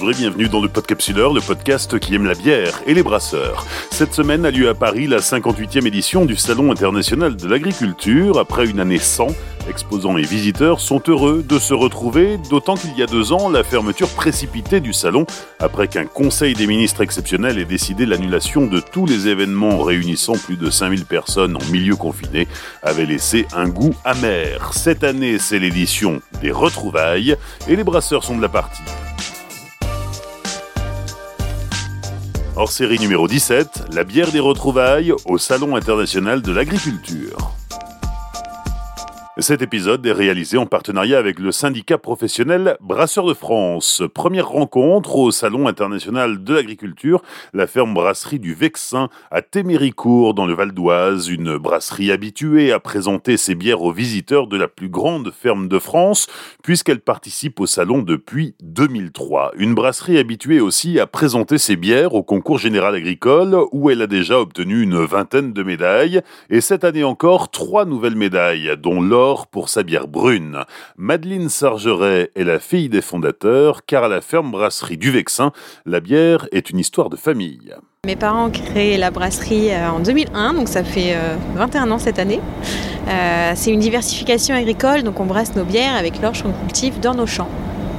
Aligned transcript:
Bonjour 0.00 0.16
et 0.16 0.22
bienvenue 0.22 0.48
dans 0.48 0.62
le 0.62 0.68
Podcapsuleur, 0.70 1.34
le 1.34 1.42
podcast 1.42 1.98
qui 1.98 2.14
aime 2.14 2.24
la 2.24 2.34
bière 2.34 2.80
et 2.86 2.94
les 2.94 3.02
brasseurs. 3.02 3.66
Cette 3.90 4.14
semaine 4.14 4.46
a 4.46 4.50
lieu 4.50 4.70
à 4.70 4.74
Paris 4.74 5.06
la 5.06 5.18
58e 5.18 5.86
édition 5.86 6.24
du 6.24 6.36
Salon 6.36 6.72
international 6.72 7.36
de 7.36 7.46
l'agriculture. 7.46 8.38
Après 8.38 8.66
une 8.66 8.80
année 8.80 8.98
sans, 8.98 9.26
exposants 9.68 10.16
et 10.16 10.22
visiteurs 10.22 10.80
sont 10.80 11.02
heureux 11.06 11.44
de 11.46 11.58
se 11.58 11.74
retrouver, 11.74 12.38
d'autant 12.48 12.76
qu'il 12.76 12.96
y 12.96 13.02
a 13.02 13.06
deux 13.06 13.34
ans, 13.34 13.50
la 13.50 13.62
fermeture 13.62 14.08
précipitée 14.08 14.80
du 14.80 14.94
salon, 14.94 15.26
après 15.58 15.86
qu'un 15.86 16.06
conseil 16.06 16.54
des 16.54 16.66
ministres 16.66 17.02
exceptionnel 17.02 17.58
ait 17.58 17.66
décidé 17.66 18.06
l'annulation 18.06 18.66
de 18.66 18.80
tous 18.80 19.04
les 19.04 19.28
événements 19.28 19.82
réunissant 19.82 20.38
plus 20.38 20.56
de 20.56 20.70
5000 20.70 21.04
personnes 21.04 21.58
en 21.58 21.70
milieu 21.70 21.96
confiné, 21.96 22.48
avait 22.82 23.04
laissé 23.04 23.46
un 23.52 23.68
goût 23.68 23.94
amer. 24.06 24.72
Cette 24.72 25.04
année, 25.04 25.38
c'est 25.38 25.58
l'édition 25.58 26.22
des 26.40 26.52
retrouvailles 26.52 27.36
et 27.68 27.76
les 27.76 27.84
brasseurs 27.84 28.24
sont 28.24 28.38
de 28.38 28.42
la 28.42 28.48
partie. 28.48 28.80
Hors 32.60 32.70
série 32.70 32.98
numéro 32.98 33.26
17, 33.26 33.84
la 33.94 34.04
bière 34.04 34.30
des 34.32 34.38
retrouvailles 34.38 35.14
au 35.24 35.38
Salon 35.38 35.76
international 35.76 36.42
de 36.42 36.52
l'agriculture. 36.52 37.59
Cet 39.40 39.62
épisode 39.62 40.04
est 40.04 40.12
réalisé 40.12 40.58
en 40.58 40.66
partenariat 40.66 41.16
avec 41.16 41.38
le 41.38 41.50
syndicat 41.50 41.96
professionnel 41.96 42.76
Brasseurs 42.82 43.24
de 43.24 43.32
France. 43.32 44.02
Première 44.12 44.48
rencontre 44.48 45.16
au 45.16 45.30
Salon 45.30 45.66
international 45.66 46.44
de 46.44 46.52
l'agriculture, 46.52 47.22
la 47.54 47.66
ferme 47.66 47.94
brasserie 47.94 48.38
du 48.38 48.52
Vexin 48.52 49.08
à 49.30 49.40
Téméricourt 49.40 50.34
dans 50.34 50.44
le 50.44 50.52
Val 50.52 50.72
d'Oise, 50.72 51.28
une 51.28 51.56
brasserie 51.56 52.12
habituée 52.12 52.70
à 52.70 52.80
présenter 52.80 53.38
ses 53.38 53.54
bières 53.54 53.80
aux 53.80 53.92
visiteurs 53.92 54.46
de 54.46 54.58
la 54.58 54.68
plus 54.68 54.90
grande 54.90 55.30
ferme 55.30 55.68
de 55.68 55.78
France 55.78 56.26
puisqu'elle 56.62 57.00
participe 57.00 57.60
au 57.60 57.66
salon 57.66 58.02
depuis 58.02 58.54
2003. 58.62 59.52
Une 59.56 59.74
brasserie 59.74 60.18
habituée 60.18 60.60
aussi 60.60 61.00
à 61.00 61.06
présenter 61.06 61.56
ses 61.56 61.76
bières 61.76 62.12
au 62.12 62.22
concours 62.22 62.58
général 62.58 62.94
agricole 62.94 63.56
où 63.72 63.88
elle 63.88 64.02
a 64.02 64.06
déjà 64.06 64.38
obtenu 64.38 64.82
une 64.82 65.02
vingtaine 65.02 65.54
de 65.54 65.62
médailles 65.62 66.20
et 66.50 66.60
cette 66.60 66.84
année 66.84 67.04
encore 67.04 67.50
trois 67.50 67.86
nouvelles 67.86 68.16
médailles 68.16 68.76
dont 68.76 69.00
l'or 69.00 69.29
pour 69.50 69.68
sa 69.68 69.82
bière 69.82 70.08
brune. 70.08 70.64
Madeleine 70.96 71.48
Sargeret 71.48 72.30
est 72.34 72.44
la 72.44 72.58
fille 72.58 72.88
des 72.88 73.00
fondateurs, 73.00 73.84
car 73.86 74.04
à 74.04 74.08
la 74.08 74.20
ferme 74.20 74.50
brasserie 74.50 74.96
du 74.96 75.10
Vexin, 75.10 75.52
la 75.86 76.00
bière 76.00 76.48
est 76.52 76.70
une 76.70 76.78
histoire 76.78 77.10
de 77.10 77.16
famille. 77.16 77.74
Mes 78.06 78.16
parents 78.16 78.46
ont 78.46 78.50
créé 78.50 78.96
la 78.96 79.10
brasserie 79.10 79.70
euh, 79.70 79.90
en 79.90 80.00
2001, 80.00 80.54
donc 80.54 80.68
ça 80.68 80.82
fait 80.82 81.16
21 81.54 81.86
euh, 81.86 81.92
ans 81.92 81.98
cette 81.98 82.18
année. 82.18 82.40
Euh, 83.08 83.52
c'est 83.54 83.72
une 83.72 83.80
diversification 83.80 84.54
agricole, 84.54 85.02
donc 85.02 85.20
on 85.20 85.26
brasse 85.26 85.54
nos 85.54 85.64
bières 85.64 85.94
avec 85.94 86.20
l'orge 86.20 86.42
qu'on 86.42 86.52
cultive 86.52 86.98
dans 87.00 87.14
nos 87.14 87.26
champs. 87.26 87.48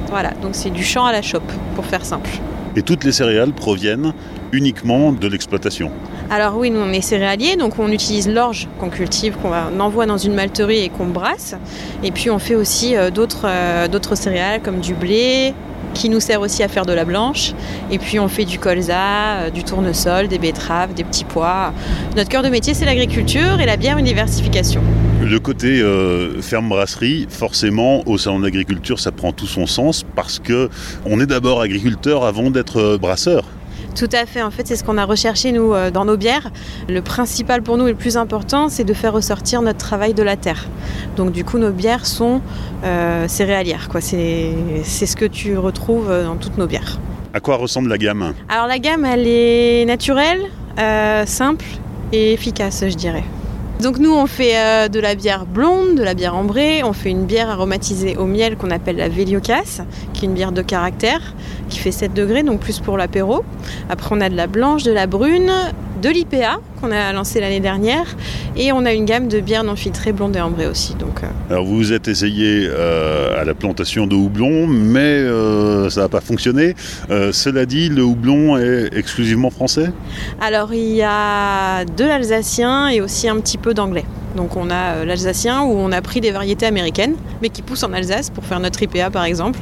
Voilà, 0.08 0.32
donc 0.42 0.54
c'est 0.54 0.70
du 0.70 0.84
champ 0.84 1.04
à 1.04 1.12
la 1.12 1.22
chope, 1.22 1.50
pour 1.74 1.86
faire 1.86 2.04
simple. 2.04 2.30
Et 2.76 2.82
toutes 2.82 3.04
les 3.04 3.12
céréales 3.12 3.52
proviennent 3.52 4.12
uniquement 4.52 5.12
de 5.12 5.28
l'exploitation 5.28 5.90
Alors 6.30 6.56
oui, 6.56 6.70
nous 6.70 6.80
on 6.80 6.90
est 6.92 7.02
céréaliers, 7.02 7.56
donc 7.56 7.78
on 7.78 7.90
utilise 7.90 8.28
l'orge 8.28 8.68
qu'on 8.78 8.88
cultive, 8.88 9.36
qu'on 9.36 9.80
envoie 9.80 10.06
dans 10.06 10.18
une 10.18 10.34
malterie 10.34 10.78
et 10.84 10.88
qu'on 10.88 11.06
brasse. 11.06 11.54
Et 12.02 12.10
puis 12.10 12.30
on 12.30 12.38
fait 12.38 12.54
aussi 12.54 12.96
euh, 12.96 13.10
euh, 13.44 13.88
d'autres 13.88 14.14
céréales 14.14 14.62
comme 14.62 14.80
du 14.80 14.94
blé, 14.94 15.54
qui 15.94 16.08
nous 16.08 16.20
sert 16.20 16.40
aussi 16.40 16.62
à 16.62 16.68
faire 16.68 16.86
de 16.86 16.92
la 16.92 17.04
blanche. 17.04 17.52
Et 17.90 17.98
puis 17.98 18.18
on 18.18 18.28
fait 18.28 18.44
du 18.44 18.58
colza, 18.58 19.36
euh, 19.36 19.50
du 19.50 19.64
tournesol, 19.64 20.28
des 20.28 20.38
betteraves, 20.38 20.94
des 20.94 21.04
petits 21.04 21.24
pois. 21.24 21.72
Notre 22.16 22.28
cœur 22.28 22.42
de 22.42 22.48
métier, 22.48 22.74
c'est 22.74 22.86
l'agriculture 22.86 23.60
et 23.60 23.66
la 23.66 23.76
bière, 23.76 23.98
une 23.98 24.06
diversification. 24.06 24.82
Le 25.24 25.38
côté 25.38 25.82
ferme-brasserie, 26.40 27.26
forcément, 27.30 28.06
au 28.06 28.18
salon 28.18 28.38
de 28.40 28.44
l'agriculture, 28.44 29.00
ça 29.00 29.12
prend 29.12 29.32
tout 29.32 29.46
son 29.46 29.66
sens 29.66 30.04
parce 30.14 30.38
que 30.38 30.68
on 31.06 31.20
est 31.20 31.26
d'abord 31.26 31.60
agriculteur 31.60 32.24
avant 32.24 32.50
d'être 32.50 32.98
brasseur. 32.98 33.44
Tout 33.94 34.08
à 34.12 34.24
fait, 34.24 34.42
en 34.42 34.50
fait 34.50 34.66
c'est 34.66 34.76
ce 34.76 34.84
qu'on 34.84 34.96
a 34.96 35.04
recherché 35.04 35.52
nous 35.52 35.74
euh, 35.74 35.90
dans 35.90 36.04
nos 36.04 36.16
bières. 36.16 36.50
Le 36.88 37.02
principal 37.02 37.62
pour 37.62 37.76
nous 37.76 37.86
et 37.88 37.90
le 37.90 37.96
plus 37.96 38.16
important 38.16 38.68
c'est 38.68 38.84
de 38.84 38.94
faire 38.94 39.12
ressortir 39.12 39.60
notre 39.60 39.78
travail 39.78 40.14
de 40.14 40.22
la 40.22 40.36
terre. 40.36 40.66
Donc 41.16 41.32
du 41.32 41.44
coup 41.44 41.58
nos 41.58 41.70
bières 41.70 42.06
sont 42.06 42.40
euh, 42.84 43.28
céréalières, 43.28 43.88
C'est, 44.00 44.54
ce 44.84 45.16
que 45.16 45.26
tu 45.26 45.58
retrouves 45.58 46.10
euh, 46.10 46.24
dans 46.24 46.36
toutes 46.36 46.56
nos 46.56 46.66
bières. 46.66 46.98
À 47.34 47.40
quoi 47.40 47.56
ressemble 47.56 47.90
la 47.90 47.98
gamme? 47.98 48.32
Alors 48.48 48.66
la 48.66 48.78
gamme 48.78 49.04
elle 49.04 49.26
est 49.26 49.84
naturelle, 49.84 50.40
simple 51.26 51.66
et 52.12 52.32
efficace 52.32 52.84
je 52.86 52.94
dirais. 52.94 53.24
Donc 53.82 53.98
nous 53.98 54.14
on 54.14 54.26
fait 54.26 54.88
de 54.88 55.00
la 55.00 55.16
bière 55.16 55.44
blonde, 55.44 55.96
de 55.96 56.04
la 56.04 56.14
bière 56.14 56.36
ambrée, 56.36 56.84
on 56.84 56.92
fait 56.92 57.10
une 57.10 57.24
bière 57.24 57.50
aromatisée 57.50 58.16
au 58.16 58.26
miel 58.26 58.56
qu'on 58.56 58.70
appelle 58.70 58.96
la 58.96 59.08
Veliocas, 59.08 59.82
qui 60.12 60.24
est 60.24 60.28
une 60.28 60.34
bière 60.34 60.52
de 60.52 60.62
caractère 60.62 61.34
qui 61.68 61.80
fait 61.80 61.90
7 61.90 62.14
degrés, 62.14 62.44
donc 62.44 62.60
plus 62.60 62.78
pour 62.78 62.96
l'apéro. 62.96 63.42
Après, 63.90 64.14
on 64.14 64.20
a 64.20 64.28
de 64.28 64.36
la 64.36 64.46
blanche, 64.46 64.84
de 64.84 64.92
la 64.92 65.08
brune, 65.08 65.50
de 66.02 66.08
l'IPA 66.08 66.58
qu'on 66.80 66.90
a 66.90 67.12
lancé 67.12 67.40
l'année 67.40 67.60
dernière 67.60 68.16
et 68.56 68.72
on 68.72 68.84
a 68.84 68.92
une 68.92 69.04
gamme 69.04 69.28
de 69.28 69.38
bières 69.38 69.62
non 69.62 69.76
filtrées 69.76 70.12
blondes 70.12 70.36
et 70.36 70.40
ambrées 70.40 70.66
aussi. 70.66 70.94
Donc, 70.96 71.22
euh. 71.22 71.28
Alors 71.48 71.64
vous 71.64 71.76
vous 71.76 71.92
êtes 71.92 72.08
essayé 72.08 72.66
euh, 72.68 73.40
à 73.40 73.44
la 73.44 73.54
plantation 73.54 74.08
de 74.08 74.16
houblon, 74.16 74.66
mais 74.66 74.98
euh, 75.00 75.88
ça 75.90 76.02
n'a 76.02 76.08
pas 76.08 76.20
fonctionné. 76.20 76.74
cela 77.08 77.66
dit, 77.66 77.88
le 77.88 78.02
houblon 78.02 78.58
est 78.58 78.90
exclusivement 78.92 79.50
français? 79.50 79.92
Alors 80.40 80.74
il 80.74 80.92
y 80.94 81.02
a 81.02 81.84
de 81.84 82.04
l'alsacien 82.04 82.88
et 82.88 83.00
aussi 83.00 83.28
un 83.28 83.38
petit 83.40 83.58
peu 83.58 83.72
d'anglais. 83.72 84.04
Donc 84.36 84.56
on 84.56 84.70
a 84.70 84.94
euh, 84.94 85.04
l'alsacien 85.04 85.62
où 85.62 85.72
on 85.76 85.92
a 85.92 86.00
pris 86.00 86.20
des 86.20 86.30
variétés 86.30 86.66
américaines, 86.66 87.14
mais 87.40 87.48
qui 87.48 87.62
poussent 87.62 87.82
en 87.82 87.92
Alsace 87.92 88.30
pour 88.30 88.44
faire 88.44 88.60
notre 88.60 88.82
IPA 88.82 89.10
par 89.10 89.24
exemple. 89.24 89.60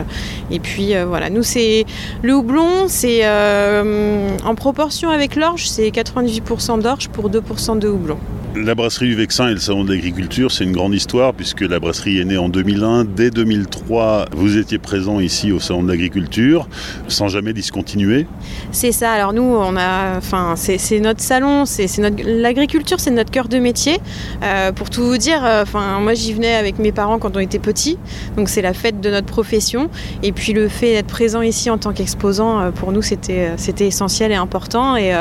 Et 0.50 0.60
puis 0.60 0.94
euh, 0.94 1.06
voilà, 1.06 1.30
nous 1.30 1.42
c'est 1.42 1.84
le 2.22 2.34
houblon, 2.34 2.86
c'est 2.88 3.20
euh, 3.24 4.28
en 4.44 4.54
proportion 4.54 5.10
avec 5.10 5.36
l'orge, 5.36 5.68
c'est 5.68 5.88
98% 5.88 6.82
d'orge 6.82 7.08
pour 7.08 7.30
2% 7.30 7.78
de 7.78 7.88
houblon. 7.88 8.18
La 8.56 8.74
brasserie 8.74 9.06
du 9.06 9.14
Vexin 9.14 9.46
et 9.46 9.52
le 9.52 9.60
salon 9.60 9.84
de 9.84 9.92
l'agriculture, 9.92 10.50
c'est 10.50 10.64
une 10.64 10.72
grande 10.72 10.92
histoire 10.92 11.34
puisque 11.34 11.60
la 11.60 11.78
brasserie 11.78 12.18
est 12.18 12.24
née 12.24 12.36
en 12.36 12.48
2001. 12.48 13.04
Dès 13.04 13.30
2003, 13.30 14.26
vous 14.32 14.58
étiez 14.58 14.78
présent 14.78 15.20
ici 15.20 15.52
au 15.52 15.60
salon 15.60 15.84
de 15.84 15.88
l'agriculture 15.88 16.68
sans 17.06 17.28
jamais 17.28 17.52
discontinuer. 17.52 18.26
C'est 18.72 18.90
ça. 18.90 19.12
Alors 19.12 19.32
nous, 19.32 19.44
on 19.44 19.76
a, 19.76 20.16
enfin, 20.16 20.54
c'est 20.56 20.98
notre 20.98 21.20
salon, 21.20 21.64
c'est 21.64 21.96
notre 21.98 22.16
l'agriculture, 22.26 22.98
c'est 22.98 23.12
notre 23.12 23.30
cœur 23.30 23.46
de 23.46 23.60
métier. 23.60 23.98
Euh, 24.42 24.72
pour 24.72 24.90
tout 24.90 25.04
vous 25.04 25.16
dire, 25.16 25.44
euh, 25.44 25.62
enfin, 25.62 26.00
moi 26.00 26.14
j'y 26.14 26.32
venais 26.32 26.56
avec 26.56 26.80
mes 26.80 26.90
parents 26.90 27.20
quand 27.20 27.36
on 27.36 27.40
était 27.40 27.60
petits, 27.60 27.98
donc 28.36 28.48
c'est 28.48 28.62
la 28.62 28.74
fête 28.74 29.00
de 29.00 29.10
notre 29.10 29.28
profession. 29.28 29.90
Et 30.24 30.32
puis 30.32 30.54
le 30.54 30.66
fait 30.66 30.94
d'être 30.94 31.06
présent 31.06 31.42
ici 31.42 31.70
en 31.70 31.78
tant 31.78 31.92
qu'exposant, 31.92 32.58
euh, 32.58 32.70
pour 32.72 32.90
nous, 32.90 33.02
c'était 33.02 33.52
c'était 33.58 33.86
essentiel 33.86 34.32
et 34.32 34.36
important. 34.36 34.96
Et 34.96 35.12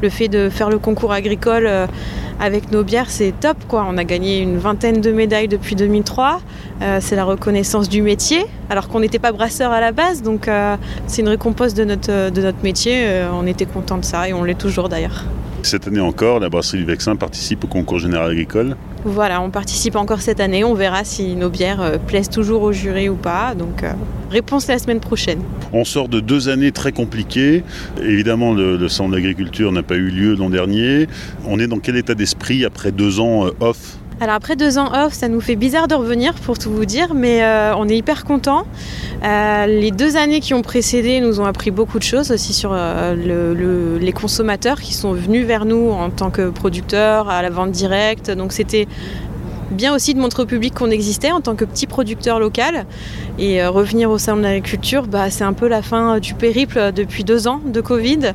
le 0.00 0.08
fait 0.08 0.26
de 0.26 0.48
faire 0.48 0.68
le 0.68 0.80
concours 0.80 1.12
agricole 1.12 1.68
avec 2.40 2.70
nos 2.70 2.82
bières, 2.84 3.10
c'est 3.10 3.32
top. 3.40 3.56
Quoi. 3.68 3.86
On 3.88 3.96
a 3.98 4.04
gagné 4.04 4.40
une 4.40 4.58
vingtaine 4.58 5.00
de 5.00 5.12
médailles 5.12 5.48
depuis 5.48 5.76
2003. 5.76 6.40
Euh, 6.82 6.98
c'est 7.00 7.16
la 7.16 7.24
reconnaissance 7.24 7.88
du 7.88 8.02
métier, 8.02 8.44
alors 8.70 8.88
qu'on 8.88 9.00
n'était 9.00 9.18
pas 9.18 9.32
brasseur 9.32 9.72
à 9.72 9.80
la 9.80 9.92
base. 9.92 10.22
Donc 10.22 10.48
euh, 10.48 10.76
c'est 11.06 11.22
une 11.22 11.28
récompense 11.28 11.74
de 11.74 11.84
notre, 11.84 12.30
de 12.30 12.42
notre 12.42 12.62
métier. 12.62 13.04
Euh, 13.04 13.30
on 13.32 13.46
était 13.46 13.66
content 13.66 13.98
de 13.98 14.04
ça 14.04 14.28
et 14.28 14.32
on 14.32 14.44
l'est 14.44 14.58
toujours 14.58 14.88
d'ailleurs. 14.88 15.24
Cette 15.64 15.86
année 15.86 16.00
encore, 16.00 16.40
la 16.40 16.48
brasserie 16.48 16.78
du 16.78 16.84
Vexin 16.84 17.16
participe 17.16 17.64
au 17.64 17.66
concours 17.66 17.98
général 17.98 18.30
agricole. 18.30 18.76
Voilà, 19.04 19.40
on 19.40 19.50
participe 19.50 19.96
encore 19.96 20.20
cette 20.20 20.40
année. 20.40 20.64
On 20.64 20.74
verra 20.74 21.04
si 21.04 21.34
nos 21.34 21.50
bières 21.50 21.80
euh, 21.80 21.98
plaisent 21.98 22.28
toujours 22.28 22.62
au 22.62 22.72
jury 22.72 23.08
ou 23.08 23.16
pas. 23.16 23.54
Donc, 23.54 23.82
euh, 23.82 23.92
réponse 24.30 24.66
la 24.68 24.78
semaine 24.78 25.00
prochaine. 25.00 25.40
On 25.72 25.84
sort 25.84 26.08
de 26.08 26.20
deux 26.20 26.48
années 26.48 26.72
très 26.72 26.92
compliquées. 26.92 27.64
Évidemment, 28.00 28.52
le, 28.52 28.76
le 28.76 28.88
centre 28.88 29.12
d'agriculture 29.12 29.72
n'a 29.72 29.82
pas 29.82 29.96
eu 29.96 30.08
lieu 30.10 30.34
l'an 30.34 30.50
dernier. 30.50 31.08
On 31.46 31.58
est 31.58 31.66
dans 31.66 31.78
quel 31.78 31.96
état 31.96 32.14
d'esprit 32.14 32.64
après 32.64 32.92
deux 32.92 33.20
ans 33.20 33.46
euh, 33.46 33.50
off 33.60 33.98
alors 34.22 34.36
après 34.36 34.54
deux 34.54 34.78
ans 34.78 34.92
off, 34.94 35.14
ça 35.14 35.26
nous 35.26 35.40
fait 35.40 35.56
bizarre 35.56 35.88
de 35.88 35.96
revenir 35.96 36.34
pour 36.34 36.56
tout 36.56 36.70
vous 36.70 36.84
dire, 36.84 37.12
mais 37.12 37.42
euh, 37.42 37.74
on 37.74 37.88
est 37.88 37.96
hyper 37.96 38.22
contents. 38.22 38.68
Euh, 39.24 39.66
les 39.66 39.90
deux 39.90 40.16
années 40.16 40.38
qui 40.38 40.54
ont 40.54 40.62
précédé 40.62 41.18
nous 41.18 41.40
ont 41.40 41.44
appris 41.44 41.72
beaucoup 41.72 41.98
de 41.98 42.04
choses 42.04 42.30
aussi 42.30 42.52
sur 42.52 42.70
euh, 42.72 43.98
les 43.98 44.12
consommateurs 44.12 44.80
qui 44.80 44.94
sont 44.94 45.12
venus 45.12 45.44
vers 45.44 45.64
nous 45.64 45.90
en 45.90 46.08
tant 46.08 46.30
que 46.30 46.50
producteurs 46.50 47.30
à 47.30 47.42
la 47.42 47.50
vente 47.50 47.72
directe. 47.72 48.30
Donc 48.30 48.52
c'était 48.52 48.86
bien 49.72 49.92
aussi 49.92 50.14
de 50.14 50.20
montrer 50.20 50.44
au 50.44 50.46
public 50.46 50.72
qu'on 50.72 50.92
existait 50.92 51.32
en 51.32 51.40
tant 51.40 51.56
que 51.56 51.64
petit 51.64 51.88
producteur 51.88 52.38
local. 52.38 52.86
Et 53.40 53.66
revenir 53.66 54.08
au 54.08 54.18
sein 54.18 54.36
de 54.36 54.42
l'agriculture, 54.42 55.08
bah, 55.08 55.30
c'est 55.30 55.42
un 55.42 55.52
peu 55.52 55.66
la 55.66 55.82
fin 55.82 56.20
du 56.20 56.34
périple 56.34 56.92
depuis 56.94 57.24
deux 57.24 57.48
ans 57.48 57.60
de 57.66 57.80
Covid. 57.80 58.34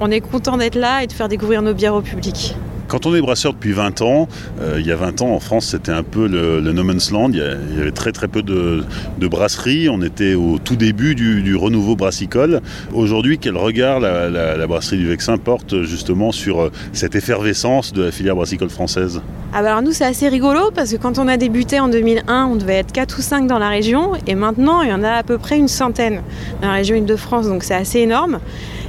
On 0.00 0.10
est 0.10 0.22
content 0.22 0.56
d'être 0.56 0.76
là 0.76 1.02
et 1.02 1.06
de 1.06 1.12
faire 1.12 1.28
découvrir 1.28 1.60
nos 1.60 1.74
bières 1.74 1.94
au 1.94 2.00
public. 2.00 2.56
Quand 2.88 3.04
on 3.04 3.14
est 3.14 3.20
brasseur 3.20 3.52
depuis 3.52 3.72
20 3.72 4.00
ans, 4.00 4.28
euh, 4.62 4.78
il 4.80 4.86
y 4.86 4.92
a 4.92 4.96
20 4.96 5.20
ans 5.20 5.34
en 5.34 5.40
France 5.40 5.66
c'était 5.66 5.92
un 5.92 6.02
peu 6.02 6.26
le, 6.26 6.60
no 6.72 6.82
man's 6.82 7.10
land, 7.10 7.28
il 7.32 7.36
y, 7.36 7.80
avait 7.80 7.92
très 7.92 8.12
très 8.12 8.28
peu 8.28 8.42
de, 8.42 8.82
brasseries, 9.20 9.90
on 9.90 10.00
était 10.00 10.34
au 10.34 10.58
tout 10.58 10.74
début 10.74 11.14
du, 11.14 11.54
renouveau 11.54 11.96
brassicole. 11.96 12.62
Aujourd'hui, 12.94 13.38
quel 13.38 13.58
regard 13.58 14.00
la, 14.00 14.66
brasserie 14.66 14.96
du 14.96 15.06
Vexin 15.06 15.36
porte 15.36 15.82
justement 15.82 16.32
sur 16.32 16.62
euh, 16.62 16.72
cette 16.94 17.14
effervescence 17.14 17.92
de 17.92 18.04
la 18.04 18.10
filière 18.10 18.36
brassicole 18.36 18.70
française? 18.70 19.20
Ah 19.52 19.62
bah 19.62 19.70
alors 19.70 19.82
nous 19.82 19.92
c'est 19.92 20.04
assez 20.04 20.28
rigolo 20.28 20.70
parce 20.74 20.92
que 20.92 20.96
quand 20.96 21.18
on 21.18 21.28
a 21.28 21.36
débuté 21.36 21.80
en 21.80 21.88
2001 21.88 22.46
on 22.46 22.56
devait 22.56 22.74
être 22.74 22.92
4 22.92 23.18
ou 23.18 23.22
5 23.22 23.46
dans 23.46 23.58
la 23.58 23.68
région. 23.68 24.12
Et 24.26 24.34
maintenant 24.34 24.80
il 24.80 24.88
y 24.88 24.92
en 24.92 25.02
a 25.02 25.12
à 25.12 25.22
peu 25.22 25.36
près 25.36 25.58
une 25.58 25.68
centaine 25.68 26.22
dans 26.62 26.68
la 26.68 26.74
région 26.74 26.96
Île-de-France. 26.96 27.48
Donc 27.48 27.64
c'est 27.64 27.74
assez 27.74 28.00
énorme. 28.00 28.40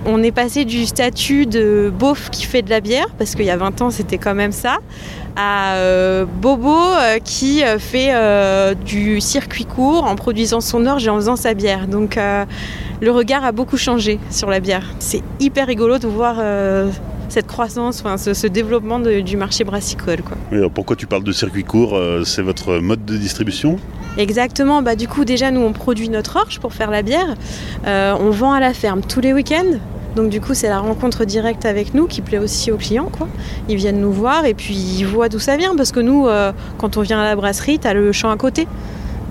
On 0.05 0.23
est 0.23 0.31
passé 0.31 0.65
du 0.65 0.85
statut 0.85 1.45
de 1.45 1.91
beauf 1.97 2.29
qui 2.29 2.45
fait 2.45 2.61
de 2.61 2.69
la 2.69 2.79
bière, 2.79 3.07
parce 3.17 3.35
qu'il 3.35 3.45
y 3.45 3.51
a 3.51 3.57
20 3.57 3.81
ans 3.81 3.89
c'était 3.91 4.17
quand 4.17 4.35
même 4.35 4.51
ça, 4.51 4.77
à 5.35 5.75
euh, 5.75 6.25
Bobo 6.25 6.75
euh, 6.75 7.19
qui 7.23 7.63
euh, 7.63 7.79
fait 7.79 8.13
du 8.83 9.21
circuit 9.21 9.65
court 9.65 10.05
en 10.05 10.15
produisant 10.15 10.61
son 10.61 10.85
orge 10.85 11.07
et 11.07 11.09
en 11.09 11.15
faisant 11.15 11.35
sa 11.35 11.53
bière. 11.53 11.87
Donc 11.87 12.17
le 13.01 13.11
regard 13.11 13.43
a 13.43 13.51
beaucoup 13.51 13.77
changé 13.77 14.19
sur 14.29 14.49
la 14.49 14.59
bière. 14.59 14.85
C'est 14.99 15.21
hyper 15.39 15.67
rigolo 15.67 15.97
de 15.97 16.07
voir 16.07 16.37
cette 17.29 17.47
croissance, 17.47 18.03
ce, 18.15 18.47
développement 18.47 18.99
du 18.99 19.37
marché 19.37 19.63
brassicole. 19.63 20.21
Quoi. 20.21 20.69
pourquoi 20.69 20.95
tu 20.95 21.07
parles 21.07 21.23
de 21.23 21.31
circuit 21.31 21.63
court 21.63 21.99
C'est 22.25 22.41
votre 22.41 22.79
mode 22.79 23.05
de 23.05 23.17
distribution? 23.17 23.77
Exactement, 24.17 24.81
bah, 24.81 24.95
du 24.95 25.07
coup 25.07 25.23
déjà 25.23 25.51
nous 25.51 25.61
on 25.61 25.71
produit 25.71 26.09
notre 26.09 26.35
orge 26.35 26.59
pour 26.59 26.73
faire 26.73 26.91
la 26.91 27.03
bière, 27.03 27.35
on 27.85 28.29
vend 28.31 28.51
à 28.51 28.59
la 28.59 28.73
ferme 28.73 29.01
tous 29.01 29.21
les 29.21 29.33
week-ends, 29.33 29.77
donc 30.15 30.29
du 30.29 30.41
coup, 30.41 30.53
c'est 30.53 30.69
la 30.69 30.79
rencontre 30.79 31.25
directe 31.25 31.65
avec 31.65 31.93
nous 31.93 32.07
qui 32.07 32.21
plaît 32.21 32.39
aussi 32.39 32.71
aux 32.71 32.77
clients. 32.77 33.11
Ils 33.67 33.75
viennent 33.75 34.01
nous 34.01 34.11
voir 34.11 34.45
et 34.45 34.53
puis 34.53 34.73
ils 34.73 35.05
voient 35.05 35.29
d'où 35.29 35.39
ça 35.39 35.55
vient 35.55 35.75
parce 35.75 35.91
que 35.91 35.99
nous, 35.99 36.27
euh, 36.27 36.51
quand 36.77 36.97
on 36.97 37.01
vient 37.01 37.19
à 37.19 37.23
la 37.23 37.35
brasserie, 37.35 37.79
tu 37.79 37.87
as 37.87 37.93
le 37.93 38.11
champ 38.11 38.31
à 38.31 38.37
côté. 38.37 38.67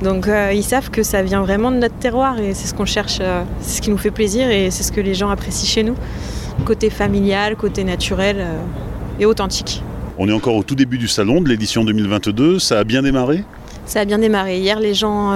Donc 0.02 0.28
euh, 0.28 0.52
ils 0.54 0.62
savent 0.62 0.90
que 0.90 1.02
ça 1.02 1.22
vient 1.22 1.42
vraiment 1.42 1.72
de 1.72 1.78
notre 1.78 1.96
terroir 1.96 2.38
et 2.38 2.54
c'est 2.54 2.68
ce 2.68 2.74
qu'on 2.74 2.84
cherche, 2.84 3.18
euh, 3.20 3.42
c'est 3.60 3.78
ce 3.78 3.82
qui 3.82 3.90
nous 3.90 3.98
fait 3.98 4.12
plaisir 4.12 4.48
et 4.48 4.70
c'est 4.70 4.84
ce 4.84 4.92
que 4.92 5.00
les 5.00 5.14
gens 5.14 5.28
apprécient 5.28 5.68
chez 5.68 5.82
nous. 5.82 5.96
Côté 6.64 6.88
familial, 6.88 7.56
côté 7.56 7.82
naturel 7.82 8.46
et 9.18 9.26
authentique. 9.26 9.82
On 10.16 10.28
est 10.28 10.32
encore 10.32 10.54
au 10.54 10.62
tout 10.62 10.74
début 10.74 10.98
du 10.98 11.08
salon 11.08 11.40
de 11.40 11.48
l'édition 11.48 11.84
2022, 11.84 12.58
ça 12.58 12.78
a 12.78 12.84
bien 12.84 13.02
démarré? 13.02 13.44
Ça 13.88 14.00
a 14.00 14.04
bien 14.04 14.18
démarré. 14.18 14.58
Hier, 14.58 14.78
les 14.78 14.94
gens 14.94 15.34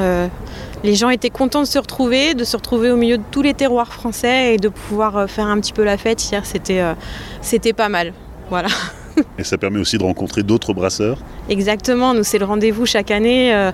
les 0.85 0.97
gens 0.97 1.11
étaient 1.11 1.31
contents 1.31 1.61
de 1.61 1.67
se 1.67 1.79
retrouver, 1.79 2.35
de 2.35 2.45
se 2.45 2.57
retrouver 2.57 2.91
au 2.91 2.97
milieu 2.97 3.19
de 3.19 3.23
tous 3.31 3.43
les 3.43 3.55
terroirs 3.55 3.93
français 3.93 4.55
et 4.55 4.57
de 4.57 4.69
pouvoir 4.69 5.17
euh, 5.17 5.27
faire 5.27 5.47
un 5.47 5.61
petit 5.61 5.73
peu 5.73 5.85
la 5.85 5.97
fête. 5.97 6.23
Hier, 6.31 6.45
c'était, 6.45 6.81
euh, 6.81 6.95
c'était 7.41 7.73
pas 7.73 7.89
mal. 7.89 8.13
Voilà. 8.51 8.69
Et 9.39 9.45
ça 9.45 9.59
permet 9.59 9.79
aussi 9.79 9.99
de 9.99 10.03
rencontrer 10.05 10.43
d'autres 10.43 10.73
brasseurs 10.73 11.19
Exactement, 11.51 12.15
nous 12.15 12.25
c'est 12.25 12.39
le 12.39 12.47
rendez-vous 12.47 12.87
chaque 12.87 13.11
année 13.11 13.55
euh, 13.55 13.71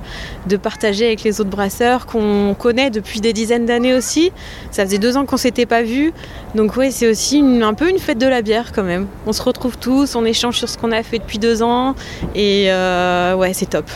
de 0.48 0.56
partager 0.56 1.06
avec 1.06 1.22
les 1.22 1.40
autres 1.40 1.50
brasseurs 1.50 2.06
qu'on 2.06 2.56
connaît 2.58 2.90
depuis 2.90 3.20
des 3.20 3.32
dizaines 3.32 3.64
d'années 3.64 3.94
aussi. 3.94 4.32
Ça 4.72 4.84
faisait 4.84 4.98
deux 4.98 5.16
ans 5.16 5.26
qu'on 5.26 5.36
s'était 5.36 5.66
pas 5.66 5.82
vus, 5.82 6.12
donc 6.56 6.76
oui 6.76 6.90
c'est 6.90 7.08
aussi 7.08 7.40
un 7.62 7.74
peu 7.74 7.88
une 7.88 8.00
fête 8.00 8.18
de 8.18 8.26
la 8.26 8.42
bière 8.42 8.72
quand 8.72 8.82
même. 8.82 9.06
On 9.28 9.32
se 9.32 9.42
retrouve 9.42 9.78
tous, 9.78 10.16
on 10.16 10.24
échange 10.24 10.58
sur 10.58 10.68
ce 10.68 10.76
qu'on 10.76 10.90
a 10.90 11.04
fait 11.04 11.20
depuis 11.20 11.38
deux 11.38 11.62
ans 11.62 11.94
et 12.34 12.64
ouais 13.36 13.52
c'est 13.52 13.70
top. 13.70 13.88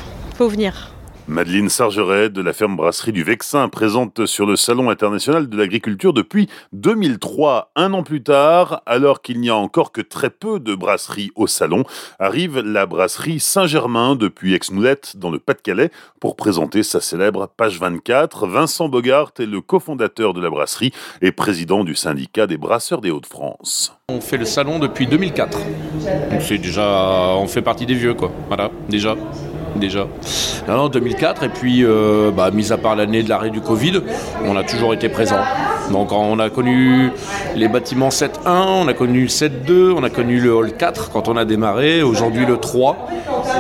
Faut 0.43 0.49
venir. 0.49 0.91
Madeleine 1.29 1.69
Sargeret 1.69 2.29
de 2.29 2.43
la 2.43 2.53
ferme 2.53 2.75
brasserie 2.75 3.13
du 3.13 3.23
Vexin 3.23 3.69
présente 3.69 4.27
sur 4.27 4.45
le 4.45 4.57
Salon 4.57 4.91
international 4.91 5.49
de 5.49 5.57
l'agriculture 5.57 6.13
depuis 6.13 6.49
2003. 6.73 7.71
Un 7.77 7.93
an 7.93 8.03
plus 8.03 8.25
tard, 8.25 8.83
alors 8.85 9.23
qu'il 9.23 9.39
n'y 9.39 9.51
a 9.51 9.55
encore 9.55 9.93
que 9.93 10.01
très 10.01 10.31
peu 10.31 10.59
de 10.59 10.75
brasseries 10.75 11.31
au 11.37 11.47
salon, 11.47 11.85
arrive 12.19 12.59
la 12.59 12.87
brasserie 12.87 13.39
Saint-Germain 13.39 14.17
depuis 14.17 14.53
Aix-Moulette 14.55 15.17
dans 15.17 15.31
le 15.31 15.39
Pas-de-Calais 15.39 15.93
pour 16.19 16.35
présenter 16.35 16.83
sa 16.83 17.01
célèbre 17.01 17.49
page 17.57 17.79
24. 17.79 18.49
Vincent 18.49 18.89
Bogart 18.89 19.31
est 19.39 19.47
le 19.47 19.61
cofondateur 19.61 20.35
de 20.35 20.41
la 20.41 20.51
brasserie 20.51 20.93
et 21.21 21.31
président 21.31 21.85
du 21.85 21.95
syndicat 21.95 22.49
des 22.49 22.57
brasseurs 22.57 23.01
des 23.01 23.13
Hauts-de-France. 23.13 23.97
On 24.09 24.21
fait 24.21 24.39
le 24.39 24.45
salon 24.45 24.81
depuis 24.81 25.07
2004. 25.07 25.57
Donc 26.33 26.43
c'est 26.43 26.59
déjà, 26.59 27.37
on 27.37 27.47
fait 27.47 27.63
partie 27.63 27.87
des 27.87 27.95
vieux 27.95 28.15
quoi. 28.15 28.33
Voilà, 28.49 28.73
déjà 28.89 29.17
déjà. 29.77 30.07
en 30.69 30.89
2004, 30.89 31.45
et 31.45 31.49
puis, 31.49 31.85
euh, 31.85 32.31
bah, 32.31 32.51
mis 32.51 32.73
à 32.73 32.79
part 32.79 32.97
l'année 32.97 33.23
de 33.23 33.29
l'arrêt 33.29 33.51
du 33.51 33.61
Covid, 33.61 34.01
on 34.45 34.57
a 34.57 34.65
toujours 34.65 34.95
été 34.95 35.09
présent. 35.09 35.41
Donc 35.91 36.13
on 36.13 36.39
a 36.39 36.49
connu 36.49 37.11
les 37.55 37.69
bâtiments 37.69 38.09
7-1, 38.09 38.31
on 38.47 38.89
a 38.89 38.95
connu 38.95 39.23
le 39.23 39.29
7-2, 39.29 39.95
on 39.97 40.05
a 40.05 40.11
connu 40.11 40.41
le 40.41 40.55
hall 40.55 40.73
4 40.73 41.11
quand 41.11 41.29
on 41.29 41.37
a 41.37 41.45
démarré, 41.45 42.03
aujourd'hui 42.03 42.47
le 42.47 42.57
3. 42.57 43.09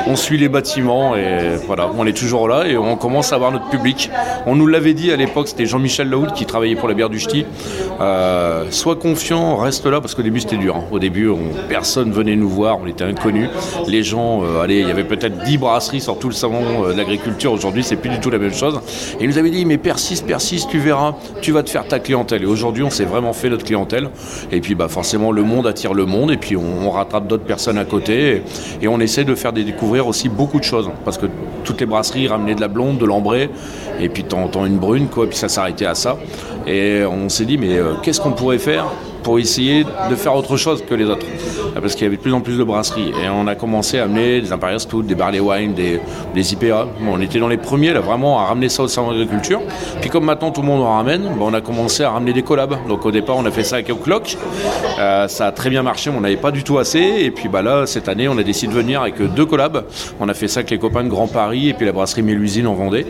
On 0.06 0.16
suit 0.16 0.38
les 0.38 0.49
bâtiments 0.49 1.16
et 1.16 1.56
voilà, 1.66 1.90
on 1.96 2.06
est 2.06 2.16
toujours 2.16 2.49
là 2.49 2.66
et 2.66 2.76
on 2.76 2.96
commence 2.96 3.32
à 3.32 3.37
avoir 3.37 3.52
notre 3.52 3.69
public. 3.69 4.10
On 4.46 4.56
nous 4.56 4.66
l'avait 4.66 4.94
dit 4.94 5.12
à 5.12 5.16
l'époque, 5.16 5.49
c'était 5.49 5.66
Jean-Michel 5.66 6.08
Laoud 6.08 6.32
qui 6.32 6.44
travaillait 6.46 6.76
pour 6.76 6.88
la 6.88 6.94
bière 6.94 7.08
du 7.08 7.19
Ch'ti. 7.19 7.44
Euh, 8.00 8.64
sois 8.70 8.96
confiant, 8.96 9.56
reste 9.56 9.87
là 9.87 10.00
parce 10.00 10.14
qu'au 10.14 10.22
début 10.22 10.40
c'était 10.40 10.56
dur. 10.56 10.76
Hein. 10.76 10.84
Au 10.90 10.99
début, 10.99 11.28
on, 11.28 11.38
personne 11.69 12.10
venait 12.10 12.37
nous 12.37 12.49
voir, 12.49 12.78
on 12.82 12.87
était 12.87 13.04
inconnus. 13.04 13.49
Les 13.87 14.02
gens, 14.02 14.43
euh, 14.43 14.62
allez, 14.62 14.81
il 14.81 14.88
y 14.88 14.90
avait 14.90 15.04
peut-être 15.04 15.44
10 15.44 15.58
brasseries 15.58 16.00
sur 16.00 16.19
tout 16.19 16.28
le 16.28 16.34
salon 16.34 16.84
euh, 16.84 16.93
de 16.93 16.98
l'agriculture. 16.98 17.52
Aujourd'hui, 17.52 17.84
c'est 17.84 17.96
plus 17.96 18.10
du 18.10 18.19
tout 18.19 18.31
la 18.31 18.38
même 18.38 18.52
chose. 18.52 18.81
Et 19.20 19.25
ils 19.25 19.28
nous 19.28 19.38
avaient 19.38 19.50
dit, 19.50 19.64
mais 19.64 19.78
persiste, 19.78 20.26
persiste, 20.26 20.69
tu 20.70 20.78
verras, 20.78 21.14
tu 21.40 21.52
vas 21.52 21.62
te 21.62 21.70
faire 21.70 21.87
ta 21.87 21.98
clientèle. 21.98 22.43
Et 22.43 22.46
aujourd'hui, 22.46 22.82
on 22.82 22.90
s'est 22.90 23.05
vraiment 23.05 23.32
fait 23.32 23.48
notre 23.48 23.64
clientèle. 23.64 24.10
Et 24.50 24.60
puis, 24.60 24.75
bah, 24.75 24.88
forcément, 24.88 25.32
le 25.32 25.43
monde 25.43 25.66
attire 25.66 25.94
le 25.94 26.06
monde. 26.06 26.31
Et 26.31 26.37
puis, 26.37 26.56
on, 26.56 26.90
rattrape 26.90 27.26
d'autres 27.26 27.44
personnes 27.44 27.78
à 27.78 27.84
côté. 27.84 28.43
Et, 28.82 28.88
on 28.88 29.00
essaie 29.00 29.25
de 29.25 29.34
faire 29.34 29.52
aussi 30.00 30.29
beaucoup 30.29 30.59
de 30.59 30.65
choses. 30.65 30.91
Parce 31.05 31.19
que 31.19 31.27
toutes 31.65 31.81
les 31.81 31.87
brasseries 31.87 32.29
ramenaient 32.29 32.55
de 32.55 32.61
la 32.61 32.69
blonde, 32.69 32.99
de 32.99 33.05
l'ambré. 33.05 33.50
Et 34.00 34.09
puis, 34.09 34.25
t'entends 34.25 34.67
une 34.67 34.79
brune, 34.79 35.09
quoi. 35.09 35.25
Et 35.25 35.29
puis, 35.29 35.39
ça 35.39 35.49
s'arrêtait 35.49 35.87
à 35.87 35.94
ça. 35.94 36.17
Et 36.67 37.05
on 37.05 37.29
s'est 37.29 37.44
dit, 37.44 37.59
mais 37.59 37.77
euh, 37.77 37.94
qu'est-ce 38.03 38.21
qu'on 38.21 38.33
pourrait 38.33 38.59
faire 38.59 38.87
pour 39.22 39.38
essayer 39.38 39.84
de 39.84 40.14
faire 40.14 40.34
autre 40.34 40.56
chose 40.56 40.84
que 40.88 40.94
les 40.94 41.04
autres. 41.04 41.26
Parce 41.80 41.94
qu'il 41.94 42.04
y 42.04 42.06
avait 42.06 42.16
de 42.16 42.22
plus 42.22 42.34
en 42.34 42.40
plus 42.40 42.58
de 42.58 42.64
brasseries. 42.64 43.12
Et 43.22 43.28
on 43.28 43.46
a 43.46 43.54
commencé 43.54 43.98
à 43.98 44.04
amener 44.04 44.40
des 44.40 44.52
Imperial 44.52 44.80
Stout, 44.80 45.02
des 45.02 45.14
Barley 45.14 45.40
Wine, 45.40 45.74
des, 45.74 46.00
des 46.34 46.52
IPA. 46.52 46.88
on 47.08 47.20
était 47.20 47.38
dans 47.38 47.48
les 47.48 47.56
premiers 47.56 47.92
là, 47.92 48.00
vraiment 48.00 48.40
à 48.40 48.46
ramener 48.46 48.69
ça 48.69 48.82
au 48.82 48.88
salon 48.88 49.12
d'agriculture. 49.12 49.60
Puis 50.00 50.10
comme 50.10 50.24
maintenant 50.24 50.50
tout 50.50 50.60
le 50.60 50.66
monde 50.66 50.82
en 50.82 50.96
ramène, 50.96 51.28
on 51.40 51.54
a 51.54 51.60
commencé 51.60 52.02
à 52.02 52.10
ramener 52.10 52.32
des 52.32 52.42
collabs. 52.42 52.76
Donc 52.88 53.04
au 53.06 53.10
départ 53.10 53.36
on 53.36 53.46
a 53.46 53.50
fait 53.50 53.64
ça 53.64 53.76
avec 53.76 53.90
O'Clock. 53.90 54.36
Euh, 54.98 55.28
ça 55.28 55.46
a 55.46 55.52
très 55.52 55.70
bien 55.70 55.82
marché, 55.82 56.10
mais 56.10 56.16
on 56.19 56.20
n'avait 56.20 56.36
pas 56.36 56.50
du 56.50 56.64
tout 56.64 56.78
assez. 56.78 57.00
Et 57.00 57.30
puis 57.30 57.48
bah, 57.48 57.62
là, 57.62 57.86
cette 57.86 58.08
année, 58.08 58.28
on 58.28 58.38
a 58.38 58.42
décidé 58.42 58.72
de 58.72 58.78
venir 58.78 59.02
avec 59.02 59.20
deux 59.34 59.46
collabs. 59.46 59.84
On 60.20 60.28
a 60.28 60.34
fait 60.34 60.48
ça 60.48 60.60
avec 60.60 60.70
les 60.70 60.78
copains 60.78 61.04
de 61.04 61.08
Grand 61.08 61.28
Paris 61.28 61.69
et 61.69 61.74
puis 61.74 61.86
la 61.86 61.92
brasserie 61.92 62.22
Mélusine 62.22 62.66
en 62.66 62.74
Vendée. 62.74 63.06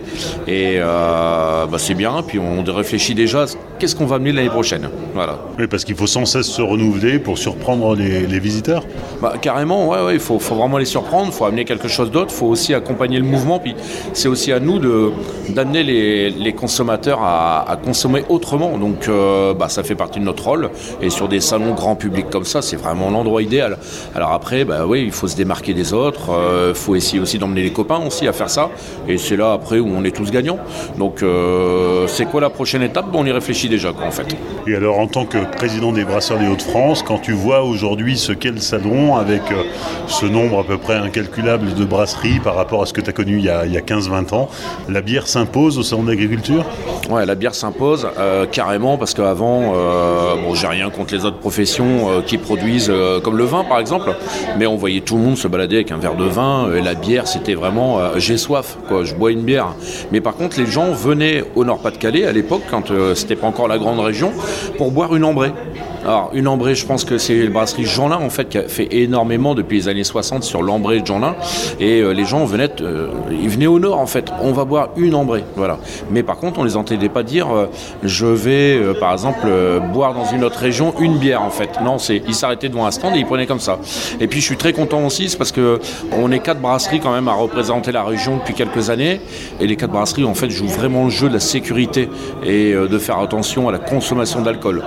Et 0.46 0.76
euh, 0.78 1.66
bah, 1.66 1.78
c'est 1.78 1.94
bien. 1.94 2.22
Puis 2.26 2.38
on 2.38 2.62
réfléchit 2.64 3.14
déjà 3.14 3.46
qu'est-ce 3.78 3.96
qu'on 3.96 4.06
va 4.06 4.16
amener 4.16 4.32
l'année 4.32 4.48
prochaine. 4.48 4.88
Voilà. 5.14 5.38
Oui, 5.58 5.66
parce 5.66 5.84
qu'il 5.84 5.96
faut 5.96 6.01
sans 6.06 6.24
cesse 6.24 6.46
se 6.46 6.62
renouveler 6.62 7.18
pour 7.18 7.38
surprendre 7.38 7.94
les, 7.94 8.38
visiteurs 8.38 8.84
bah, 9.20 9.34
Carrément, 9.40 9.88
ouais, 9.88 10.14
il 10.14 10.20
faut, 10.20 10.38
vraiment 10.38 10.78
les 10.78 10.84
surprendre, 10.84 11.28
il 11.28 11.32
faut 11.32 11.44
amener 11.44 11.64
quelque 11.64 11.88
chose 11.88 12.10
d'autre, 12.10 12.32
il 12.32 12.36
faut 12.36 12.46
aussi 12.46 12.74
accompagner 12.74 13.18
le 13.18 13.24
mouvement, 13.24 13.58
puis 13.58 13.74
c'est 14.12 14.28
aussi 14.28 14.52
à 14.52 14.60
nous 14.60 14.80
d'amener 15.48 15.82
les, 15.82 16.52
consommateurs 16.52 17.20
à, 17.22 17.78
consommer 17.82 18.24
autrement. 18.28 18.78
Donc 18.78 19.08
euh, 19.08 19.54
bah, 19.54 19.68
ça 19.68 19.82
fait 19.82 19.94
partie 19.94 20.20
de 20.20 20.24
notre 20.24 20.44
rôle, 20.44 20.70
et 21.00 21.10
sur 21.10 21.28
des 21.28 21.40
salons 21.40 21.74
grand 21.74 21.96
public 21.96 22.26
comme 22.30 22.44
ça, 22.44 22.62
c'est 22.62 22.76
vraiment 22.76 23.10
l'endroit 23.10 23.42
idéal. 23.42 23.78
Alors 24.14 24.32
après, 24.32 24.64
bah, 24.64 24.86
oui, 24.86 25.02
il 25.04 25.12
faut 25.12 25.28
se 25.28 25.36
démarquer 25.36 25.74
des 25.74 25.92
autres, 25.92 26.24
il 26.28 26.32
euh, 26.32 26.74
faut 26.74 26.94
essayer 26.94 27.20
aussi 27.20 27.38
d'emmener 27.38 27.62
les 27.62 27.72
copains 27.72 28.00
aussi 28.06 28.28
à 28.28 28.32
faire 28.32 28.50
ça, 28.50 28.70
et 29.08 29.18
c'est 29.18 29.36
là 29.36 29.52
après 29.52 29.78
où 29.78 29.88
on 29.88 30.04
est 30.04 30.14
tous 30.14 30.30
gagnants. 30.30 30.58
Donc 30.98 31.22
euh, 31.22 32.06
c'est 32.06 32.26
quoi 32.26 32.40
la 32.40 32.50
prochaine 32.50 32.82
étape? 32.82 33.06
On 33.12 33.26
y 33.26 33.32
réfléchit 33.32 33.68
déjà, 33.68 33.92
quoi, 33.92 34.06
en 34.06 34.10
fait. 34.10 34.26
Et 34.66 34.74
alors, 34.74 34.98
en 34.98 35.06
tant 35.06 35.26
que 35.26 35.38
président 35.56 35.91
des 35.92 36.04
Brasseurs 36.04 36.38
des 36.38 36.46
Hauts-de-France, 36.46 37.02
quand 37.02 37.18
tu 37.18 37.32
vois 37.32 37.62
aujourd'hui 37.62 38.16
ce 38.16 38.32
qu'est 38.32 38.50
le 38.50 38.60
salon, 38.60 39.16
avec 39.16 39.42
euh, 39.50 39.64
ce 40.06 40.26
nombre 40.26 40.60
à 40.60 40.64
peu 40.64 40.78
près 40.78 40.94
incalculable 40.94 41.74
de 41.74 41.84
brasseries 41.84 42.40
par 42.40 42.54
rapport 42.54 42.82
à 42.82 42.86
ce 42.86 42.92
que 42.92 43.00
tu 43.00 43.10
as 43.10 43.12
connu 43.12 43.38
il 43.38 43.44
y 43.44 43.48
a, 43.50 43.64
15-20 43.64 44.34
ans, 44.34 44.48
la 44.88 45.02
bière 45.02 45.26
s'impose 45.26 45.78
au 45.78 45.82
salon 45.82 46.04
d'agriculture 46.04 46.64
Ouais, 47.10 47.26
la 47.26 47.34
bière 47.34 47.54
s'impose 47.54 48.08
euh, 48.18 48.46
carrément 48.46 48.96
parce 48.96 49.12
qu'avant, 49.12 49.72
euh, 49.74 50.34
bon, 50.36 50.54
j'ai 50.54 50.66
rien 50.66 50.88
contre 50.90 51.14
les 51.14 51.24
autres 51.24 51.38
professions 51.38 52.22
qui 52.26 52.38
produisent 52.38 52.92
comme 53.22 53.36
le 53.36 53.44
vin 53.44 53.64
par 53.64 53.78
exemple, 53.78 54.14
mais 54.58 54.66
on 54.66 54.76
voyait 54.76 55.00
tout 55.00 55.16
le 55.16 55.22
monde 55.22 55.36
se 55.36 55.48
balader 55.48 55.76
avec 55.76 55.90
un 55.90 55.98
verre 55.98 56.16
de 56.16 56.24
vin 56.24 56.72
et 56.74 56.80
la 56.80 56.94
bière 56.94 57.26
c'était 57.26 57.54
vraiment 57.54 57.98
j'ai 58.16 58.36
soif, 58.36 58.78
quoi, 58.88 59.04
je 59.04 59.14
bois 59.14 59.32
une 59.32 59.42
bière. 59.42 59.74
Mais 60.10 60.20
par 60.20 60.34
contre, 60.34 60.58
les 60.58 60.66
gens 60.66 60.92
venaient 60.92 61.44
au 61.54 61.64
Nord-Pas-de-Calais 61.64 62.26
à 62.26 62.32
l'époque, 62.32 62.62
quand 62.70 62.92
c'était 63.14 63.36
pas 63.36 63.46
encore 63.46 63.68
la 63.68 63.78
grande 63.78 64.00
région, 64.00 64.32
pour 64.78 64.90
boire 64.90 65.14
une 65.14 65.24
ambrée. 65.24 65.52
Alors, 66.04 66.30
une 66.34 66.48
ambrée, 66.48 66.74
je 66.74 66.84
pense 66.84 67.04
que 67.04 67.16
c'est 67.16 67.44
la 67.44 67.50
brasserie 67.50 67.84
Jeanlin, 67.84 68.16
en 68.16 68.28
fait, 68.28 68.48
qui 68.48 68.58
a 68.58 68.64
fait 68.64 68.88
énormément 68.90 69.54
depuis 69.54 69.76
les 69.76 69.88
années 69.88 70.02
60 70.02 70.42
sur 70.42 70.60
l'ambrée 70.60 71.00
de 71.00 71.06
Jeanlin. 71.06 71.36
Et 71.78 72.00
euh, 72.00 72.10
les 72.10 72.24
gens 72.24 72.44
venaient, 72.44 72.70
euh, 72.80 73.06
ils 73.30 73.48
venaient 73.48 73.68
au 73.68 73.78
nord, 73.78 74.00
en 74.00 74.06
fait. 74.06 74.32
On 74.40 74.50
va 74.50 74.64
boire 74.64 74.88
une 74.96 75.14
ambrée. 75.14 75.44
Voilà. 75.54 75.78
Mais 76.10 76.24
par 76.24 76.38
contre, 76.38 76.58
on 76.58 76.64
les 76.64 76.76
entendait 76.76 77.08
pas 77.08 77.22
dire, 77.22 77.54
euh, 77.54 77.66
je 78.02 78.26
vais, 78.26 78.80
par 78.98 79.12
exemple, 79.12 79.46
boire 79.92 80.12
dans 80.12 80.24
une 80.24 80.42
autre 80.42 80.58
région 80.58 80.92
une 80.98 81.18
bière, 81.18 81.42
en 81.42 81.50
fait. 81.50 81.70
Non, 81.84 81.98
c'est, 81.98 82.20
ils 82.26 82.34
s'arrêtaient 82.34 82.68
devant 82.68 82.86
un 82.86 82.90
stand 82.90 83.14
et 83.14 83.20
ils 83.20 83.26
prenaient 83.26 83.46
comme 83.46 83.60
ça. 83.60 83.78
Et 84.18 84.26
puis, 84.26 84.40
je 84.40 84.46
suis 84.46 84.56
très 84.56 84.72
content 84.72 85.06
aussi, 85.06 85.28
c'est 85.28 85.38
parce 85.38 85.52
que 85.52 85.78
on 86.18 86.32
est 86.32 86.40
quatre 86.40 86.60
brasseries 86.60 86.98
quand 86.98 87.12
même 87.12 87.28
à 87.28 87.34
représenter 87.34 87.92
la 87.92 88.02
région 88.02 88.38
depuis 88.38 88.54
quelques 88.54 88.90
années. 88.90 89.20
Et 89.60 89.68
les 89.68 89.76
quatre 89.76 89.92
brasseries, 89.92 90.24
en 90.24 90.34
fait, 90.34 90.50
jouent 90.50 90.66
vraiment 90.66 91.04
le 91.04 91.10
jeu 91.10 91.28
de 91.28 91.34
la 91.34 91.40
sécurité 91.40 92.08
et 92.44 92.72
de 92.72 92.98
faire 92.98 93.20
attention 93.20 93.68
à 93.68 93.72
la 93.72 93.78
consommation 93.78 94.42
d'alcool. 94.42 94.82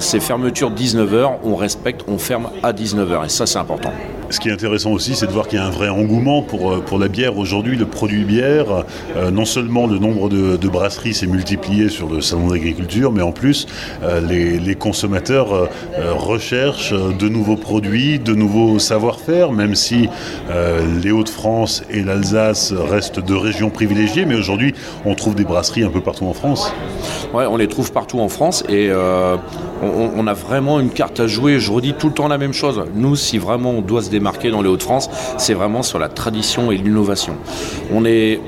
c'est 0.00 0.20
fermeture 0.54 0.70
19h, 0.70 1.38
on 1.42 1.56
respecte, 1.56 2.04
on 2.06 2.18
ferme 2.18 2.50
à 2.62 2.72
19h. 2.72 3.26
Et 3.26 3.28
ça, 3.28 3.44
c'est 3.44 3.58
important. 3.58 3.92
Ce 4.30 4.40
qui 4.40 4.48
est 4.48 4.52
intéressant 4.52 4.92
aussi, 4.92 5.14
c'est 5.14 5.26
de 5.26 5.32
voir 5.32 5.48
qu'il 5.48 5.58
y 5.58 5.62
a 5.62 5.66
un 5.66 5.70
vrai 5.70 5.88
engouement 5.88 6.42
pour, 6.42 6.72
euh, 6.72 6.80
pour 6.80 6.98
la 6.98 7.08
bière 7.08 7.36
aujourd'hui, 7.38 7.76
le 7.76 7.86
produit 7.86 8.24
bière. 8.24 8.84
Euh, 9.16 9.30
non 9.30 9.44
seulement 9.44 9.86
le 9.86 9.98
nombre 9.98 10.28
de, 10.28 10.68
brasseries 10.68 11.14
s'est 11.14 11.26
multiplié 11.26 11.88
sur 11.88 12.08
le 12.08 12.20
salon 12.20 12.48
d'agriculture, 12.48 13.12
mais 13.12 13.22
en 13.22 13.32
plus, 13.32 13.66
euh, 14.02 14.20
les, 14.20 14.74
consommateurs 14.74 15.68
recherchent 16.16 16.92
de 16.92 17.28
nouveaux 17.28 17.56
produits, 17.56 18.18
de 18.18 18.34
nouveaux 18.34 18.80
savoir-faire, 18.80 19.52
même 19.52 19.76
si 19.76 20.08
les 21.02 21.12
Hauts-de-France 21.12 21.84
et 21.90 22.02
l'Alsace 22.02 22.72
restent 22.72 23.20
deux 23.20 23.36
régions 23.36 23.70
privilégiées. 23.70 24.24
Mais 24.24 24.34
aujourd'hui, 24.34 24.74
on 25.04 25.14
trouve 25.14 25.36
des 25.36 25.44
brasseries 25.44 25.84
un 25.84 25.90
peu 25.90 26.00
partout 26.00 26.26
en 26.26 26.32
France. 26.32 26.72
Ouais, 27.32 27.46
on 27.46 27.56
les 27.56 27.68
trouve 27.68 27.92
partout 27.92 28.18
en 28.18 28.28
France 28.28 28.64
et 28.68 28.90
on, 29.84 30.26
a 30.26 30.32
vraiment 30.32 30.80
une 30.80 30.90
carte 30.90 31.20
à 31.20 31.26
jouer. 31.26 31.58
Je 31.58 31.70
redis 31.72 31.94
tout 31.94 32.08
le 32.08 32.14
temps 32.14 32.28
la 32.28 32.38
même 32.38 32.52
chose. 32.52 32.84
Nous, 32.94 33.16
si 33.16 33.38
vraiment 33.38 33.70
on 33.70 33.80
doit 33.80 34.02
se 34.02 34.10
démarquer 34.10 34.50
dans 34.50 34.62
les 34.62 34.68
Hauts-de-France, 34.68 35.10
c'est 35.38 35.54
vraiment 35.54 35.82
sur 35.82 35.98
la 35.98 36.08
tradition 36.08 36.70
et 36.70 36.76
l'innovation. 36.76 37.36
On 37.92 38.04
est 38.04 38.40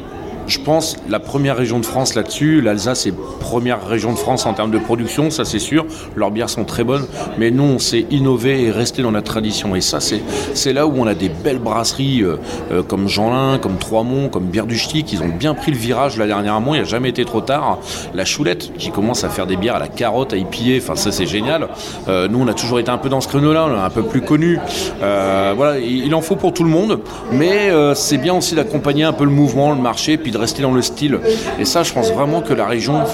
je 0.46 0.60
pense, 0.60 0.96
la 1.08 1.18
première 1.18 1.56
région 1.56 1.80
de 1.80 1.86
France 1.86 2.14
là-dessus. 2.14 2.60
L'Alsace 2.60 3.06
est 3.06 3.14
première 3.40 3.86
région 3.86 4.12
de 4.12 4.18
France 4.18 4.46
en 4.46 4.54
termes 4.54 4.70
de 4.70 4.78
production, 4.78 5.30
ça 5.30 5.44
c'est 5.44 5.58
sûr. 5.58 5.86
Leurs 6.14 6.30
bières 6.30 6.50
sont 6.50 6.64
très 6.64 6.84
bonnes, 6.84 7.06
mais 7.38 7.50
nous 7.50 7.64
on 7.64 7.78
s'est 7.78 8.06
innové 8.10 8.62
et 8.64 8.70
resté 8.70 9.02
dans 9.02 9.10
la 9.10 9.22
tradition. 9.22 9.74
Et 9.74 9.80
ça 9.80 9.98
c'est 10.00 10.72
là 10.72 10.86
où 10.86 10.94
on 10.96 11.06
a 11.06 11.14
des 11.14 11.28
belles 11.28 11.58
brasseries 11.58 12.22
euh, 12.22 12.36
euh, 12.72 12.82
comme 12.82 13.08
Jeanlin, 13.08 13.58
comme 13.58 13.78
Trois-Monts, 13.78 14.28
comme 14.28 14.44
Bière 14.44 14.66
du 14.66 14.76
Ch'ti, 14.76 15.04
qui 15.04 15.18
ont 15.18 15.28
bien 15.28 15.54
pris 15.54 15.72
le 15.72 15.78
virage 15.78 16.16
là 16.16 16.26
dernièrement. 16.26 16.74
Il 16.74 16.78
n'y 16.78 16.84
a 16.84 16.88
jamais 16.88 17.08
été 17.08 17.24
trop 17.24 17.40
tard. 17.40 17.78
La 18.14 18.24
Choulette 18.24 18.72
qui 18.76 18.90
commence 18.90 19.24
à 19.24 19.28
faire 19.28 19.46
des 19.46 19.56
bières 19.56 19.76
à 19.76 19.80
la 19.80 19.88
carotte, 19.88 20.32
à 20.32 20.36
épier, 20.36 20.80
enfin 20.82 20.96
ça 20.96 21.12
c'est 21.12 21.26
génial. 21.26 21.68
Euh, 22.08 22.28
nous 22.28 22.40
on 22.40 22.48
a 22.48 22.54
toujours 22.54 22.78
été 22.78 22.90
un 22.90 22.98
peu 22.98 23.08
dans 23.08 23.20
ce 23.20 23.28
créneau-là, 23.28 23.64
un 23.64 23.90
peu 23.90 24.02
plus 24.02 24.22
connu. 24.22 24.58
voilà, 25.00 25.78
il 25.78 26.14
en 26.14 26.20
faut 26.20 26.36
pour 26.36 26.52
tout 26.52 26.64
le 26.64 26.70
monde, 26.70 27.00
mais 27.32 27.70
c'est 27.94 28.18
bien 28.18 28.34
aussi 28.34 28.54
d'accompagner 28.54 29.04
un 29.04 29.12
peu 29.12 29.24
le 29.24 29.30
mouvement, 29.30 29.72
le 29.72 29.80
marché, 29.80 30.16
puis 30.16 30.30
rester 30.36 30.62
dans 30.62 30.72
le 30.72 30.82
style. 30.82 31.18
Et 31.58 31.64
ça, 31.64 31.82
je 31.82 31.92
pense 31.92 32.12
vraiment 32.12 32.40
que 32.40 32.54
la 32.54 32.66
région 32.66 33.04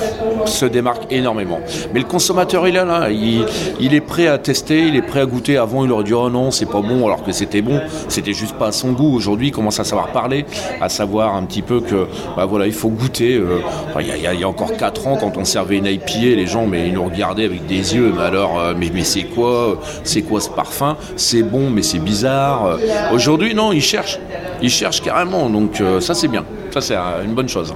se 0.47 0.67
démarque 0.67 1.05
énormément. 1.11 1.61
Mais 1.93 2.00
le 2.00 2.07
consommateur, 2.07 2.67
il 2.69 2.76
est 2.76 2.85
là, 2.85 3.09
il, 3.11 3.95
est 3.95 4.00
prêt 4.00 4.26
à 4.26 4.38
tester, 4.38 4.81
il 4.81 4.97
est 4.97 5.02
prêt 5.02 5.21
à 5.21 5.26
goûter. 5.26 5.57
Avant, 5.57 5.85
il 5.85 5.93
aurait 5.93 6.05
dit 6.05 6.14
oh 6.14 6.31
non, 6.31 6.50
c'est 6.50 6.67
pas 6.67 6.81
bon, 6.81 7.07
alors 7.07 7.23
que 7.23 7.33
c'était 7.33 7.62
bon. 7.62 7.81
C'était 8.09 8.33
juste 8.33 8.57
pas 8.57 8.69
à 8.69 8.73
son 8.73 8.93
goût. 8.93 9.14
Aujourd'hui, 9.14 9.49
il 9.49 9.50
commence 9.52 9.81
à 9.81 9.85
savoir 9.85 10.09
parler, 10.09 10.45
à 10.81 10.88
savoir 10.88 11.35
un 11.35 11.45
petit 11.45 11.62
peu 11.62 11.81
que, 11.81 12.07
bah 12.37 12.47
voilà, 12.47 12.67
il 12.67 12.73
faut 12.73 12.88
goûter. 12.88 13.35
Euh, 13.35 13.61
il 14.00 14.41
y, 14.41 14.45
a 14.45 14.49
encore 14.49 14.76
4 14.76 15.07
ans, 15.07 15.17
quand 15.17 15.37
on 15.37 15.45
servait 15.45 15.76
une 15.76 15.87
IPA, 15.87 16.37
les 16.37 16.47
gens, 16.47 16.67
mais 16.67 16.88
ils 16.88 16.95
nous 16.95 17.05
regardaient 17.05 17.45
avec 17.45 17.67
des 17.67 17.95
yeux. 17.95 18.12
Mais 18.17 18.25
alors, 18.25 18.59
euh, 18.59 18.75
mais, 18.76 18.91
mais 18.93 19.05
c'est 19.05 19.25
quoi, 19.25 19.81
c'est 20.05 20.23
quoi 20.23 20.41
ce 20.41 20.50
parfum? 20.50 20.97
C'est 21.17 21.43
bon, 21.43 21.71
mais 21.71 21.83
c'est 21.83 21.99
bizarre. 21.99 22.79
Aujourd'hui, 23.12 23.55
non, 23.55 23.73
ils 23.73 23.83
cherchent, 23.83 24.19
ils 24.61 24.71
cherchent 24.71 25.02
carrément. 25.02 25.49
Donc 25.49 25.83
ça, 26.00 26.14
c'est 26.14 26.29
bien. 26.29 26.45
Ça, 26.73 26.81
c'est 26.81 26.95
une 27.25 27.35
bonne 27.35 27.49
chose. 27.49 27.75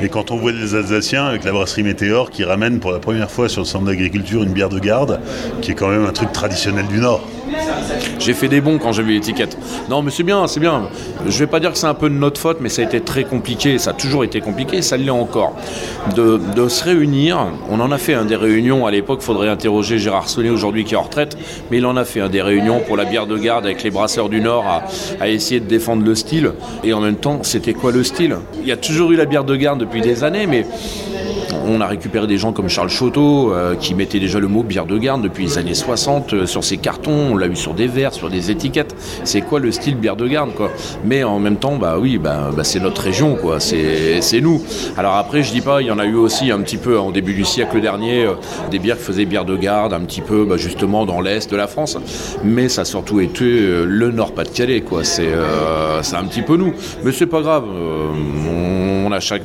Et 0.00 0.08
quand 0.08 0.30
on 0.30 0.36
voit 0.36 0.52
les 0.52 0.74
Alsaciens 0.74 1.26
avec 1.26 1.44
la 1.44 1.52
brasserie 1.52 1.82
Météor 1.82 2.30
qui 2.30 2.44
ramène 2.44 2.80
pour 2.80 2.92
la 2.92 2.98
première 2.98 3.30
fois 3.30 3.48
sur 3.48 3.62
le 3.62 3.66
centre 3.66 3.84
d'agriculture 3.84 4.42
une 4.42 4.52
bière 4.52 4.68
de 4.68 4.78
garde, 4.78 5.20
qui 5.60 5.72
est 5.72 5.74
quand 5.74 5.88
même 5.88 6.06
un 6.06 6.12
truc 6.12 6.32
traditionnel 6.32 6.86
du 6.86 6.98
Nord. 6.98 7.26
J'ai 8.18 8.34
fait 8.34 8.48
des 8.48 8.60
bons 8.60 8.78
quand 8.78 8.92
j'ai 8.92 9.02
vu 9.02 9.12
l'étiquette. 9.14 9.56
Non, 9.88 10.02
mais 10.02 10.10
c'est 10.10 10.22
bien, 10.22 10.46
c'est 10.46 10.60
bien. 10.60 10.88
Je 11.26 11.38
vais 11.38 11.46
pas 11.46 11.60
dire 11.60 11.72
que 11.72 11.78
c'est 11.78 11.86
un 11.86 11.94
peu 11.94 12.08
de 12.08 12.14
notre 12.14 12.40
faute, 12.40 12.58
mais 12.60 12.68
ça 12.68 12.82
a 12.82 12.84
été 12.84 13.00
très 13.00 13.24
compliqué. 13.24 13.78
Ça 13.78 13.90
a 13.90 13.94
toujours 13.94 14.24
été 14.24 14.40
compliqué, 14.40 14.82
ça 14.82 14.96
l'est 14.96 15.10
encore. 15.10 15.56
De, 16.14 16.40
se 16.68 16.84
réunir, 16.84 17.48
on 17.68 17.80
en 17.80 17.90
a 17.90 17.98
fait 17.98 18.14
un 18.14 18.24
des 18.24 18.36
réunions 18.36 18.86
à 18.86 18.90
l'époque. 18.90 19.22
Faudrait 19.22 19.48
interroger 19.48 19.98
Gérard 19.98 20.28
Sonnet 20.28 20.50
aujourd'hui 20.50 20.84
qui 20.84 20.94
est 20.94 20.96
en 20.96 21.02
retraite, 21.02 21.36
mais 21.70 21.78
il 21.78 21.86
en 21.86 21.96
a 21.96 22.04
fait 22.04 22.20
un 22.20 22.28
des 22.28 22.42
réunions 22.42 22.80
pour 22.80 22.96
la 22.96 23.04
bière 23.04 23.26
de 23.26 23.36
garde 23.36 23.64
avec 23.64 23.82
les 23.82 23.90
brasseurs 23.90 24.28
du 24.28 24.40
Nord 24.40 24.82
à 25.20 25.28
essayer 25.28 25.60
de 25.60 25.66
défendre 25.66 26.04
le 26.04 26.14
style. 26.14 26.52
Et 26.84 26.92
en 26.92 27.00
même 27.00 27.16
temps, 27.16 27.40
c'était 27.42 27.74
quoi 27.74 27.92
le 27.92 28.04
style? 28.04 28.36
Il 28.60 28.68
y 28.68 28.72
a 28.72 28.76
toujours 28.76 29.12
eu 29.12 29.16
la 29.16 29.24
bière 29.24 29.44
de 29.44 29.56
garde 29.56 29.80
depuis 29.80 30.00
des 30.00 30.24
années, 30.24 30.46
mais 30.46 30.66
on 31.66 31.80
a 31.80 31.86
récupéré 31.86 32.26
des 32.26 32.38
gens 32.38 32.52
comme 32.52 32.68
Charles 32.68 32.90
Choteau 32.90 33.52
euh, 33.52 33.74
qui 33.76 33.94
mettait 33.94 34.20
déjà 34.20 34.38
le 34.38 34.48
mot 34.48 34.62
bière 34.62 34.86
de 34.86 34.98
garde 34.98 35.22
depuis 35.22 35.44
les 35.44 35.58
années 35.58 35.74
60 35.74 36.32
euh, 36.32 36.46
sur 36.46 36.64
ses 36.64 36.76
cartons, 36.76 37.32
on 37.32 37.36
l'a 37.36 37.46
eu 37.46 37.56
sur 37.56 37.74
des 37.74 37.86
verres, 37.86 38.12
sur 38.12 38.30
des 38.30 38.50
étiquettes. 38.50 38.94
C'est 39.24 39.42
quoi 39.42 39.60
le 39.60 39.72
style 39.72 39.96
bière 39.96 40.16
de 40.16 40.26
garde 40.26 40.50
Mais 41.04 41.24
en 41.24 41.38
même 41.38 41.56
temps, 41.56 41.76
bah 41.76 41.96
oui, 41.98 42.18
bah, 42.18 42.50
bah 42.54 42.64
c'est 42.64 42.80
notre 42.80 43.02
région 43.02 43.36
quoi, 43.36 43.60
c'est 43.60 44.40
nous. 44.40 44.62
Alors 44.96 45.16
après, 45.16 45.42
je 45.42 45.52
dis 45.52 45.60
pas, 45.60 45.82
il 45.82 45.88
y 45.88 45.90
en 45.90 45.98
a 45.98 46.06
eu 46.06 46.14
aussi 46.14 46.50
un 46.50 46.60
petit 46.60 46.76
peu 46.76 46.98
en 46.98 47.10
début 47.10 47.34
du 47.34 47.44
siècle 47.44 47.80
dernier 47.80 48.24
euh, 48.24 48.34
des 48.70 48.78
bières 48.78 48.98
qui 48.98 49.04
faisaient 49.04 49.24
bière 49.24 49.44
de 49.44 49.56
garde 49.56 49.92
un 49.92 50.00
petit 50.00 50.20
peu 50.20 50.44
bah, 50.44 50.56
justement 50.56 51.04
dans 51.04 51.20
l'est 51.20 51.50
de 51.50 51.56
la 51.56 51.66
France, 51.66 51.98
mais 52.44 52.68
ça 52.68 52.82
a 52.82 52.84
surtout 52.84 53.20
été 53.20 53.44
le 53.44 54.10
Nord-Pas-de-Calais 54.10 54.82
quoi. 54.82 55.04
C'est 55.04 55.26
un 55.32 56.24
petit 56.24 56.42
peu 56.42 56.56
nous, 56.56 56.74
mais 57.04 57.12
c'est 57.12 57.26
pas 57.26 57.40
grave. 57.40 57.64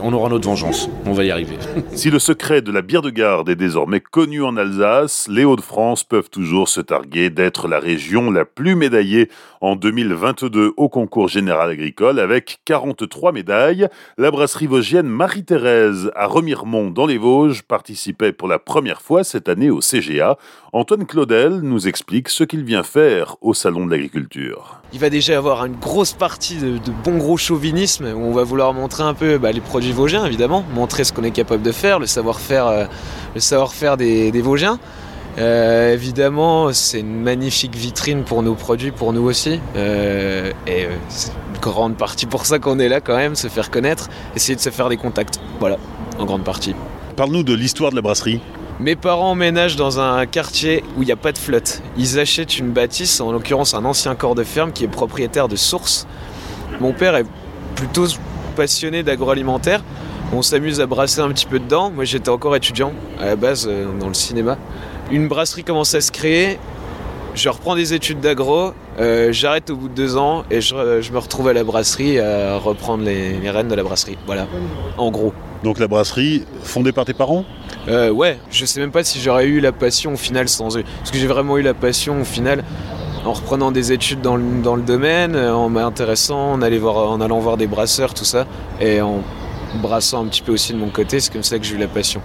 on 0.03 0.13
aura 0.13 0.29
notre 0.29 0.47
vengeance, 0.47 0.89
on 1.05 1.13
va 1.13 1.23
y 1.23 1.31
arriver. 1.31 1.57
Si 1.97 2.11
le 2.11 2.19
secret 2.19 2.61
de 2.61 2.71
la 2.71 2.83
bière 2.83 3.01
de 3.01 3.09
garde 3.09 3.49
est 3.49 3.55
désormais 3.55 4.01
connu 4.01 4.43
en 4.43 4.55
Alsace, 4.55 5.27
les 5.31 5.45
Hauts-de-France 5.45 6.03
peuvent 6.03 6.29
toujours 6.29 6.69
se 6.69 6.79
targuer 6.79 7.31
d'être 7.31 7.67
la 7.67 7.79
région 7.79 8.29
la 8.29 8.45
plus 8.45 8.75
médaillée 8.75 9.31
en 9.61 9.75
2022 9.75 10.73
au 10.77 10.89
concours 10.89 11.27
général 11.27 11.71
agricole 11.71 12.19
avec 12.19 12.59
43 12.65 13.31
médailles. 13.31 13.87
La 14.19 14.29
brasserie 14.29 14.67
vosgienne 14.67 15.07
Marie-Thérèse 15.07 16.11
à 16.15 16.27
Remiremont 16.27 16.91
dans 16.91 17.07
les 17.07 17.17
Vosges 17.17 17.63
participait 17.63 18.31
pour 18.31 18.47
la 18.47 18.59
première 18.59 19.01
fois 19.01 19.23
cette 19.23 19.49
année 19.49 19.71
au 19.71 19.79
CGA. 19.81 20.37
Antoine 20.77 21.07
Claudel 21.07 21.61
nous 21.63 21.87
explique 21.87 22.29
ce 22.29 22.43
qu'il 22.43 22.63
vient 22.63 22.83
faire 22.83 23.35
au 23.41 23.55
Salon 23.55 23.87
de 23.87 23.89
l'agriculture. 23.89 24.79
Il 24.93 24.99
va 24.99 25.09
déjà 25.09 25.35
avoir 25.35 25.65
une 25.65 25.75
grosse 25.75 26.13
partie 26.13 26.57
de, 26.57 26.79
bon 27.03 27.17
gros 27.17 27.35
chauvinisme 27.35 28.05
où 28.05 28.19
on 28.19 28.31
va 28.31 28.43
vouloir 28.43 28.75
montrer 28.75 29.01
un 29.01 29.15
peu 29.15 29.39
bah, 29.39 29.51
les 29.51 29.59
produits 29.59 29.91
vosgiens 29.91 30.23
évidemment, 30.27 30.63
montrer 30.75 31.03
ce 31.03 31.13
qu'on 31.13 31.23
est 31.23 31.31
capable 31.31 31.63
de 31.63 31.71
faire, 31.71 31.97
le 31.97 32.05
savoir-faire 32.05 32.67
euh, 32.67 32.85
le 33.33 33.39
savoir-faire 33.39 33.97
des, 33.97 34.29
Vosgiens. 34.39 34.77
Euh, 35.39 35.95
évidemment, 35.95 36.71
c'est 36.73 36.99
une 36.99 37.23
magnifique 37.23 37.75
vitrine 37.75 38.23
pour 38.23 38.43
nos 38.43 38.53
produits, 38.53 38.91
pour 38.91 39.13
nous 39.13 39.23
aussi. 39.23 39.59
Euh, 39.75 40.51
et 40.67 40.85
c'est 41.09 41.31
une 41.55 41.59
grande 41.59 41.97
partie 41.97 42.27
pour 42.27 42.45
ça 42.45 42.59
qu'on 42.59 42.77
est 42.77 42.87
là 42.87 43.01
quand 43.01 43.17
même, 43.17 43.33
se 43.33 43.47
faire 43.47 43.71
connaître, 43.71 44.09
essayer 44.35 44.55
de 44.55 44.61
se 44.61 44.69
faire 44.69 44.89
des 44.89 44.97
contacts. 44.97 45.39
Voilà, 45.59 45.77
en 46.19 46.25
grande 46.25 46.43
partie. 46.43 46.75
Parle-nous 47.15 47.41
de 47.41 47.55
l'histoire 47.55 47.89
de 47.89 47.95
la 47.95 48.03
brasserie. 48.03 48.41
Mes 48.79 48.95
parents 48.95 49.31
emménagent 49.31 49.75
dans 49.75 49.99
un 49.99 50.23
quartier 50.27 50.83
où 50.95 51.01
il 51.01 51.07
n'y 51.07 51.11
a 51.11 51.15
pas 51.15 51.31
de 51.31 51.39
flotte. 51.39 51.81
Ils 51.97 52.19
achètent 52.19 52.59
une 52.59 52.69
bâtisse, 52.69 53.19
en 53.19 53.31
l'occurrence 53.31 53.73
un 53.73 53.83
ancien 53.85 54.13
corps 54.13 54.35
de 54.35 54.43
ferme 54.43 54.71
qui 54.71 54.83
est 54.83 54.87
propriétaire 54.87 55.47
de 55.47 55.55
sources. 55.55 56.05
Mon 56.79 56.93
père 56.93 57.15
est 57.15 57.25
plutôt 57.75 58.05
passionné 58.55 59.01
d'agroalimentaire. 59.01 59.81
On 60.31 60.43
s'amuse 60.43 60.79
à 60.79 60.85
brasser 60.85 61.21
un 61.21 61.29
petit 61.29 61.47
peu 61.47 61.57
dedans. 61.57 61.89
Moi 61.89 62.03
j'étais 62.03 62.29
encore 62.29 62.55
étudiant 62.55 62.93
à 63.19 63.25
la 63.25 63.35
base 63.35 63.67
euh, 63.67 63.87
dans 63.99 64.09
le 64.09 64.13
cinéma. 64.13 64.59
Une 65.09 65.27
brasserie 65.27 65.63
commence 65.63 65.95
à 65.95 66.01
se 66.01 66.11
créer. 66.11 66.59
Je 67.33 67.49
reprends 67.49 67.75
des 67.75 67.95
études 67.95 68.19
d'agro, 68.19 68.73
euh, 68.99 69.31
j'arrête 69.31 69.69
au 69.71 69.75
bout 69.75 69.89
de 69.89 69.93
deux 69.93 70.17
ans 70.17 70.43
et 70.51 70.61
je, 70.61 70.75
me 70.75 71.17
retrouve 71.17 71.47
à 71.47 71.53
la 71.53 71.63
brasserie 71.63 72.19
à 72.19 72.57
reprendre 72.57 73.03
les, 73.03 73.37
les 73.39 73.49
rênes 73.49 73.67
de 73.67 73.75
la 73.75 73.83
brasserie. 73.83 74.17
Voilà, 74.25 74.47
en 74.97 75.09
gros. 75.11 75.33
Donc 75.63 75.79
la 75.79 75.87
brasserie 75.87 76.43
fondée 76.63 76.91
par 76.91 77.05
tes 77.05 77.13
parents 77.13 77.45
euh, 77.87 78.09
Ouais, 78.09 78.37
je 78.51 78.65
sais 78.65 78.79
même 78.79 78.91
pas 78.91 79.03
si 79.03 79.19
j'aurais 79.19 79.45
eu 79.45 79.59
la 79.59 79.71
passion 79.71 80.13
au 80.13 80.17
final 80.17 80.49
sans 80.49 80.77
eux. 80.77 80.83
Parce 80.99 81.11
que 81.11 81.17
j'ai 81.17 81.27
vraiment 81.27 81.57
eu 81.57 81.61
la 81.61 81.73
passion 81.73 82.21
au 82.21 82.25
final 82.25 82.63
en 83.25 83.33
reprenant 83.33 83.71
des 83.71 83.91
études 83.91 84.21
dans 84.21 84.37
le, 84.37 84.61
dans 84.63 84.75
le 84.75 84.81
domaine, 84.83 85.35
en 85.35 85.69
m'intéressant, 85.69 86.53
en, 86.53 86.61
en 86.61 87.21
allant 87.21 87.39
voir 87.39 87.57
des 87.57 87.67
brasseurs, 87.67 88.13
tout 88.13 88.23
ça. 88.23 88.45
Et 88.79 89.01
en 89.01 89.21
brassant 89.81 90.23
un 90.23 90.27
petit 90.27 90.41
peu 90.41 90.53
aussi 90.53 90.73
de 90.73 90.77
mon 90.77 90.89
côté, 90.89 91.19
c'est 91.19 91.31
comme 91.31 91.43
ça 91.43 91.59
que 91.59 91.65
j'ai 91.65 91.75
eu 91.75 91.79
la 91.79 91.87
passion. 91.87 92.21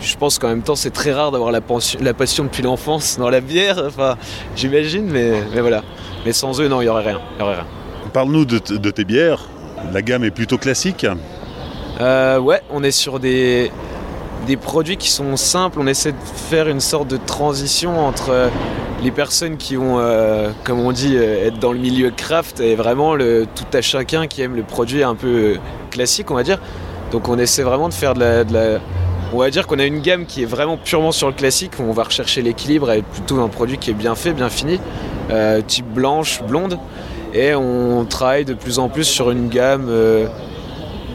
Je 0.00 0.16
pense 0.16 0.38
qu'en 0.38 0.48
même 0.48 0.62
temps, 0.62 0.76
c'est 0.76 0.90
très 0.90 1.12
rare 1.12 1.30
d'avoir 1.30 1.50
la, 1.50 1.60
la, 2.00 2.14
passion 2.14 2.44
depuis 2.44 2.62
l'enfance 2.62 3.18
dans 3.18 3.30
la 3.30 3.40
bière, 3.40 3.82
enfin, 3.86 4.16
j'imagine, 4.56 5.06
mais, 5.06 5.42
mais, 5.54 5.60
voilà. 5.60 5.82
Mais 6.24 6.32
sans 6.32 6.60
eux, 6.60 6.68
non, 6.68 6.80
il 6.80 6.84
n'y 6.84 6.90
aurait 6.90 7.04
rien. 7.04 7.20
rien. 7.38 7.66
Parle-nous 8.12 8.44
de, 8.44 8.58
de, 8.58 8.90
tes 8.90 9.04
bières. 9.04 9.48
La 9.92 10.02
gamme 10.02 10.24
est 10.24 10.30
plutôt 10.30 10.58
classique 10.58 11.06
euh, 12.00 12.38
Ouais, 12.38 12.60
on 12.70 12.82
est 12.82 12.90
sur 12.90 13.20
des, 13.20 13.70
produits 14.60 14.96
qui 14.96 15.10
sont 15.10 15.36
simples. 15.36 15.78
On 15.80 15.86
essaie 15.86 16.12
de 16.12 16.18
faire 16.48 16.68
une 16.68 16.80
sorte 16.80 17.08
de 17.08 17.16
transition 17.16 18.06
entre 18.06 18.50
les 19.02 19.10
personnes 19.10 19.56
qui 19.56 19.76
vont, 19.76 20.00
comme 20.64 20.80
on 20.80 20.92
dit, 20.92 21.16
être 21.16 21.58
dans 21.58 21.72
le 21.72 21.78
milieu 21.78 22.10
craft 22.10 22.60
et 22.60 22.74
vraiment 22.74 23.14
le, 23.14 23.46
tout 23.54 23.76
à 23.76 23.80
chacun 23.80 24.26
qui 24.26 24.42
aime 24.42 24.56
le 24.56 24.62
produit 24.62 25.02
un 25.02 25.14
peu 25.14 25.56
classique, 25.90 26.30
on 26.30 26.34
va 26.34 26.42
dire. 26.42 26.58
Donc 27.10 27.28
on 27.28 27.38
essaie 27.38 27.62
vraiment 27.62 27.88
de 27.88 27.94
faire 27.94 28.14
de 28.14 28.20
la, 28.20 28.78
on 29.32 29.38
va 29.38 29.50
dire 29.50 29.66
qu'on 29.66 29.78
a 29.78 29.84
une 29.84 30.00
gamme 30.00 30.26
qui 30.26 30.42
est 30.42 30.46
vraiment 30.46 30.76
purement 30.76 31.12
sur 31.12 31.28
le 31.28 31.34
classique, 31.34 31.72
où 31.78 31.82
on 31.82 31.92
va 31.92 32.04
rechercher 32.04 32.42
l'équilibre 32.42 32.90
et 32.92 33.02
plutôt 33.02 33.40
un 33.40 33.48
produit 33.48 33.78
qui 33.78 33.90
est 33.90 33.94
bien 33.94 34.14
fait, 34.14 34.32
bien 34.32 34.48
fini, 34.48 34.78
type 35.66 35.86
blanche, 35.86 36.42
blonde. 36.42 36.78
Et 37.34 37.52
on 37.56 38.04
travaille 38.04 38.44
de 38.44 38.54
plus 38.54 38.78
en 38.78 38.88
plus 38.88 39.02
sur 39.02 39.32
une 39.32 39.48
gamme 39.48 39.88
euh, 39.88 40.28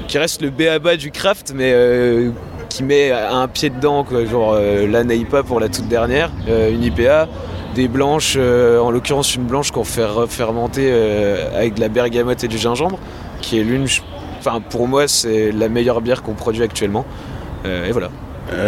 qui 0.09 0.17
reste 0.17 0.41
le 0.41 0.49
B.A.B.A. 0.49 0.97
du 0.97 1.11
craft, 1.11 1.53
mais 1.55 1.71
euh, 1.71 2.31
qui 2.67 2.83
met 2.83 3.11
un 3.11 3.47
pied 3.47 3.69
dedans, 3.69 4.03
genre 4.29 4.53
euh, 4.55 4.87
la 4.87 5.03
Neipa 5.03 5.43
pour 5.43 5.59
la 5.59 5.69
toute 5.69 5.87
dernière, 5.87 6.31
une 6.47 6.83
IPA, 6.83 7.29
des 7.75 7.87
blanches, 7.87 8.35
en 8.35 8.89
l'occurrence 8.89 9.35
une 9.35 9.43
blanche 9.43 9.71
qu'on 9.71 9.83
fait 9.83 10.07
fermenter 10.27 10.91
avec 11.55 11.75
de 11.75 11.79
la 11.79 11.87
bergamote 11.87 12.43
et 12.43 12.47
du 12.47 12.57
gingembre, 12.57 12.97
qui 13.41 13.59
est 13.59 13.63
l'une, 13.63 13.85
enfin 14.39 14.59
pour 14.59 14.87
moi 14.87 15.07
c'est 15.07 15.51
la 15.51 15.69
meilleure 15.69 16.01
bière 16.01 16.23
qu'on 16.23 16.33
produit 16.33 16.63
actuellement. 16.63 17.05
et 17.63 17.91
voilà. 17.91 18.09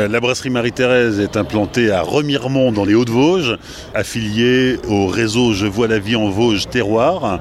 la 0.08 0.20
brasserie 0.20 0.52
Marie-Thérèse 0.52 1.20
est 1.20 1.36
implantée 1.36 1.90
à 1.90 2.04
Remiremont 2.04 2.72
dans 2.72 2.86
les 2.86 2.94
Hauts-de-Vosges, 2.94 3.58
affiliée 3.96 4.78
au 4.88 5.08
réseau 5.08 5.54
Je 5.54 5.66
vois 5.66 5.88
la 5.88 5.98
vie 5.98 6.16
en 6.16 6.30
Vosges 6.30 6.70
Terroir. 6.70 7.40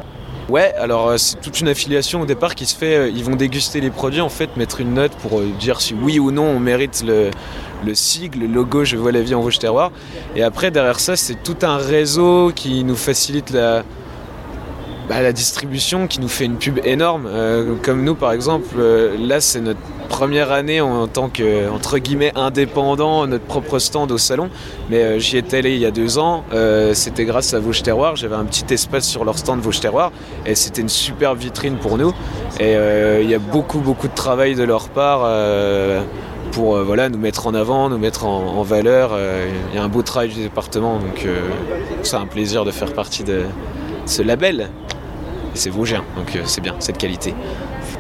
Ouais, 0.51 0.75
alors 0.75 1.11
euh, 1.11 1.17
c'est 1.17 1.41
toute 1.41 1.61
une 1.61 1.69
affiliation 1.69 2.23
au 2.23 2.27
départ 2.27 2.57
qui 2.57 2.67
se 2.67 2.75
fait. 2.75 2.97
Euh, 2.97 3.09
ils 3.09 3.23
vont 3.23 3.37
déguster 3.37 3.81
les 3.81 3.91
produits, 3.91 4.21
en 4.21 4.29
fait, 4.29 4.57
mettre 4.57 4.81
une 4.81 4.95
note 4.95 5.13
pour 5.13 5.39
euh, 5.39 5.47
dire 5.61 5.81
si 5.81 5.95
oui 5.95 6.19
ou 6.19 6.33
non 6.33 6.43
on 6.43 6.59
mérite 6.59 7.05
le, 7.07 7.31
sigle, 7.95 8.41
le 8.41 8.47
logo 8.49 8.83
Je 8.83 8.97
vois 8.97 9.13
la 9.13 9.23
vie 9.23 9.37
en 9.37 9.43
Vosges 9.43 9.61
Terroir. 9.61 9.93
Et 10.35 10.43
après, 10.43 10.73
derrière 10.73 10.99
ça, 10.99 11.15
c'est 11.15 11.41
tout 11.41 11.59
un 11.63 11.77
réseau 11.77 12.51
qui 12.53 12.83
nous 12.83 12.97
facilite 12.97 13.51
la, 13.51 13.85
bah, 15.15 15.23
la 15.23 15.33
distribution, 15.33 16.07
qui 16.07 16.21
nous 16.21 16.29
fait 16.29 16.47
une 16.47 16.57
pub 16.57 16.81
énorme. 16.85 17.29
comme 17.83 18.05
nous, 18.05 18.15
par 18.15 18.33
exemple, 18.33 18.77
là, 19.19 19.41
c'est 19.41 19.61
notre 19.61 19.81
première 20.11 20.51
année 20.53 20.83
en, 20.83 21.07
tant 21.07 21.31
que 21.31 21.71
entre 21.71 21.97
guillemets 21.97 22.33
indépendant, 22.35 23.27
notre 23.27 23.45
propre 23.45 23.79
stand 23.79 24.11
au 24.13 24.19
salon. 24.19 24.51
Mais 24.91 25.03
euh, 25.03 25.19
j'y 25.19 25.39
étais 25.39 25.59
allé 25.59 25.75
il 25.75 25.81
y 25.81 25.87
a 25.87 25.91
deux 25.91 26.19
ans. 26.19 26.45
Euh, 26.53 26.93
c'était 26.93 27.25
grâce 27.25 27.55
à 27.55 27.61
Vosges 27.61 27.83
Terroir. 27.83 28.17
J'avais 28.17 28.35
un 28.35 28.45
petit 28.45 28.75
espace 28.75 29.07
sur 29.07 29.25
leur 29.25 29.39
stand 29.39 29.61
Vosges 29.61 29.81
Terroir 29.81 30.13
et 30.45 30.55
c'était 30.55 30.83
une 30.83 30.91
super 30.91 31.35
vitrine 31.35 31.77
pour 31.77 31.97
nous. 31.97 32.11
Et 32.59 32.77
euh, 32.77 33.23
il 33.23 33.31
y 33.31 33.35
a 33.35 33.39
beaucoup 33.39 33.79
beaucoup 33.79 34.09
de 34.09 34.15
travail 34.15 34.55
de 34.57 34.65
leur 34.65 34.91
part 34.91 35.21
pour 36.53 36.77
voilà, 36.83 37.09
nous 37.09 37.19
mettre 37.19 37.47
en 37.47 37.55
avant, 37.55 37.89
nous 37.89 37.99
mettre 37.99 38.27
en, 38.27 38.63
valeur. 38.63 39.17
Il 39.71 39.77
y 39.77 39.79
a 39.79 39.85
un 39.85 39.89
beau 39.89 40.03
travail 40.03 40.31
du 40.31 40.43
département, 40.43 40.99
donc 40.99 41.27
c'est 42.03 42.17
un 42.17 42.27
plaisir 42.27 42.65
de 42.65 42.73
faire 42.73 42.93
partie 42.93 43.23
de 43.23 43.45
ce 44.07 44.23
label. 44.23 44.69
C'est 45.55 45.71
Vosgien, 45.71 46.05
donc 46.17 46.39
c'est 46.45 46.61
bien, 46.61 46.75
cette 46.79 46.99
qualité. 46.99 47.35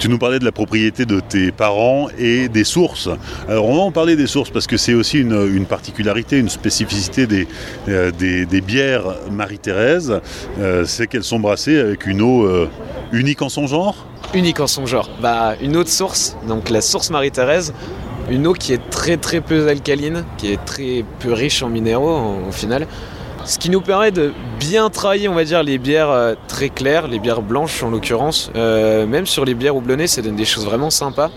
Tu 0.00 0.08
nous 0.08 0.18
parlais 0.18 0.38
de 0.38 0.46
la 0.46 0.52
propriété 0.52 1.04
de 1.04 1.20
tes 1.20 1.52
parents 1.52 2.08
et 2.18 2.48
des 2.48 2.64
sources. 2.64 3.10
Alors 3.48 3.66
on 3.66 3.74
va 3.74 3.82
en 3.82 3.92
parler 3.92 4.16
des 4.16 4.26
sources 4.26 4.48
parce 4.48 4.66
que 4.66 4.78
c'est 4.78 4.94
aussi 4.94 5.18
une, 5.18 5.66
particularité, 5.66 6.38
une 6.38 6.48
spécificité 6.48 7.26
des, 7.26 7.46
euh, 7.88 8.10
des, 8.10 8.60
bières 8.62 9.04
Marie-Thérèse, 9.30 10.20
euh, 10.58 10.84
c'est 10.86 11.06
qu'elles 11.06 11.24
sont 11.24 11.38
brassées 11.38 11.78
avec 11.78 12.06
une 12.06 12.22
eau 12.22 12.44
euh, 12.44 12.68
unique 13.12 13.42
en 13.42 13.50
son 13.50 13.66
genre? 13.66 14.06
Unique 14.32 14.60
en 14.60 14.66
son 14.66 14.86
genre. 14.86 15.10
Bah, 15.20 15.54
une 15.60 15.76
eau 15.76 15.84
de 15.84 15.88
source, 15.88 16.36
donc 16.48 16.70
la 16.70 16.80
source 16.80 17.10
Marie-Thérèse, 17.10 17.74
une 18.30 18.46
eau 18.46 18.54
qui 18.54 18.72
est 18.72 18.90
très 18.90 19.18
très 19.18 19.42
peu 19.42 19.68
alcaline, 19.68 20.24
qui 20.38 20.52
est 20.52 20.64
très 20.64 21.04
peu 21.18 21.32
riche 21.32 21.62
en 21.62 21.68
minéraux 21.68 22.36
au 22.48 22.52
final. 22.52 22.86
Ce 23.44 23.58
qui 23.58 23.70
nous 23.70 23.80
permet 23.80 24.10
de 24.10 24.32
bien 24.58 24.90
travailler, 24.90 25.28
on 25.28 25.34
va 25.34 25.44
dire, 25.44 25.62
les 25.62 25.78
bières 25.78 26.10
euh, 26.10 26.34
très 26.46 26.68
claires, 26.68 27.08
les 27.08 27.18
bières 27.18 27.40
blanches 27.40 27.82
en 27.82 27.90
l'occurrence. 27.90 28.50
Euh, 28.54 29.06
même 29.06 29.26
sur 29.26 29.44
les 29.44 29.54
bières 29.54 29.74
houblonnées, 29.74 30.06
ça 30.06 30.20
donne 30.20 30.36
des 30.36 30.44
choses 30.44 30.66
vraiment 30.66 30.90
sympas. 30.90 31.30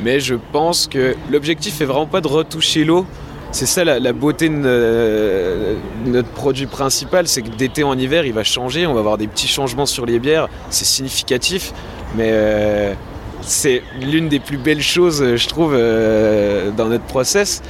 Mais 0.00 0.18
je 0.18 0.34
pense 0.52 0.88
que 0.88 1.14
l'objectif 1.30 1.80
est 1.80 1.84
vraiment 1.84 2.06
pas 2.06 2.20
de 2.20 2.26
retoucher 2.28 2.84
l'eau. 2.84 3.06
C'est 3.52 3.66
ça 3.66 3.84
la, 3.84 4.12
beauté 4.12 4.48
de, 4.48 5.76
notre 6.06 6.28
produit 6.28 6.66
principal, 6.66 7.26
c'est 7.26 7.42
que 7.42 7.48
d'été 7.48 7.82
en 7.82 7.98
hiver, 7.98 8.24
il 8.24 8.32
va 8.32 8.44
changer. 8.44 8.86
On 8.86 8.94
va 8.94 9.00
avoir 9.00 9.18
des 9.18 9.26
petits 9.26 9.48
changements 9.48 9.86
sur 9.86 10.06
les 10.06 10.18
bières. 10.18 10.48
C'est 10.68 10.84
significatif, 10.84 11.72
mais 12.16 12.30
euh, 12.32 12.94
c'est 13.42 13.82
l'une 14.00 14.28
des 14.28 14.38
plus 14.38 14.56
belles 14.56 14.82
choses, 14.82 15.36
je 15.36 15.48
trouve, 15.48 15.72
dans 15.72 16.88
notre 16.88 17.04
process. 17.04 17.62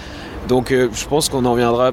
Donc, 0.48 0.70
je 0.70 1.06
pense 1.08 1.28
qu'on 1.28 1.44
en 1.46 1.54
viendra 1.54 1.92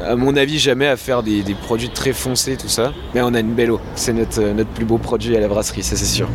à 0.00 0.16
mon 0.16 0.36
avis, 0.36 0.58
jamais 0.58 0.86
à 0.86 0.96
faire 0.96 1.22
des, 1.22 1.42
produits 1.62 1.90
très 1.90 2.12
foncés, 2.12 2.56
tout 2.56 2.68
ça. 2.68 2.92
Mais 3.14 3.20
on 3.22 3.34
a 3.34 3.40
une 3.40 3.54
belle 3.54 3.70
eau. 3.70 3.80
C'est 3.94 4.12
notre, 4.12 4.40
euh, 4.40 4.52
notre 4.52 4.70
plus 4.70 4.84
beau 4.84 4.98
produit 4.98 5.36
à 5.36 5.40
la 5.40 5.48
brasserie, 5.48 5.82
ça 5.82 5.96
c'est 5.96 6.04
sûr. 6.04 6.28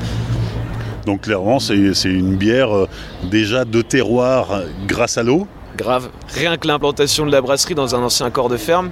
Donc 1.06 1.22
clairement, 1.22 1.60
c'est 1.60 1.76
une 2.06 2.36
bière 2.36 2.76
euh, 2.76 2.88
déjà 3.24 3.66
de 3.66 3.82
terroir 3.82 4.62
grâce 4.88 5.18
à 5.18 5.24
l'eau 5.24 5.48
Grave. 5.78 6.10
Rien 6.34 6.58
que 6.58 6.68
l'implantation 6.68 7.26
de 7.26 7.32
la 7.32 7.40
brasserie 7.40 7.76
dans 7.76 7.94
un 7.94 8.00
ancien 8.00 8.32
corps 8.32 8.50
de 8.50 8.58
ferme, 8.58 8.90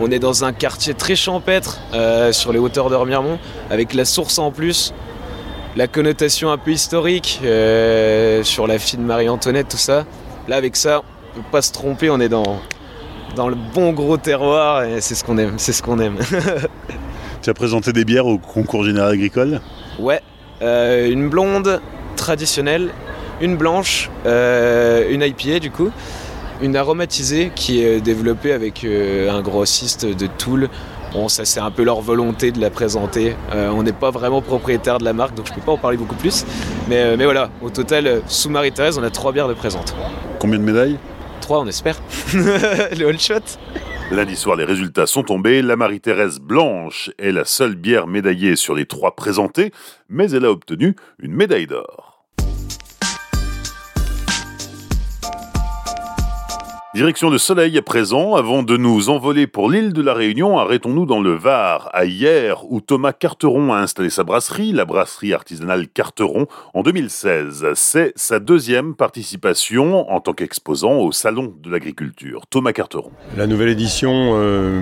on 0.00 0.10
est 0.10 0.18
dans 0.18 0.44
un 0.44 0.52
quartier 0.52 0.92
très 0.92 1.14
champêtre 1.14 1.78
euh, 1.94 2.32
sur 2.32 2.52
les 2.52 2.58
hauteurs 2.58 2.90
de 2.90 2.96
Remiremont, 2.96 3.38
avec 3.70 3.94
la 3.94 4.04
source 4.04 4.40
en 4.40 4.50
plus, 4.50 4.92
la 5.76 5.86
connotation 5.86 6.50
un 6.50 6.58
peu 6.58 6.72
historique 6.72 7.40
sur 8.42 8.66
la 8.66 8.78
fille 8.80 8.98
de 8.98 9.04
Marie-Antoinette, 9.04 9.68
tout 9.68 9.76
ça. 9.76 10.04
Là, 10.48 10.56
avec 10.56 10.74
ça, 10.74 11.02
on 11.36 11.42
peut 11.42 11.46
pas 11.52 11.62
se 11.62 11.70
tromper, 11.70 12.10
on 12.10 12.18
est 12.18 12.28
dans, 12.28 12.60
dans 13.36 13.48
le 13.48 13.54
bon 13.74 13.92
gros 13.92 14.16
terroir 14.16 14.82
et 14.82 15.00
c'est 15.00 15.14
ce 15.14 15.22
qu'on 15.22 15.38
aime, 15.38 15.54
c'est 15.58 15.72
ce 15.72 15.82
qu'on 15.82 16.00
aime. 16.00 16.16
tu 17.42 17.50
as 17.50 17.54
présenté 17.54 17.92
des 17.92 18.04
bières 18.04 18.26
au 18.26 18.38
concours 18.38 18.82
général 18.82 19.12
agricole? 19.12 19.60
Ouais, 20.00 20.22
euh, 20.62 21.08
une 21.10 21.28
blonde 21.28 21.80
traditionnelle, 22.16 22.90
une 23.42 23.56
blanche, 23.56 24.10
euh, 24.24 25.06
une 25.10 25.22
IPA 25.22 25.60
du 25.60 25.70
coup, 25.70 25.90
une 26.62 26.76
aromatisée 26.76 27.52
qui 27.54 27.82
est 27.82 28.00
développée 28.00 28.52
avec 28.52 28.84
euh, 28.84 29.30
un 29.30 29.42
grossiste 29.42 30.06
de 30.06 30.26
Toul. 30.26 30.70
Bon, 31.12 31.28
ça 31.28 31.44
c'est 31.44 31.60
un 31.60 31.70
peu 31.70 31.84
leur 31.84 32.00
volonté 32.00 32.52
de 32.52 32.60
la 32.60 32.70
présenter. 32.70 33.36
on 33.54 33.82
n'est 33.82 33.92
pas 33.92 34.10
vraiment 34.10 34.42
propriétaire 34.42 34.98
de 34.98 35.04
la 35.04 35.12
marque, 35.12 35.34
donc 35.34 35.46
je 35.46 35.52
peux 35.52 35.60
pas 35.60 35.72
en 35.72 35.78
parler 35.78 35.96
beaucoup 35.96 36.16
plus. 36.16 36.44
Mais, 36.88 37.16
mais 37.16 37.24
voilà, 37.24 37.48
au 37.62 37.70
total, 37.70 38.22
sous 38.26 38.50
Marie-Thérèse, 38.50 38.98
on 38.98 39.02
a 39.02 39.10
trois 39.10 39.32
bières 39.32 39.48
de 39.48 39.54
présente. 39.54 39.94
Combien 40.40 40.58
de 40.58 40.64
médailles? 40.64 40.98
On 41.54 41.66
espère. 41.66 42.00
Lundi 44.10 44.36
soir, 44.36 44.56
les 44.56 44.64
résultats 44.64 45.06
sont 45.06 45.22
tombés. 45.22 45.62
La 45.62 45.76
Marie-Thérèse 45.76 46.38
Blanche 46.38 47.10
est 47.18 47.32
la 47.32 47.44
seule 47.44 47.74
bière 47.74 48.06
médaillée 48.06 48.56
sur 48.56 48.74
les 48.74 48.86
trois 48.86 49.16
présentées, 49.16 49.72
mais 50.08 50.30
elle 50.30 50.44
a 50.44 50.50
obtenu 50.50 50.94
une 51.18 51.32
médaille 51.32 51.66
d'or. 51.66 52.05
Direction 56.96 57.28
de 57.28 57.36
Soleil 57.36 57.76
à 57.76 57.82
présent, 57.82 58.36
avant 58.36 58.62
de 58.62 58.78
nous 58.78 59.10
envoler 59.10 59.46
pour 59.46 59.68
l'île 59.68 59.92
de 59.92 60.00
la 60.00 60.14
Réunion, 60.14 60.58
arrêtons-nous 60.58 61.04
dans 61.04 61.20
le 61.20 61.34
Var, 61.34 61.90
à 61.92 62.06
hier, 62.06 62.64
où 62.70 62.80
Thomas 62.80 63.12
Carteron 63.12 63.74
a 63.74 63.80
installé 63.80 64.08
sa 64.08 64.24
brasserie, 64.24 64.72
la 64.72 64.86
brasserie 64.86 65.34
artisanale 65.34 65.88
Carteron, 65.88 66.46
en 66.72 66.82
2016. 66.82 67.66
C'est 67.74 68.14
sa 68.16 68.40
deuxième 68.40 68.94
participation 68.94 70.10
en 70.10 70.22
tant 70.22 70.32
qu'exposant 70.32 70.94
au 70.94 71.12
Salon 71.12 71.52
de 71.62 71.70
l'Agriculture. 71.70 72.46
Thomas 72.48 72.72
Carteron. 72.72 73.10
La 73.36 73.46
nouvelle 73.46 73.68
édition 73.68 74.30
euh, 74.32 74.80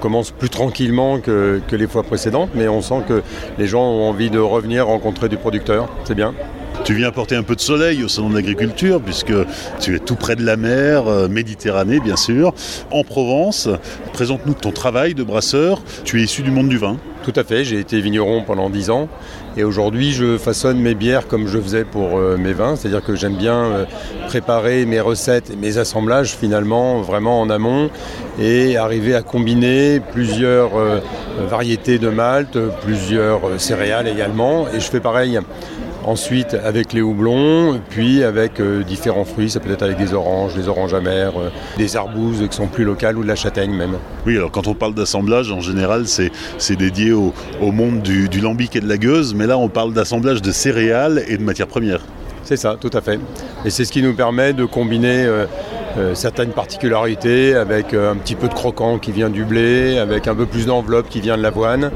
commence 0.00 0.32
plus 0.32 0.50
tranquillement 0.50 1.20
que, 1.20 1.62
que 1.68 1.76
les 1.76 1.86
fois 1.86 2.02
précédentes, 2.02 2.50
mais 2.56 2.66
on 2.66 2.80
sent 2.80 3.04
que 3.06 3.22
les 3.58 3.68
gens 3.68 3.84
ont 3.84 4.08
envie 4.08 4.28
de 4.28 4.40
revenir 4.40 4.88
rencontrer 4.88 5.28
du 5.28 5.36
producteur. 5.36 5.88
C'est 6.02 6.16
bien. 6.16 6.34
Tu 6.82 6.92
viens 6.92 7.08
apporter 7.08 7.34
un 7.34 7.42
peu 7.42 7.54
de 7.54 7.60
soleil 7.60 8.02
au 8.04 8.08
salon 8.08 8.28
de 8.28 8.34
l'agriculture 8.34 9.00
puisque 9.00 9.32
tu 9.80 9.94
es 9.94 9.98
tout 9.98 10.16
près 10.16 10.36
de 10.36 10.44
la 10.44 10.56
mer, 10.56 11.06
euh, 11.06 11.28
Méditerranée 11.28 12.00
bien 12.00 12.16
sûr, 12.16 12.52
en 12.90 13.04
Provence. 13.04 13.68
Présente-nous 14.12 14.52
ton 14.52 14.70
travail 14.70 15.14
de 15.14 15.22
brasseur. 15.22 15.80
Tu 16.04 16.20
es 16.20 16.24
issu 16.24 16.42
du 16.42 16.50
monde 16.50 16.68
du 16.68 16.76
vin. 16.76 16.98
Tout 17.22 17.32
à 17.36 17.44
fait, 17.44 17.64
j'ai 17.64 17.78
été 17.78 18.00
vigneron 18.00 18.42
pendant 18.42 18.68
10 18.68 18.90
ans 18.90 19.08
et 19.56 19.64
aujourd'hui 19.64 20.12
je 20.12 20.36
façonne 20.36 20.78
mes 20.78 20.94
bières 20.94 21.26
comme 21.26 21.46
je 21.48 21.58
faisais 21.58 21.84
pour 21.84 22.18
euh, 22.18 22.36
mes 22.36 22.52
vins, 22.52 22.76
c'est-à-dire 22.76 23.02
que 23.02 23.14
j'aime 23.14 23.36
bien 23.36 23.56
euh, 23.56 23.84
préparer 24.26 24.84
mes 24.84 25.00
recettes 25.00 25.48
et 25.50 25.56
mes 25.56 25.78
assemblages 25.78 26.34
finalement 26.34 27.00
vraiment 27.00 27.40
en 27.40 27.48
amont 27.48 27.88
et 28.38 28.76
arriver 28.76 29.14
à 29.14 29.22
combiner 29.22 30.00
plusieurs 30.00 30.72
variétés 31.48 31.98
de 31.98 32.08
malt, 32.08 32.58
plusieurs 32.82 33.40
céréales 33.58 34.08
également 34.08 34.66
et 34.68 34.80
je 34.80 34.90
fais 34.90 35.00
pareil 35.00 35.38
Ensuite 36.04 36.52
avec 36.52 36.92
les 36.92 37.00
houblons, 37.00 37.80
puis 37.88 38.22
avec 38.22 38.60
euh, 38.60 38.82
différents 38.82 39.24
fruits, 39.24 39.48
ça 39.48 39.58
peut 39.58 39.72
être 39.72 39.82
avec 39.82 39.96
des 39.96 40.12
oranges, 40.12 40.54
des 40.54 40.68
oranges 40.68 40.92
amères, 40.92 41.32
euh, 41.38 41.48
des 41.78 41.96
arbouses 41.96 42.46
qui 42.46 42.54
sont 42.54 42.66
plus 42.66 42.84
locales 42.84 43.16
ou 43.16 43.22
de 43.22 43.28
la 43.28 43.36
châtaigne 43.36 43.72
même. 43.72 43.96
Oui, 44.26 44.36
alors 44.36 44.50
quand 44.50 44.66
on 44.66 44.74
parle 44.74 44.92
d'assemblage, 44.92 45.50
en 45.50 45.62
général, 45.62 46.04
c'est 46.06 46.76
dédié 46.76 47.12
au, 47.12 47.32
monde 47.60 48.02
du, 48.02 48.28
lambic 48.38 48.76
et 48.76 48.80
de 48.80 48.88
la 48.88 48.98
gueuse, 48.98 49.34
mais 49.34 49.46
là 49.46 49.56
on 49.56 49.68
parle 49.68 49.94
d'assemblage 49.94 50.42
de 50.42 50.52
céréales 50.52 51.22
et 51.26 51.38
de 51.38 51.42
matières 51.42 51.68
premières. 51.68 52.00
C'est 52.42 52.58
ça, 52.58 52.76
tout 52.78 52.90
à 52.92 53.00
fait. 53.00 53.18
Et 53.64 53.70
c'est 53.70 53.86
ce 53.86 53.92
qui 53.92 54.02
nous 54.02 54.14
permet 54.14 54.52
de 54.52 54.66
combiner 54.66 55.24
euh, 55.24 55.46
euh, 55.96 56.14
certaines 56.14 56.50
particularités 56.50 57.54
avec 57.54 57.94
euh, 57.94 58.12
un 58.12 58.16
petit 58.16 58.34
peu 58.34 58.48
de 58.48 58.54
croquant 58.54 58.98
qui 58.98 59.12
vient 59.12 59.30
du 59.30 59.44
blé, 59.44 59.98
avec 59.98 60.26
un 60.26 60.34
peu 60.34 60.46
plus 60.46 60.66
d'enveloppe 60.66 61.08
qui 61.08 61.20
vient 61.20 61.36
de 61.36 61.42
l'avoine. 61.42 61.90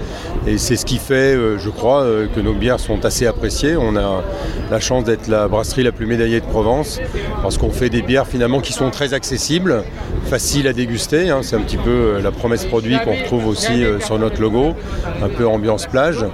Et 0.46 0.56
c'est 0.56 0.76
ce 0.76 0.86
qui 0.86 0.98
fait, 0.98 1.36
je 1.58 1.68
crois, 1.68 2.06
que 2.34 2.40
nos 2.40 2.54
bières 2.54 2.80
sont 2.80 3.04
assez 3.04 3.26
appréciées. 3.26 3.76
On 3.76 3.96
a 3.96 4.22
la 4.70 4.80
chance 4.80 5.04
d'être 5.04 5.28
la 5.28 5.48
brasserie 5.48 5.82
la 5.82 5.92
plus 5.92 6.06
médaillée 6.06 6.40
de 6.40 6.46
Provence 6.46 7.00
parce 7.42 7.58
qu'on 7.58 7.70
fait 7.70 7.90
des 7.90 8.02
bières 8.02 8.26
finalement 8.26 8.60
qui 8.60 8.72
sont 8.72 8.90
très 8.90 9.14
accessibles, 9.14 9.82
faciles 10.24 10.66
à 10.68 10.72
déguster. 10.72 11.28
Hein. 11.28 11.40
C'est 11.42 11.56
un 11.56 11.60
petit 11.60 11.76
peu 11.76 12.18
la 12.22 12.30
promesse 12.30 12.64
produit 12.64 12.96
qu'on 13.04 13.14
retrouve 13.14 13.46
aussi 13.46 13.84
sur 14.00 14.18
notre 14.18 14.40
logo, 14.40 14.74
un 15.22 15.28
peu 15.28 15.46
ambiance 15.46 15.86
plage. 15.86 16.24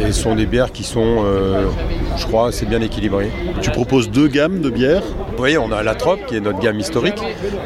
Et 0.00 0.12
ce 0.12 0.20
sont 0.22 0.36
des 0.36 0.46
bières 0.46 0.70
qui 0.70 0.84
sont, 0.84 1.24
je 2.16 2.26
crois, 2.26 2.48
assez 2.48 2.66
bien 2.66 2.82
équilibrées. 2.82 3.30
Tu 3.62 3.70
proposes 3.70 4.10
deux 4.10 4.28
gammes 4.28 4.60
de 4.60 4.70
bières? 4.70 5.02
Oui, 5.38 5.58
on 5.58 5.72
a 5.72 5.82
la 5.82 5.94
Trope 5.94 6.24
qui 6.26 6.36
est 6.36 6.40
notre 6.40 6.60
gamme 6.60 6.78
historique 6.78 7.05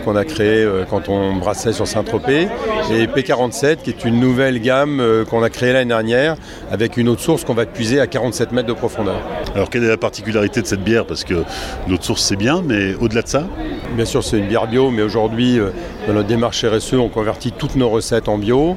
qu'on 0.04 0.16
a 0.16 0.24
créée 0.24 0.64
euh, 0.64 0.84
quand 0.88 1.08
on 1.08 1.36
brassait 1.36 1.72
sur 1.72 1.86
Saint-Tropez 1.86 2.48
et 2.92 3.06
P47 3.06 3.76
qui 3.76 3.90
est 3.90 4.04
une 4.04 4.20
nouvelle 4.20 4.60
gamme 4.60 5.00
euh, 5.00 5.24
qu'on 5.24 5.42
a 5.42 5.50
créée 5.50 5.72
l'année 5.72 5.88
dernière 5.88 6.36
avec 6.70 6.96
une 6.96 7.08
autre 7.08 7.20
source 7.20 7.44
qu'on 7.44 7.54
va 7.54 7.66
puiser 7.66 8.00
à 8.00 8.06
47 8.06 8.52
mètres 8.52 8.68
de 8.68 8.72
profondeur. 8.72 9.20
Alors 9.54 9.70
quelle 9.70 9.84
est 9.84 9.88
la 9.88 9.96
particularité 9.96 10.62
de 10.62 10.66
cette 10.66 10.82
bière? 10.84 11.06
Parce 11.06 11.24
que 11.24 11.42
l'autre 11.88 12.04
source 12.04 12.22
c'est 12.22 12.36
bien, 12.36 12.62
mais 12.64 12.94
au-delà 12.94 13.22
de 13.22 13.28
ça? 13.28 13.46
Bien 13.94 14.04
sûr 14.04 14.22
c'est 14.22 14.38
une 14.38 14.46
bière 14.46 14.66
bio, 14.66 14.90
mais 14.90 15.02
aujourd'hui 15.02 15.58
euh, 15.58 15.70
dans 16.06 16.14
notre 16.14 16.28
démarche 16.28 16.64
RSE 16.64 16.94
on 16.94 17.08
convertit 17.08 17.52
toutes 17.52 17.76
nos 17.76 17.88
recettes 17.88 18.28
en 18.28 18.38
bio. 18.38 18.76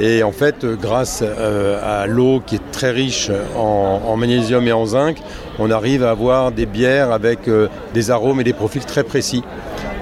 Et 0.00 0.22
en 0.22 0.32
fait, 0.32 0.66
grâce 0.66 1.22
à 1.22 2.06
l'eau 2.06 2.42
qui 2.44 2.56
est 2.56 2.70
très 2.70 2.90
riche 2.90 3.30
en, 3.56 4.16
magnésium 4.16 4.66
et 4.68 4.72
en 4.72 4.86
zinc, 4.86 5.16
on 5.58 5.70
arrive 5.70 6.04
à 6.04 6.10
avoir 6.10 6.52
des 6.52 6.66
bières 6.66 7.12
avec 7.12 7.48
euh, 7.48 7.68
des 7.94 8.10
arômes 8.10 8.40
et 8.40 8.44
des 8.44 8.52
profils 8.52 8.84
très 8.84 9.04
précis. 9.04 9.42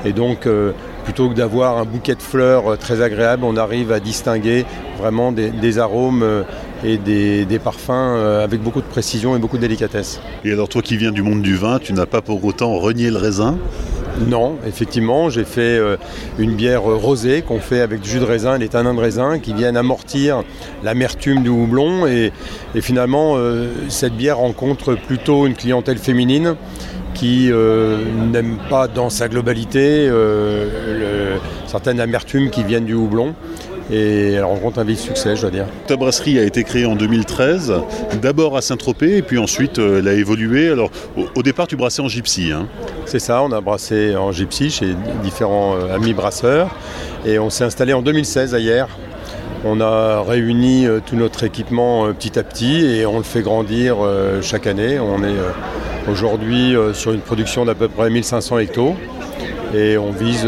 Et 0.05 0.13
donc, 0.13 0.47
euh, 0.47 0.73
plutôt 1.05 1.29
que 1.29 1.35
d'avoir 1.35 1.79
un 1.79 1.85
bouquet 1.85 2.15
de 2.15 2.23
fleurs 2.23 2.73
euh, 2.73 2.77
très 2.77 3.03
agréable, 3.03 3.45
on 3.45 3.57
arrive 3.57 3.93
à 3.93 4.01
distinguer 4.01 4.65
vraiment 4.99 5.33
des, 5.33 5.79
arômes 5.79 6.45
et 6.85 6.99
des, 6.99 7.61
parfums 7.63 7.91
avec 7.91 8.63
beaucoup 8.63 8.81
de 8.81 8.87
précision 8.87 9.37
et 9.37 9.39
beaucoup 9.39 9.57
de 9.57 9.63
délicatesse. 9.63 10.21
Et 10.45 10.53
alors 10.53 10.69
toi 10.69 10.83
qui 10.83 10.97
viens 10.97 11.11
du 11.11 11.23
monde 11.23 11.43
du 11.43 11.57
vin, 11.57 11.79
tu 11.79 11.93
n'as 11.93 12.07
pas 12.07 12.23
pour 12.23 12.43
autant 12.45 12.75
renié 12.75 13.11
le 13.11 13.19
raisin? 13.19 13.59
Non, 14.19 14.57
effectivement, 14.67 15.29
j'ai 15.29 15.45
fait 15.45 15.81
une 16.39 16.55
bière 16.55 16.83
rosée 16.83 17.43
qu'on 17.43 17.59
fait 17.59 17.81
avec 17.81 18.01
du 18.01 18.09
jus 18.09 18.21
de 18.21 18.25
raisin 18.25 18.57
et 18.57 18.59
des 18.59 18.69
tanins 18.69 18.95
de 18.95 19.01
raisin 19.01 19.39
qui 19.39 19.53
viennent 19.53 19.77
amortir 19.77 20.43
l'amertume 20.83 21.43
du 21.43 21.49
houblon. 21.49 22.07
Et, 22.07 22.33
finalement, 22.81 23.37
cette 23.89 24.17
bière 24.17 24.39
rencontre 24.39 24.95
plutôt 24.95 25.47
une 25.47 25.55
clientèle 25.55 25.99
féminine 25.99 26.57
qui 27.15 27.51
euh, 27.51 27.99
n'aime 28.33 28.59
pas 28.69 28.89
dans 28.89 29.09
sa 29.09 29.29
globalité 29.29 30.07
euh, 30.09 31.39
certaines 31.67 32.01
amertumes 32.01 32.51
qui 32.51 32.65
viennent 32.65 32.85
du 32.85 32.95
houblon. 32.95 33.35
Et 33.93 34.33
elle 34.33 34.45
rencontre 34.45 34.79
un 34.79 34.85
vif 34.85 34.99
succès, 34.99 35.37
je 35.37 35.43
dois 35.43 35.51
dire. 35.51 35.67
Ta 35.87 35.97
brasserie 35.97 36.39
a 36.39 36.43
été 36.43 36.65
créée 36.65 36.87
en 36.87 36.97
2013, 36.97 37.73
d'abord 38.23 38.57
à 38.57 38.63
Saint-Tropez, 38.63 39.19
et 39.19 39.23
puis 39.23 39.39
ensuite 39.39 39.79
euh, 39.79 39.99
elle 39.99 40.09
a 40.09 40.15
évolué. 40.15 40.71
Alors, 40.71 40.91
au, 41.35 41.43
départ, 41.43 41.67
tu 41.67 41.77
brassais 41.77 42.01
en 42.01 42.09
gypsy. 42.09 42.51
Hein. 42.53 42.67
C'est 43.05 43.19
ça, 43.19 43.43
on 43.43 43.53
a 43.53 43.61
brassé 43.61 44.17
en 44.17 44.33
gypsy 44.33 44.71
chez 44.71 44.95
différents 45.23 45.77
amis 45.93 46.15
brasseurs. 46.15 46.75
Et 47.27 47.39
on 47.39 47.51
s'est 47.51 47.65
installé 47.65 47.93
en 47.93 48.03
2016 48.03 48.55
à 48.55 48.59
Hier, 48.59 48.89
on 49.67 49.81
a 49.81 50.21
réuni 50.21 50.87
euh, 50.87 51.01
tout 51.05 51.17
notre 51.17 51.43
équipement 51.43 52.05
euh, 52.05 52.13
petit 52.13 52.39
à 52.39 52.43
petit 52.43 52.85
et 52.85 53.07
on 53.07 53.17
le 53.17 53.25
fait 53.25 53.41
grandir 53.41 53.97
euh, 54.01 54.43
chaque 54.43 54.67
année. 54.67 55.01
On 55.01 55.25
est 55.25 55.37
aujourd'hui 56.07 56.75
sur 56.93 57.13
une 57.13 57.23
production 57.23 57.65
d'à 57.65 57.75
peu 57.75 57.89
près 57.89 58.11
1500 58.11 58.59
hectos 58.59 58.95
et 59.75 59.97
on 59.97 60.11
vise 60.11 60.47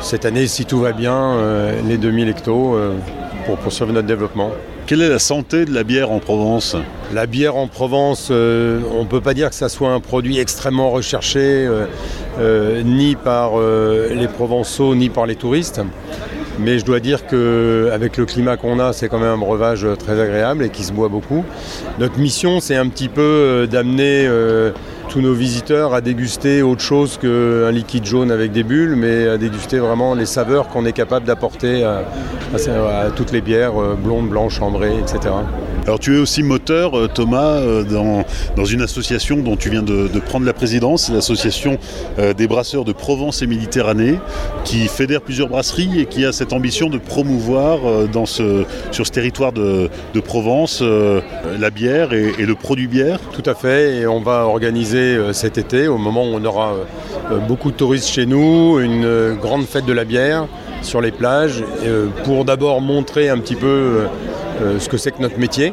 cette 0.00 0.24
année, 0.24 0.46
si 0.46 0.64
tout 0.64 0.80
va 0.80 0.92
bien, 0.92 1.36
les 1.86 1.96
2000 1.96 2.28
hectos 2.28 2.76
pour 3.46 3.56
poursuivre 3.58 3.92
notre 3.92 4.06
développement. 4.06 4.50
Quelle 4.86 5.02
est 5.02 5.08
la 5.08 5.18
santé 5.18 5.64
de 5.64 5.74
la 5.74 5.82
bière 5.82 6.10
en 6.10 6.18
Provence? 6.18 6.76
La 7.12 7.26
bière 7.26 7.56
en 7.56 7.66
Provence, 7.66 8.30
on 8.30 8.34
ne 9.02 9.08
peut 9.08 9.20
pas 9.20 9.34
dire 9.34 9.48
que 9.48 9.56
ça 9.56 9.68
soit 9.68 9.92
un 9.92 10.00
produit 10.00 10.38
extrêmement 10.38 10.90
recherché, 10.90 11.68
ni 12.84 13.16
par 13.16 13.52
les 13.58 14.28
Provençaux, 14.28 14.94
ni 14.94 15.08
par 15.08 15.26
les 15.26 15.36
touristes. 15.36 15.80
Mais 16.58 16.78
je 16.78 16.84
dois 16.84 17.00
dire 17.00 17.26
qu'avec 17.26 18.16
le 18.16 18.24
climat 18.24 18.56
qu'on 18.56 18.78
a, 18.78 18.92
c'est 18.92 19.08
quand 19.08 19.18
même 19.18 19.32
un 19.32 19.38
breuvage 19.38 19.86
très 19.98 20.18
agréable 20.20 20.64
et 20.64 20.70
qui 20.70 20.84
se 20.84 20.92
boit 20.92 21.08
beaucoup. 21.08 21.44
Notre 21.98 22.18
mission, 22.18 22.60
c'est 22.60 22.76
un 22.76 22.88
petit 22.88 23.08
peu 23.08 23.20
euh, 23.20 23.66
d'amener 23.66 24.26
euh, 24.26 24.72
tous 25.08 25.20
nos 25.20 25.34
visiteurs 25.34 25.94
à 25.94 26.00
déguster 26.00 26.62
autre 26.62 26.82
chose 26.82 27.18
qu'un 27.18 27.70
liquide 27.70 28.04
jaune 28.04 28.30
avec 28.30 28.52
des 28.52 28.62
bulles, 28.62 28.96
mais 28.96 29.28
à 29.28 29.38
déguster 29.38 29.78
vraiment 29.78 30.14
les 30.14 30.26
saveurs 30.26 30.68
qu'on 30.68 30.84
est 30.84 30.92
capable 30.92 31.26
d'apporter 31.26 31.84
à, 31.84 32.04
toutes 33.14 33.32
les 33.32 33.40
bières 33.40 33.80
euh, 33.80 33.94
blondes, 33.94 34.28
blanches, 34.28 34.60
ambrées, 34.60 34.98
etc. 34.98 35.34
Alors 35.86 36.00
tu 36.00 36.16
es 36.16 36.18
aussi 36.18 36.42
moteur, 36.42 36.98
euh, 36.98 37.06
Thomas, 37.06 37.58
euh, 37.58 37.84
dans, 37.84 38.24
dans 38.56 38.64
une 38.64 38.82
association 38.82 39.36
dont 39.36 39.54
tu 39.54 39.70
viens 39.70 39.84
de, 39.84 40.08
prendre 40.18 40.44
la 40.44 40.52
présidence, 40.52 41.12
l'association 41.12 41.78
euh, 42.18 42.34
des 42.34 42.48
brasseurs 42.48 42.84
de 42.84 42.90
Provence 42.90 43.40
et 43.42 43.46
Méditerranée, 43.46 44.18
qui 44.64 44.88
fédère 44.88 45.20
plusieurs 45.20 45.48
brasseries 45.48 46.00
et 46.00 46.06
qui 46.06 46.24
a 46.24 46.32
cette 46.32 46.52
ambition 46.52 46.88
de 46.88 46.98
promouvoir 46.98 48.08
dans 48.08 48.26
ce, 48.26 48.64
sur 48.90 49.06
ce 49.06 49.12
territoire 49.12 49.52
de, 49.52 49.88
Provence 50.24 50.82
la 50.82 51.70
bière 51.70 52.12
et, 52.12 52.32
le 52.44 52.54
produit 52.56 52.88
bière. 52.88 53.20
Tout 53.32 53.48
à 53.48 53.54
fait, 53.54 53.98
et 53.98 54.06
on 54.08 54.20
va 54.20 54.46
organiser 54.46 55.16
cet 55.32 55.56
été, 55.56 55.86
au 55.86 55.98
moment 55.98 56.24
où 56.24 56.34
on 56.34 56.44
aura 56.44 56.74
beaucoup 57.46 57.70
de 57.70 57.76
touristes 57.76 58.08
chez 58.08 58.26
nous, 58.26 58.80
une 58.80 59.36
grande 59.40 59.66
fête 59.66 59.84
de 59.84 59.92
la 59.92 60.04
bière 60.04 60.48
sur 60.82 61.00
les 61.00 61.12
plages, 61.12 61.62
pour 62.24 62.44
d'abord 62.44 62.80
montrer 62.80 63.28
un 63.28 63.38
petit 63.38 63.54
peu 63.54 64.06
ce 64.78 64.88
que 64.88 64.96
c'est 64.96 65.10
que 65.10 65.22
notre 65.22 65.38
métier. 65.38 65.72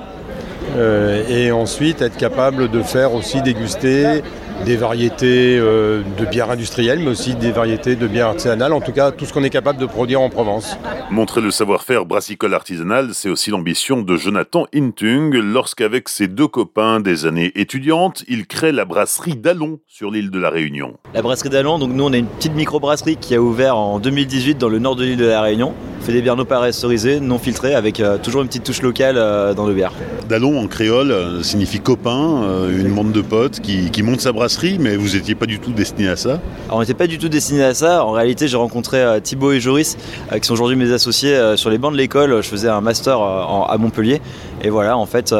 Euh, 0.75 1.23
et 1.29 1.51
ensuite 1.51 2.01
être 2.01 2.17
capable 2.17 2.69
de 2.69 2.81
faire 2.81 3.13
aussi 3.13 3.41
déguster 3.41 4.23
des 4.65 4.75
variétés 4.75 5.57
euh, 5.59 6.01
de 6.17 6.25
bières 6.25 6.49
industrielles, 6.49 6.99
mais 6.99 7.09
aussi 7.09 7.35
des 7.35 7.51
variétés 7.51 7.95
de 7.95 8.07
bières 8.07 8.27
artisanales, 8.27 8.73
en 8.73 8.81
tout 8.81 8.91
cas 8.91 9.11
tout 9.11 9.25
ce 9.25 9.33
qu'on 9.33 9.43
est 9.43 9.49
capable 9.49 9.79
de 9.79 9.85
produire 9.85 10.21
en 10.21 10.29
Provence. 10.29 10.77
Montrer 11.11 11.41
le 11.41 11.51
savoir-faire 11.51 12.05
brassicole 12.05 12.53
artisanal, 12.53 13.09
c'est 13.13 13.29
aussi 13.29 13.51
l'ambition 13.51 14.01
de 14.01 14.15
Jonathan 14.15 14.65
Intung, 14.73 15.35
lorsqu'avec 15.35 16.09
ses 16.09 16.27
deux 16.27 16.47
copains 16.47 16.99
des 17.01 17.25
années 17.25 17.51
étudiantes, 17.55 18.23
il 18.27 18.47
crée 18.47 18.71
la 18.71 18.85
brasserie 18.85 19.35
d'Allon 19.35 19.79
sur 19.87 20.09
l'île 20.09 20.31
de 20.31 20.39
la 20.39 20.49
Réunion. 20.49 20.97
La 21.13 21.21
brasserie 21.21 21.49
d'Allon, 21.49 21.77
donc 21.77 21.91
nous 21.91 22.03
on 22.03 22.13
a 22.13 22.17
une 22.17 22.27
petite 22.27 22.55
microbrasserie 22.55 23.17
qui 23.17 23.35
a 23.35 23.41
ouvert 23.41 23.77
en 23.77 23.99
2018 23.99 24.57
dans 24.57 24.69
le 24.69 24.79
nord 24.79 24.95
de 24.95 25.03
l'île 25.03 25.17
de 25.17 25.25
la 25.25 25.41
Réunion 25.41 25.73
fait 26.03 26.11
des 26.11 26.21
bières 26.21 26.35
non 26.35 26.45
pasteurisées, 26.45 27.19
non 27.19 27.39
filtrées, 27.39 27.75
avec 27.75 27.99
euh, 27.99 28.17
toujours 28.17 28.41
une 28.41 28.47
petite 28.47 28.63
touche 28.63 28.81
locale 28.81 29.15
euh, 29.17 29.53
dans 29.53 29.65
le 29.65 29.73
bière. 29.73 29.93
Dallon 30.27 30.59
en 30.59 30.67
créole 30.67 31.11
euh, 31.11 31.41
signifie 31.43 31.79
copain, 31.79 32.43
une 32.69 32.93
bande 32.93 33.11
de 33.11 33.21
potes 33.21 33.61
qui, 33.61 33.89
qui 33.89 34.03
monte 34.03 34.19
sa 34.19 34.31
brasserie, 34.31 34.77
mais 34.79 34.97
vous 34.97 35.15
n'étiez 35.15 35.35
pas 35.35 35.45
du 35.45 35.59
tout 35.59 35.71
destiné 35.71 36.09
à 36.09 36.15
ça 36.15 36.41
Alors 36.65 36.77
on 36.77 36.79
n'était 36.81 36.93
pas 36.93 37.07
du 37.07 37.17
tout 37.17 37.29
destiné 37.29 37.63
à 37.63 37.73
ça. 37.73 38.05
En 38.05 38.11
réalité, 38.11 38.47
j'ai 38.47 38.57
rencontré 38.57 39.01
Thibaut 39.21 39.53
et 39.53 39.59
Joris, 39.59 39.97
qui 40.33 40.45
sont 40.45 40.53
aujourd'hui 40.53 40.75
mes 40.75 40.91
associés 40.91 41.37
sur 41.55 41.69
les 41.69 41.77
bancs 41.77 41.93
de 41.93 41.97
l'école. 41.97 42.41
Je 42.41 42.47
faisais 42.47 42.69
un 42.69 42.81
master 42.81 43.19
à 43.21 43.77
Montpellier. 43.77 44.21
Et 44.61 44.69
voilà, 44.69 44.97
en 44.97 45.05
fait, 45.05 45.33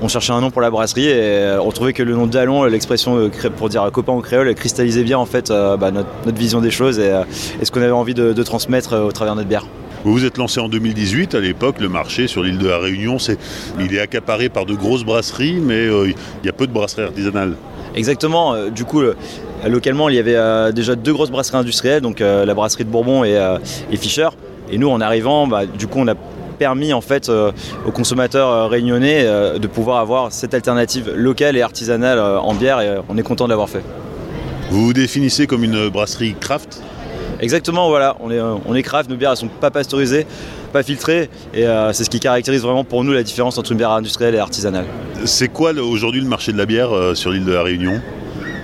on 0.00 0.08
cherchait 0.08 0.32
un 0.32 0.40
nom 0.40 0.50
pour 0.50 0.62
la 0.62 0.70
brasserie 0.70 1.08
et 1.08 1.56
on 1.60 1.70
trouvait 1.70 1.92
que 1.92 2.02
le 2.02 2.14
nom 2.14 2.26
Dallon, 2.26 2.64
l'expression 2.64 3.30
pour 3.56 3.68
dire 3.68 3.88
copain 3.92 4.12
en 4.12 4.20
créole, 4.20 4.54
cristallisait 4.54 5.04
bien 5.04 5.18
en 5.18 5.26
fait 5.26 5.50
bah, 5.50 5.90
notre, 5.90 6.38
vision 6.38 6.60
des 6.60 6.70
choses 6.70 6.98
et, 6.98 7.12
ce 7.62 7.70
qu'on 7.70 7.82
avait 7.82 7.90
envie 7.90 8.14
de, 8.14 8.32
de 8.32 8.42
transmettre 8.42 8.96
au 8.96 9.12
travers 9.12 9.34
de 9.34 9.40
notre 9.40 9.48
bière. 9.48 9.66
Vous 10.04 10.12
vous 10.12 10.24
êtes 10.24 10.38
lancé 10.38 10.60
en 10.60 10.68
2018. 10.68 11.34
À 11.34 11.40
l'époque, 11.40 11.80
le 11.80 11.88
marché 11.88 12.28
sur 12.28 12.42
l'île 12.42 12.58
de 12.58 12.68
la 12.68 12.78
Réunion, 12.78 13.18
c'est, 13.18 13.36
il 13.80 13.94
est 13.94 14.00
accaparé 14.00 14.48
par 14.48 14.64
de 14.64 14.74
grosses 14.74 15.04
brasseries, 15.04 15.58
mais 15.60 15.86
euh, 15.86 16.12
il 16.42 16.46
y 16.46 16.48
a 16.48 16.52
peu 16.52 16.66
de 16.66 16.72
brasseries 16.72 17.02
artisanales. 17.02 17.54
Exactement. 17.96 18.54
Euh, 18.54 18.70
du 18.70 18.84
coup, 18.84 19.02
localement, 19.66 20.08
il 20.08 20.14
y 20.14 20.18
avait 20.18 20.36
euh, 20.36 20.70
déjà 20.70 20.94
deux 20.94 21.12
grosses 21.12 21.30
brasseries 21.30 21.58
industrielles, 21.58 22.00
donc 22.00 22.20
la 22.20 22.54
brasserie 22.54 22.84
de 22.84 22.90
Bourbon 22.90 23.24
et, 23.24 23.38
Fischer. 23.96 24.28
Et 24.70 24.78
nous, 24.78 24.88
en 24.88 25.00
arrivant, 25.00 25.46
bah, 25.46 25.66
du 25.66 25.88
coup, 25.88 25.98
on 25.98 26.08
a 26.08 26.14
permis 26.58 26.92
en 26.92 27.00
fait 27.00 27.28
aux 27.28 27.92
consommateurs 27.92 28.68
réunionnais 28.68 29.24
de 29.58 29.66
pouvoir 29.68 29.98
avoir 29.98 30.32
cette 30.32 30.54
alternative 30.54 31.12
locale 31.14 31.56
et 31.56 31.62
artisanale 31.62 32.18
en 32.18 32.52
bière 32.52 32.80
et 32.80 32.98
on 33.08 33.16
est 33.16 33.22
content 33.22 33.44
de 33.44 33.50
l'avoir 33.50 33.68
fait. 33.68 33.82
Vous 34.70 34.86
vous 34.86 34.92
définissez 34.92 35.46
comme 35.46 35.62
une 35.62 35.88
brasserie 35.88 36.34
craft? 36.38 36.82
Exactement, 37.40 37.88
voilà, 37.88 38.16
on 38.20 38.30
est, 38.30 38.40
on 38.40 38.74
est 38.74 38.82
craft, 38.82 39.08
nos 39.08 39.16
bières 39.16 39.30
elles 39.30 39.36
sont 39.36 39.48
pas 39.48 39.70
pasteurisées, 39.70 40.26
pas 40.72 40.82
filtrées, 40.82 41.30
et 41.54 41.66
euh, 41.66 41.92
c'est 41.92 42.02
ce 42.04 42.10
qui 42.10 42.18
caractérise 42.18 42.62
vraiment 42.62 42.82
pour 42.84 43.04
nous 43.04 43.12
la 43.12 43.22
différence 43.22 43.58
entre 43.58 43.70
une 43.72 43.78
bière 43.78 43.92
industrielle 43.92 44.34
et 44.34 44.38
artisanale. 44.38 44.86
C'est 45.24 45.48
quoi 45.48 45.72
aujourd'hui 45.72 46.20
le 46.20 46.26
marché 46.26 46.52
de 46.52 46.58
la 46.58 46.66
bière 46.66 46.92
euh, 46.92 47.14
sur 47.14 47.30
l'île 47.30 47.44
de 47.44 47.52
la 47.52 47.62
Réunion? 47.62 48.00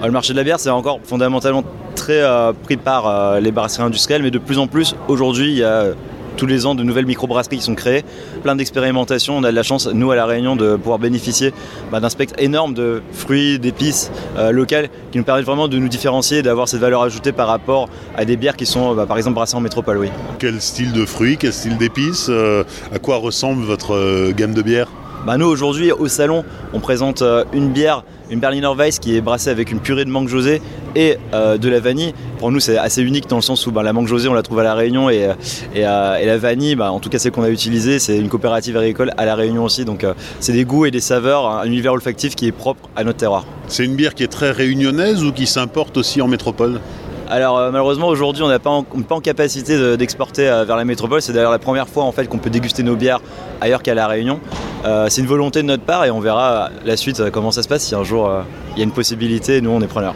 Euh, 0.02 0.06
Le 0.06 0.10
marché 0.10 0.32
de 0.32 0.38
la 0.38 0.44
bière, 0.44 0.58
c'est 0.58 0.70
encore 0.70 0.98
fondamentalement 1.04 1.62
très 1.94 2.22
pris 2.64 2.76
par 2.76 3.40
les 3.40 3.52
brasseries 3.52 3.84
industrielles, 3.84 4.22
mais 4.22 4.32
de 4.32 4.38
plus 4.38 4.58
en 4.58 4.66
plus, 4.66 4.96
aujourd'hui, 5.06 5.52
il 5.52 5.58
y 5.58 5.64
a 5.64 5.92
tous 6.36 6.46
les 6.46 6.66
ans 6.66 6.74
de 6.74 6.82
nouvelles 6.82 7.06
microbrasseries 7.06 7.60
sont 7.60 7.74
créées, 7.74 8.04
plein 8.42 8.56
d'expérimentations. 8.56 9.36
On 9.36 9.44
a 9.44 9.50
de 9.50 9.56
la 9.56 9.62
chance, 9.62 9.86
nous 9.86 10.10
à 10.10 10.16
La 10.16 10.26
Réunion, 10.26 10.56
de 10.56 10.76
pouvoir 10.76 10.98
bénéficier 10.98 11.52
bah, 11.90 12.00
d'un 12.00 12.08
spectre 12.08 12.34
énorme 12.38 12.74
de 12.74 13.02
fruits, 13.12 13.58
d'épices 13.58 14.10
euh, 14.36 14.50
locales 14.50 14.88
qui 15.12 15.18
nous 15.18 15.24
permettent 15.24 15.46
vraiment 15.46 15.68
de 15.68 15.78
nous 15.78 15.88
différencier 15.88 16.38
et 16.38 16.42
d'avoir 16.42 16.68
cette 16.68 16.80
valeur 16.80 17.02
ajoutée 17.02 17.32
par 17.32 17.48
rapport 17.48 17.88
à 18.16 18.24
des 18.24 18.36
bières 18.36 18.56
qui 18.56 18.66
sont 18.66 18.94
bah, 18.94 19.06
par 19.06 19.16
exemple 19.16 19.34
brassées 19.36 19.56
en 19.56 19.60
métropole. 19.60 19.98
Oui. 19.98 20.08
Quel 20.38 20.60
style 20.60 20.92
de 20.92 21.04
fruits, 21.04 21.36
quel 21.38 21.52
style 21.52 21.76
d'épices 21.76 22.26
euh, 22.28 22.64
À 22.92 22.98
quoi 22.98 23.16
ressemble 23.16 23.64
votre 23.64 23.94
euh, 23.94 24.32
gamme 24.36 24.54
de 24.54 24.62
bières? 24.62 24.88
Bah 25.26 25.38
nous 25.38 25.46
aujourd'hui 25.46 25.90
au 25.90 26.06
salon 26.06 26.44
on 26.74 26.80
présente 26.80 27.22
euh, 27.22 27.44
une 27.54 27.70
bière, 27.70 28.04
une 28.30 28.40
Berliner 28.40 28.70
Weiss 28.76 28.98
qui 28.98 29.16
est 29.16 29.22
brassée 29.22 29.48
avec 29.48 29.70
une 29.70 29.80
purée 29.80 30.04
de 30.04 30.10
mangue 30.10 30.28
josée 30.28 30.60
et 30.96 31.16
euh, 31.32 31.56
de 31.56 31.68
la 31.68 31.80
vanille. 31.80 32.12
Pour 32.38 32.50
nous 32.50 32.60
c'est 32.60 32.76
assez 32.76 33.00
unique 33.02 33.26
dans 33.28 33.36
le 33.36 33.42
sens 33.42 33.66
où 33.66 33.72
bah, 33.72 33.82
la 33.82 33.94
mangue 33.94 34.06
josée 34.06 34.28
on 34.28 34.34
la 34.34 34.42
trouve 34.42 34.58
à 34.58 34.64
la 34.64 34.74
Réunion 34.74 35.08
et, 35.08 35.30
euh, 35.76 36.16
et, 36.18 36.26
la 36.26 36.38
vanille, 36.38 36.74
bah, 36.74 36.92
en 36.92 37.00
tout 37.00 37.08
cas 37.08 37.18
celle 37.18 37.32
qu'on 37.32 37.42
a 37.42 37.48
utilisée, 37.48 37.98
c'est 37.98 38.18
une 38.18 38.28
coopérative 38.28 38.76
agricole 38.76 39.12
à 39.16 39.24
la 39.24 39.34
Réunion 39.34 39.64
aussi. 39.64 39.84
Donc 39.84 40.06
c'est 40.40 40.52
des 40.52 40.64
goûts 40.64 40.84
et 40.84 40.90
des 40.90 41.00
saveurs, 41.00 41.48
un 41.48 41.64
univers 41.64 41.92
olfactif 41.92 42.34
qui 42.34 42.46
est 42.46 42.52
propre 42.52 42.88
à 42.94 43.04
notre 43.04 43.18
terroir. 43.18 43.46
C'est 43.68 43.84
une 43.84 43.94
bière 43.94 44.14
qui 44.14 44.24
est 44.24 44.28
très 44.28 44.50
réunionnaise 44.50 45.24
ou 45.24 45.32
qui 45.32 45.46
s'importe 45.46 45.96
aussi 45.96 46.20
en 46.20 46.28
métropole? 46.28 46.80
Alors 47.28 47.72
malheureusement 47.72 48.08
aujourd'hui 48.08 48.42
on 48.42 48.48
n'est 48.48 48.58
pas, 48.58 48.82
pas, 49.08 49.14
en 49.14 49.20
capacité 49.20 49.96
d'exporter 49.96 50.44
vers 50.66 50.76
la 50.76 50.84
métropole. 50.84 51.22
C'est 51.22 51.32
d'ailleurs 51.32 51.50
la 51.50 51.58
première 51.58 51.88
fois 51.88 52.04
en 52.04 52.12
fait 52.12 52.26
qu'on 52.26 52.38
peut 52.38 52.50
déguster 52.50 52.82
nos 52.82 52.96
bières 52.96 53.20
ailleurs 53.60 53.82
qu'à 53.82 53.94
la 53.94 54.06
Réunion. 54.06 54.40
Euh, 54.84 55.06
c'est 55.08 55.22
une 55.22 55.26
volonté 55.26 55.62
de 55.62 55.66
notre 55.66 55.82
part 55.82 56.04
et 56.04 56.10
on 56.10 56.20
verra 56.20 56.70
la 56.84 56.96
suite 56.96 57.20
euh, 57.20 57.30
comment 57.30 57.50
ça 57.50 57.62
se 57.62 57.68
passe 57.68 57.84
si 57.84 57.94
un 57.94 58.04
jour 58.04 58.28
euh, 58.28 58.42
il 58.72 58.78
y 58.78 58.80
a 58.82 58.84
une 58.84 58.92
possibilité. 58.92 59.60
Nous, 59.60 59.70
on 59.70 59.80
est 59.80 59.86
preneurs. 59.86 60.14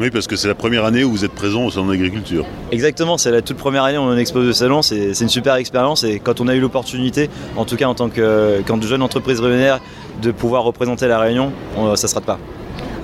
Oui, 0.00 0.10
parce 0.10 0.26
que 0.26 0.36
c'est 0.36 0.48
la 0.48 0.54
première 0.54 0.84
année 0.84 1.04
où 1.04 1.10
vous 1.10 1.24
êtes 1.24 1.32
présent 1.32 1.64
au 1.64 1.70
salon 1.70 1.86
d'agriculture. 1.86 2.44
Exactement, 2.70 3.16
c'est 3.16 3.30
la 3.30 3.40
toute 3.40 3.56
première 3.56 3.84
année 3.84 3.96
où 3.96 4.02
on 4.02 4.16
expose 4.16 4.46
au 4.46 4.52
salon, 4.52 4.82
c'est 4.82 5.18
une 5.18 5.28
super 5.30 5.54
expérience 5.54 6.04
et 6.04 6.18
quand 6.18 6.42
on 6.42 6.48
a 6.48 6.54
eu 6.54 6.60
l'opportunité, 6.60 7.30
en 7.56 7.64
tout 7.64 7.76
cas 7.76 7.86
en 7.86 7.94
tant 7.94 8.10
que, 8.10 8.62
jeune 8.82 9.00
entreprise 9.00 9.40
réunionnaire, 9.40 9.80
de 10.20 10.32
pouvoir 10.32 10.64
représenter 10.64 11.08
la 11.08 11.18
Réunion, 11.18 11.50
ça 11.76 11.90
ne 11.90 11.96
se 11.96 12.14
rate 12.14 12.26
pas. 12.26 12.38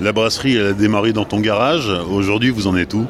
La 0.01 0.11
brasserie, 0.11 0.59
a 0.59 0.73
démarré 0.73 1.13
dans 1.13 1.23
ton 1.23 1.39
garage. 1.39 1.91
Aujourd'hui, 2.11 2.49
vous 2.49 2.67
en 2.67 2.75
êtes 2.75 2.93
où? 2.93 3.05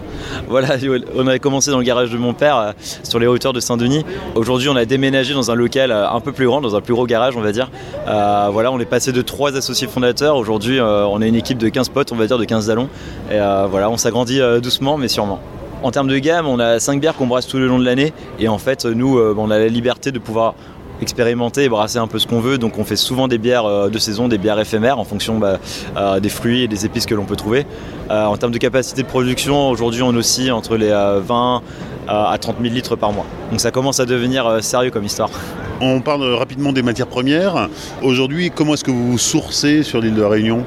Voilà, 0.47 0.75
on 1.15 1.27
avait 1.27 1.39
commencé 1.39 1.71
dans 1.71 1.77
le 1.77 1.83
garage 1.83 2.11
de 2.11 2.17
mon 2.17 2.33
père, 2.33 2.57
euh, 2.57 2.71
sur 3.03 3.19
les 3.19 3.27
hauteurs 3.27 3.53
de 3.53 3.59
Saint-Denis. 3.59 4.05
Aujourd'hui, 4.35 4.69
on 4.69 4.75
a 4.75 4.85
déménagé 4.85 5.33
dans 5.33 5.49
un 5.49 5.55
local 5.55 5.91
euh, 5.91 6.09
un 6.09 6.19
peu 6.19 6.31
plus 6.31 6.45
grand, 6.45 6.61
dans 6.61 6.75
un 6.75 6.81
plus 6.81 6.93
gros 6.93 7.05
garage, 7.05 7.35
on 7.37 7.41
va 7.41 7.51
dire. 7.51 7.71
Euh, 8.07 8.49
voilà, 8.51 8.71
on 8.71 8.79
est 8.79 8.85
passé 8.85 9.11
de 9.11 9.21
trois 9.21 9.55
associés 9.55 9.87
fondateurs. 9.87 10.35
Aujourd'hui, 10.35 10.79
on 10.81 11.21
a 11.21 11.25
une 11.25 11.35
équipe 11.35 11.57
de 11.57 11.69
15 11.69 11.89
potes, 11.89 12.11
on 12.11 12.15
va 12.15 12.27
dire, 12.27 12.37
de 12.37 12.45
15 12.45 12.69
allons. 12.69 12.89
Et 13.31 13.37
voilà, 13.69 13.89
on 13.89 13.97
s'agrandit 13.97 14.39
doucement, 14.61 14.97
mais 14.97 15.07
sûrement. 15.07 15.39
En 15.81 15.91
termes 15.91 16.07
de 16.07 16.17
gamme, 16.17 16.47
on 16.47 16.59
a 16.59 16.79
5 16.79 17.01
bières 17.01 17.15
qu'on 17.15 17.27
brasse 17.27 17.47
tout 17.47 17.57
le 17.57 17.67
long 17.67 17.79
de 17.79 17.85
l'année. 17.85 18.13
Et 18.39 18.47
en 18.47 18.57
fait, 18.57 18.85
nous, 18.85 19.19
on 19.19 19.51
a 19.51 19.59
la 19.59 19.67
liberté 19.67 20.11
de 20.11 20.19
pouvoir 20.19 20.55
expérimenter 21.03 21.65
et 21.65 21.69
brasser 21.69 21.99
un 21.99 22.07
peu 22.07 22.17
ce 22.17 22.25
qu'on 22.25 22.39
veut. 22.39 22.57
Donc 22.57 22.79
on 22.79 22.83
fait 22.83 22.95
souvent 22.95 23.27
des 23.27 23.37
bières 23.37 23.65
euh, 23.65 23.89
de 23.89 23.99
saison, 23.99 24.27
des 24.27 24.39
bières 24.39 24.59
éphémères 24.59 24.97
en 24.97 25.03
fonction 25.03 25.37
bah, 25.37 25.59
euh, 25.95 26.19
des 26.19 26.29
fruits 26.29 26.63
et 26.63 26.67
des 26.67 26.85
épices 26.85 27.05
que 27.05 27.13
l'on 27.13 27.25
peut 27.25 27.35
trouver. 27.35 27.67
Euh, 28.09 28.25
en 28.25 28.35
termes 28.37 28.51
de 28.51 28.57
capacité 28.57 29.03
de 29.03 29.07
production, 29.07 29.69
aujourd'hui 29.69 30.01
on 30.01 30.15
oscille 30.15 30.51
entre 30.51 30.75
les 30.75 30.89
20 30.89 31.61
à 32.07 32.37
30 32.39 32.57
000 32.61 32.73
litres 32.73 32.95
par 32.95 33.13
mois. 33.13 33.25
Donc 33.51 33.61
ça 33.61 33.71
commence 33.71 33.99
à 33.99 34.05
devenir 34.05 34.63
sérieux 34.63 34.91
comme 34.91 35.05
histoire. 35.05 35.29
On 35.81 36.01
parle 36.01 36.23
rapidement 36.33 36.71
des 36.71 36.83
matières 36.83 37.07
premières. 37.07 37.67
Aujourd'hui, 38.01 38.51
comment 38.51 38.75
est-ce 38.75 38.83
que 38.85 38.91
vous 38.91 39.11
vous 39.11 39.17
sourcez 39.17 39.83
sur 39.83 39.99
l'île 39.99 40.13
de 40.13 40.21
la 40.21 40.29
Réunion? 40.29 40.63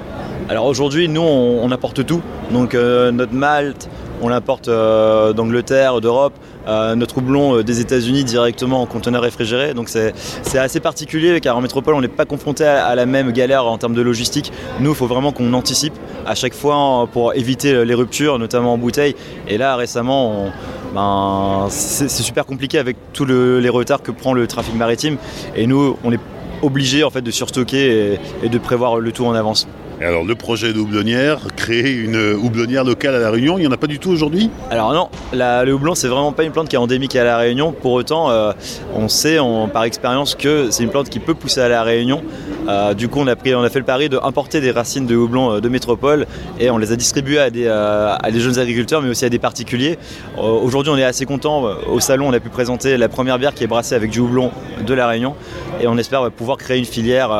Alors 0.48 0.66
aujourd'hui, 0.66 1.08
nous, 1.08 1.22
on, 1.22 1.70
apporte 1.70 2.04
tout. 2.04 2.20
Donc 2.50 2.74
notre 2.74 3.32
malt, 3.32 3.88
on 4.20 4.28
l'importe 4.28 4.68
d'Angleterre, 4.68 6.00
d'Europe. 6.00 6.34
Euh, 6.66 6.94
notre 6.96 7.18
houblon 7.18 7.58
euh, 7.58 7.62
des 7.62 7.80
États-Unis 7.80 8.24
directement 8.24 8.82
en 8.82 8.86
conteneur 8.86 9.22
réfrigéré. 9.22 9.74
Donc 9.74 9.88
c'est 9.88 10.58
assez 10.58 10.80
particulier 10.80 11.40
car 11.40 11.56
en 11.56 11.60
métropole 11.60 11.94
on 11.94 12.00
n'est 12.00 12.08
pas 12.08 12.24
confronté 12.24 12.64
à, 12.64 12.94
la 12.94 13.06
même 13.06 13.32
galère 13.32 13.66
en 13.66 13.78
termes 13.78 13.94
de 13.94 14.02
logistique. 14.02 14.52
Nous, 14.80 14.90
il 14.90 14.96
faut 14.96 15.06
vraiment 15.06 15.32
qu'on 15.32 15.52
anticipe 15.52 15.94
à 16.26 16.34
chaque 16.34 16.54
fois 16.54 17.08
pour 17.12 17.34
éviter 17.34 17.84
les 17.84 17.94
ruptures, 17.94 18.38
notamment 18.38 18.72
en 18.72 18.78
bouteille. 18.78 19.14
Et 19.48 19.58
là 19.58 19.76
récemment, 19.76 20.50
ben, 20.94 21.66
c'est 21.70 22.08
super 22.08 22.46
compliqué 22.46 22.78
avec 22.78 22.96
tous 23.12 23.24
les 23.24 23.68
retards 23.68 24.02
que 24.02 24.10
prend 24.10 24.32
le 24.32 24.46
trafic 24.46 24.74
maritime. 24.74 25.18
Et 25.54 25.66
nous, 25.66 25.96
on 26.04 26.12
est 26.12 26.20
obligé 26.62 27.04
en 27.04 27.10
fait 27.10 27.22
de 27.22 27.30
surstocker 27.30 28.18
et 28.42 28.48
de 28.48 28.58
prévoir 28.58 28.98
le 28.98 29.12
tout 29.12 29.26
en 29.26 29.34
avance 29.34 29.68
alors 30.04 30.24
le 30.24 30.34
projet 30.34 30.72
de 30.72 30.78
houblonnière, 30.78 31.38
créer 31.56 31.90
une 31.90 32.34
houblonnière 32.34 32.84
locale 32.84 33.14
à 33.14 33.18
La 33.18 33.30
Réunion, 33.30 33.56
il 33.56 33.62
n'y 33.62 33.66
en 33.66 33.72
a 33.72 33.78
pas 33.78 33.86
du 33.86 33.98
tout 33.98 34.10
aujourd'hui? 34.10 34.50
Alors 34.70 34.92
non, 34.92 35.08
le 35.32 35.72
houblon 35.72 35.94
c'est 35.94 36.08
vraiment 36.08 36.32
pas 36.32 36.44
une 36.44 36.52
plante 36.52 36.68
qui 36.68 36.76
est 36.76 36.78
endémique 36.78 37.16
à 37.16 37.24
La 37.24 37.38
Réunion. 37.38 37.72
Pour 37.72 37.92
autant, 37.92 38.30
euh, 38.30 38.52
on 38.94 39.08
sait 39.08 39.38
par 39.72 39.84
expérience 39.84 40.34
que 40.34 40.70
c'est 40.70 40.82
une 40.82 40.90
plante 40.90 41.08
qui 41.08 41.18
peut 41.18 41.34
pousser 41.34 41.60
à 41.60 41.68
La 41.68 41.82
Réunion. 41.82 42.22
Euh, 42.68 42.94
du 42.94 43.08
coup, 43.08 43.20
on 43.20 43.26
a, 43.26 43.36
pris, 43.36 43.54
on 43.54 43.62
a 43.62 43.70
fait 43.70 43.78
le 43.78 43.84
pari 43.84 44.08
d'importer 44.08 44.60
des 44.60 44.70
racines 44.70 45.06
de 45.06 45.16
houblon 45.16 45.52
euh, 45.52 45.60
de 45.60 45.68
métropole 45.68 46.26
et 46.60 46.68
on 46.68 46.78
les 46.78 46.92
a 46.92 46.96
distribuées 46.96 47.38
à 47.38 47.50
des, 47.50 47.66
à 47.66 48.30
des 48.30 48.40
jeunes 48.40 48.58
agriculteurs 48.58 49.00
mais 49.00 49.08
aussi 49.08 49.24
à 49.24 49.30
des 49.30 49.38
particuliers. 49.38 49.98
aujourd'hui, 50.36 50.92
on 50.92 50.98
est 50.98 51.04
assez 51.04 51.24
content. 51.24 51.64
Au 51.90 52.00
salon, 52.00 52.28
on 52.28 52.32
a 52.32 52.40
pu 52.40 52.50
présenter 52.50 52.98
la 52.98 53.08
première 53.08 53.38
bière 53.38 53.54
qui 53.54 53.64
est 53.64 53.66
brassée 53.66 53.94
avec 53.94 54.10
du 54.10 54.20
houblon 54.20 54.50
de 54.86 54.94
La 54.94 55.06
Réunion 55.06 55.34
et 55.80 55.86
on 55.86 55.96
espère 55.96 56.30
pouvoir 56.30 56.58
créer 56.58 56.78
une 56.78 56.84
filière 56.84 57.30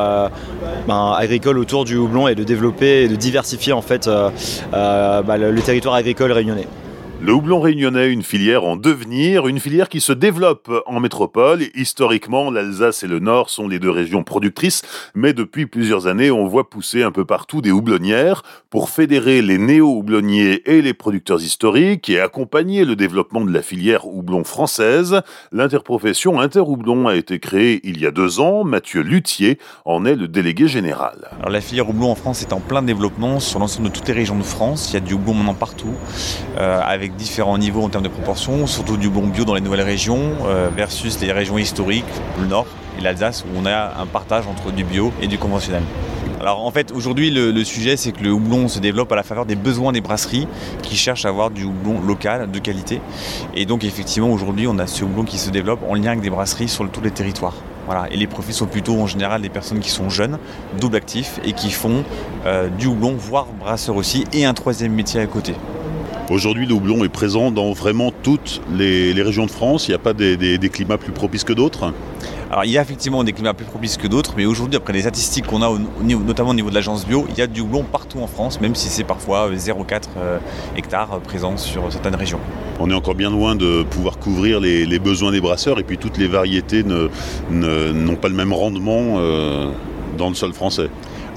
ben, 0.87 1.15
agricole 1.17 1.59
autour 1.59 1.85
du 1.85 1.97
houblon 1.97 2.29
et 2.29 2.35
de 2.35 2.46
développer 2.47 3.05
et 3.05 3.09
de 3.09 3.17
diversifier 3.17 3.73
en 3.73 3.83
fait 3.83 4.07
euh, 4.07 4.31
euh, 4.75 5.23
bah, 5.23 5.37
le 5.37 5.61
territoire 5.61 5.95
agricole 5.95 6.33
réunionnais. 6.33 6.67
Le 7.27 7.33
houblon 7.33 7.61
réunionnais, 7.61 8.13
une 8.13 8.23
filière 8.23 8.63
en 8.63 8.77
devenir, 8.77 9.49
une 9.49 9.59
filière 9.59 9.89
qui 9.89 10.01
se 10.01 10.13
développe 10.13 10.71
en 10.87 11.01
métropole. 11.01 11.63
Historiquement, 11.75 12.53
l'Alsace 12.53 13.03
et 13.03 13.09
le 13.09 13.19
Nord 13.19 13.51
sont 13.51 13.67
les 13.67 13.81
deux 13.81 13.91
régions 13.91 14.23
productrices, 14.23 14.83
mais 15.17 15.33
depuis 15.33 15.67
plusieurs 15.67 16.07
années, 16.07 16.31
on 16.31 16.47
voit 16.47 16.71
pousser 16.71 17.03
un 17.03 17.11
peu 17.11 17.25
partout 17.25 17.61
des 17.63 17.73
houblonnières 17.73 18.45
pour 18.71 18.91
fédérer 18.91 19.43
les 19.43 19.59
néo-houblonniers 19.59 20.71
et 20.71 20.83
les 20.83 20.95
producteurs 20.95 21.43
historiques 21.43 22.09
et 22.09 22.21
accompagner 22.21 22.85
le 22.85 22.95
développement 22.95 23.41
de 23.41 23.53
la 23.53 23.63
filière 23.63 24.07
houblon 24.07 24.45
française. 24.45 25.21
L'interprofession 25.51 26.39
Interhoublon 26.39 27.09
a 27.09 27.17
été 27.17 27.41
créée 27.41 27.81
il 27.83 28.01
y 28.01 28.07
a 28.07 28.13
deux 28.13 28.39
ans. 28.39 28.63
Mathieu 28.63 29.01
Luthier 29.01 29.59
en 29.85 30.05
est 30.05 30.15
le 30.15 30.29
délégué 30.29 30.69
général. 30.69 31.29
Alors, 31.41 31.51
la 31.51 31.61
filière 31.61 31.91
houblon 31.91 32.13
en 32.13 32.15
France 32.15 32.43
est 32.43 32.53
en 32.53 32.61
plein 32.61 32.83
développement 32.83 33.41
sur 33.41 33.59
l'ensemble 33.59 33.89
de 33.89 33.93
toutes 33.93 34.07
les 34.07 34.15
régions 34.15 34.39
de 34.39 34.45
France. 34.45 34.93
Il 34.93 34.95
y 34.95 34.97
a 34.99 35.01
du 35.01 35.15
houblon 35.15 35.35
maintenant 35.35 35.55
partout, 35.55 35.93
euh, 36.59 36.81
avec 36.81 37.16
différents 37.17 37.59
niveaux 37.59 37.83
en 37.83 37.89
termes 37.89 38.05
de 38.05 38.09
proportions, 38.09 38.67
surtout 38.67 38.97
du 38.97 39.09
bon 39.09 39.27
bio 39.27 39.45
dans 39.45 39.55
les 39.55 39.61
nouvelles 39.61 39.83
régions 39.83 40.33
euh, 40.45 40.69
versus 40.75 41.21
les 41.21 41.33
régions 41.33 41.59
historiques, 41.59 42.05
le 42.39 42.47
nord 42.47 42.67
et 42.99 43.03
l'Alsace, 43.03 43.45
où 43.45 43.59
on 43.59 43.67
a 43.67 44.01
un 44.01 44.07
partage 44.07 44.47
entre 44.47 44.73
du 44.73 44.85
bio 44.85 45.13
et 45.21 45.27
du 45.27 45.39
conventionnel. 45.39 45.83
Alors 46.41 46.65
en 46.65 46.71
fait 46.71 46.93
aujourd'hui 46.93 47.31
le, 47.31 47.65
sujet 47.65 47.97
c'est 47.97 48.13
que 48.13 48.23
le 48.23 48.31
houblon 48.31 48.69
se 48.69 48.79
développe 48.79 49.11
à 49.11 49.17
la 49.17 49.23
faveur 49.23 49.47
des 49.47 49.57
besoins 49.57 49.93
des 49.93 50.03
brasseries 50.03 50.47
qui 50.83 50.95
cherchent 50.95 51.25
à 51.25 51.31
avoir 51.31 51.51
du 51.51 51.65
houblon 51.65 52.01
local 52.01 52.51
de 52.51 52.59
qualité. 52.59 53.01
Et 53.55 53.65
donc 53.65 53.85
effectivement 53.85 54.31
aujourd'hui 54.31 54.67
on 54.67 54.79
a 54.79 54.87
ce 54.87 55.03
houblon 55.03 55.25
qui 55.25 55.39
se 55.39 55.51
développe 55.51 55.81
en 55.89 55.95
lien 55.95 56.11
avec 56.11 56.21
des 56.21 56.31
brasseries 56.31 56.69
sur 56.69 56.89
tous 56.91 57.01
les 57.01 57.11
territoires. 57.11 57.55
Voilà. 57.87 58.07
Et 58.11 58.17
les 58.17 58.27
profils 58.27 58.55
sont 58.55 58.67
plutôt 58.67 59.01
en 59.01 59.07
général 59.07 59.43
des 59.43 59.49
personnes 59.49 59.81
qui 59.81 59.91
sont 59.91 60.11
jeunes, 60.11 60.39
double 60.79 60.97
actifs 60.97 61.41
et 61.45 61.53
qui 61.53 61.71
font 61.71 62.05
euh, 62.45 62.69
du 62.69 62.87
houblon, 62.87 63.15
voire 63.17 63.47
brasseur 63.47 63.97
aussi, 63.97 64.25
et 64.33 64.45
un 64.45 64.55
troisième 64.55 64.93
métier 64.93 65.21
à 65.21 65.27
côté. 65.27 65.55
Aujourd'hui, 66.29 66.67
le 66.67 66.75
houblon 66.75 67.05
est 67.05 67.09
présent 67.09 67.53
dans 67.53 67.73
vraiment 67.73 68.13
toutes 68.25 68.61
les, 68.73 69.13
régions 69.23 69.47
de 69.47 69.51
France. 69.51 69.87
Il 69.87 69.93
n'y 69.93 69.95
a 69.95 70.01
pas 70.01 70.13
des, 70.13 70.59
climats 70.73 70.99
plus 70.99 71.13
propices 71.13 71.45
que 71.45 71.53
d'autres 71.53 71.93
alors 72.49 72.65
il 72.65 72.71
y 72.71 72.79
a 72.79 72.83
effectivement 72.83 73.25
des 73.25 73.33
climats 73.33 73.55
plus 73.55 73.65
propices 73.65 73.97
que 73.97 74.07
d'autres, 74.07 74.35
mais 74.37 74.47
aujourd'hui, 74.47 74.77
après 74.77 74.93
les 74.93 75.01
statistiques 75.01 75.47
qu'on 75.49 75.63
a, 75.63 75.79
notamment 76.01 76.51
au 76.51 76.55
niveau 76.55 76.71
de 76.71 76.77
l'agence 76.77 77.05
bio, 77.05 77.27
il 77.29 77.37
y 77.37 77.43
a 77.43 77.49
du 77.49 77.61
houblon 77.61 77.83
partout 77.83 78.21
en 78.21 78.29
France, 78.29 78.61
même 78.61 78.77
si 78.77 78.89
c'est 78.89 79.03
parfois 79.03 79.51
0,4 79.51 80.03
euh, 80.17 80.39
hectares 80.77 81.15
euh, 81.15 81.19
présents 81.19 81.57
sur 81.57 81.93
certaines 81.93 82.15
régions. 82.15 82.39
On 82.79 82.89
est 82.89 82.95
encore 82.95 83.17
bien 83.17 83.31
loin 83.31 83.57
de 83.57 83.83
pouvoir 83.83 84.21
couvrir 84.21 84.61
les, 84.61 84.99
besoins 85.01 85.33
des 85.33 85.41
brasseurs, 85.41 85.81
et 85.81 85.83
puis 85.83 85.99
toutes 85.99 86.19
les 86.19 86.29
variétés 86.29 86.85
n'ont 86.85 88.17
pas 88.17 88.29
le 88.29 88.35
même 88.35 88.53
rendement 88.53 89.17
euh, 89.19 89.67
dans 90.17 90.29
le 90.29 90.37
sol 90.37 90.53
français 90.53 90.89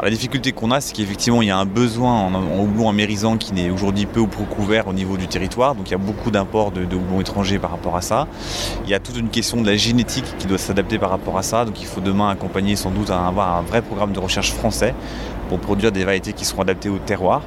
la 0.04 0.10
difficulté 0.10 0.54
qu'on 0.54 0.72
a, 0.72 0.80
c'est 0.80 0.94
qu'effectivement, 0.94 1.42
il 1.42 1.50
y 1.50 1.52
a 1.52 1.58
un 1.58 1.66
besoin 1.66 2.14
en, 2.14 2.60
houblon 2.60 2.90
amérisant 2.90 3.38
qui 3.38 3.54
n'est 3.54 3.70
aujourd'hui 3.70 4.06
peu 4.06 4.22
ou 4.22 4.28
prou 4.28 4.46
couvert 4.46 4.88
au 4.88 4.94
niveau 4.94 5.18
du 5.18 5.28
territoire. 5.28 5.76
Donc 5.76 5.90
il 5.90 5.92
y 5.92 5.96
a 5.96 6.00
beaucoup 6.00 6.32
d'imports 6.32 6.72
de, 6.72 6.84
houblon 6.84 7.20
étrangers 7.20 7.60
par 7.60 7.72
rapport 7.72 7.98
à 7.98 8.02
ça. 8.02 8.28
Il 8.86 8.90
y 8.90 8.94
a 8.94 9.00
toute 9.00 9.18
une 9.18 9.30
question 9.30 9.62
de 9.62 9.68
la 9.68 9.76
génétique 9.76 10.26
qui 10.38 10.48
doit 10.48 10.58
s'adapter 10.58 10.98
par 11.00 11.10
rapport 11.10 11.38
à 11.38 11.44
ça. 11.44 11.66
Donc 11.66 11.82
il 11.82 11.86
faut 11.86 12.02
demain 12.02 12.30
accompagner 12.30 12.76
sans 12.76 12.92
doute 12.92 13.10
à 13.10 13.28
avoir 13.28 13.58
un 13.58 13.62
vrai 13.62 13.82
programme 13.82 14.14
de 14.14 14.20
recherche 14.20 14.52
français 14.52 14.94
pour 15.50 15.60
produire 15.60 15.92
des 15.92 16.06
variétés 16.06 16.34
qui 16.34 16.46
seront 16.46 16.62
adaptées 16.62 16.90
au 16.90 17.00
terroir. 17.00 17.42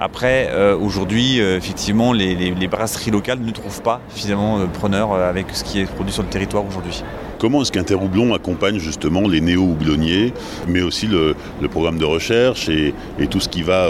Après, 0.00 0.48
euh, 0.50 0.76
aujourd'hui, 0.76 1.40
euh, 1.40 1.56
effectivement, 1.56 2.12
les, 2.12 2.68
brasseries 2.68 3.10
locales 3.10 3.40
ne 3.40 3.50
trouvent 3.50 3.82
pas 3.82 4.00
finalement 4.10 4.58
euh, 4.58 4.66
preneur 4.66 5.14
avec 5.14 5.46
ce 5.52 5.64
qui 5.64 5.80
est 5.80 5.86
produit 5.86 6.12
sur 6.12 6.22
le 6.22 6.28
territoire 6.28 6.66
aujourd'hui. 6.66 7.02
Comment 7.46 7.62
est-ce 7.62 7.70
qu'Interhoublon 7.70 8.34
accompagne 8.34 8.80
justement 8.80 9.28
les 9.28 9.40
néo-houblonniers, 9.40 10.32
mais 10.66 10.82
aussi 10.82 11.06
le, 11.06 11.36
programme 11.70 11.96
de 11.96 12.04
recherche 12.04 12.68
et, 12.68 12.92
tout 13.30 13.38
ce 13.38 13.48
qui 13.48 13.62
va 13.62 13.86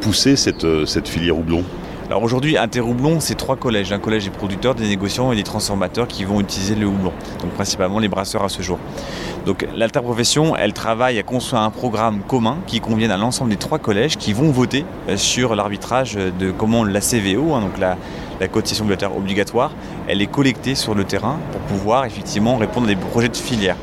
pousser 0.00 0.34
cette, 0.34 0.66
cette 0.86 1.06
filière 1.06 1.38
houblon? 1.38 1.62
Alors 2.08 2.24
aujourd'hui, 2.24 2.58
Interhoublon, 2.58 3.20
c'est 3.20 3.36
trois 3.36 3.54
collèges. 3.54 3.92
Un 3.92 4.00
collège 4.00 4.24
des 4.24 4.30
producteurs, 4.30 4.74
des 4.74 4.88
négociants 4.88 5.30
et 5.30 5.36
des 5.36 5.44
transformateurs 5.44 6.08
qui 6.08 6.24
vont 6.24 6.40
utiliser 6.40 6.74
le 6.74 6.86
houblon. 6.86 7.12
Donc 7.42 7.50
principalement 7.52 8.00
les 8.00 8.08
brasseurs 8.08 8.42
à 8.42 8.48
ce 8.48 8.60
jour. 8.60 8.80
Donc 9.44 9.64
l'interprofession, 9.76 10.56
elle 10.56 10.72
travaille 10.72 11.20
à 11.20 11.22
construire 11.22 11.62
un 11.62 11.70
programme 11.70 12.22
commun 12.26 12.58
qui 12.66 12.80
convienne 12.80 13.12
à 13.12 13.16
l'ensemble 13.16 13.50
des 13.50 13.56
trois 13.56 13.78
collèges 13.78 14.16
qui 14.16 14.32
vont 14.32 14.50
voter 14.50 14.84
euh, 15.08 15.16
sur 15.16 15.54
l'arbitrage 15.54 16.14
de 16.14 16.50
comment 16.50 16.82
la 16.82 17.00
CVO, 17.00 17.54
hein, 17.54 17.60
donc 17.60 17.78
la, 17.78 17.96
la 18.40 18.48
cotisation 18.48 18.84
volontaire 18.84 19.16
obligatoire, 19.16 19.72
elle 20.08 20.22
est 20.22 20.26
collectée 20.26 20.74
sur 20.74 20.94
le 20.94 21.04
terrain 21.04 21.38
pour 21.52 21.60
pouvoir 21.62 22.04
effectivement 22.04 22.56
répondre 22.56 22.86
à 22.86 22.94
des 22.94 22.96
projets 22.96 23.28
de 23.28 23.36
filière. 23.36 23.76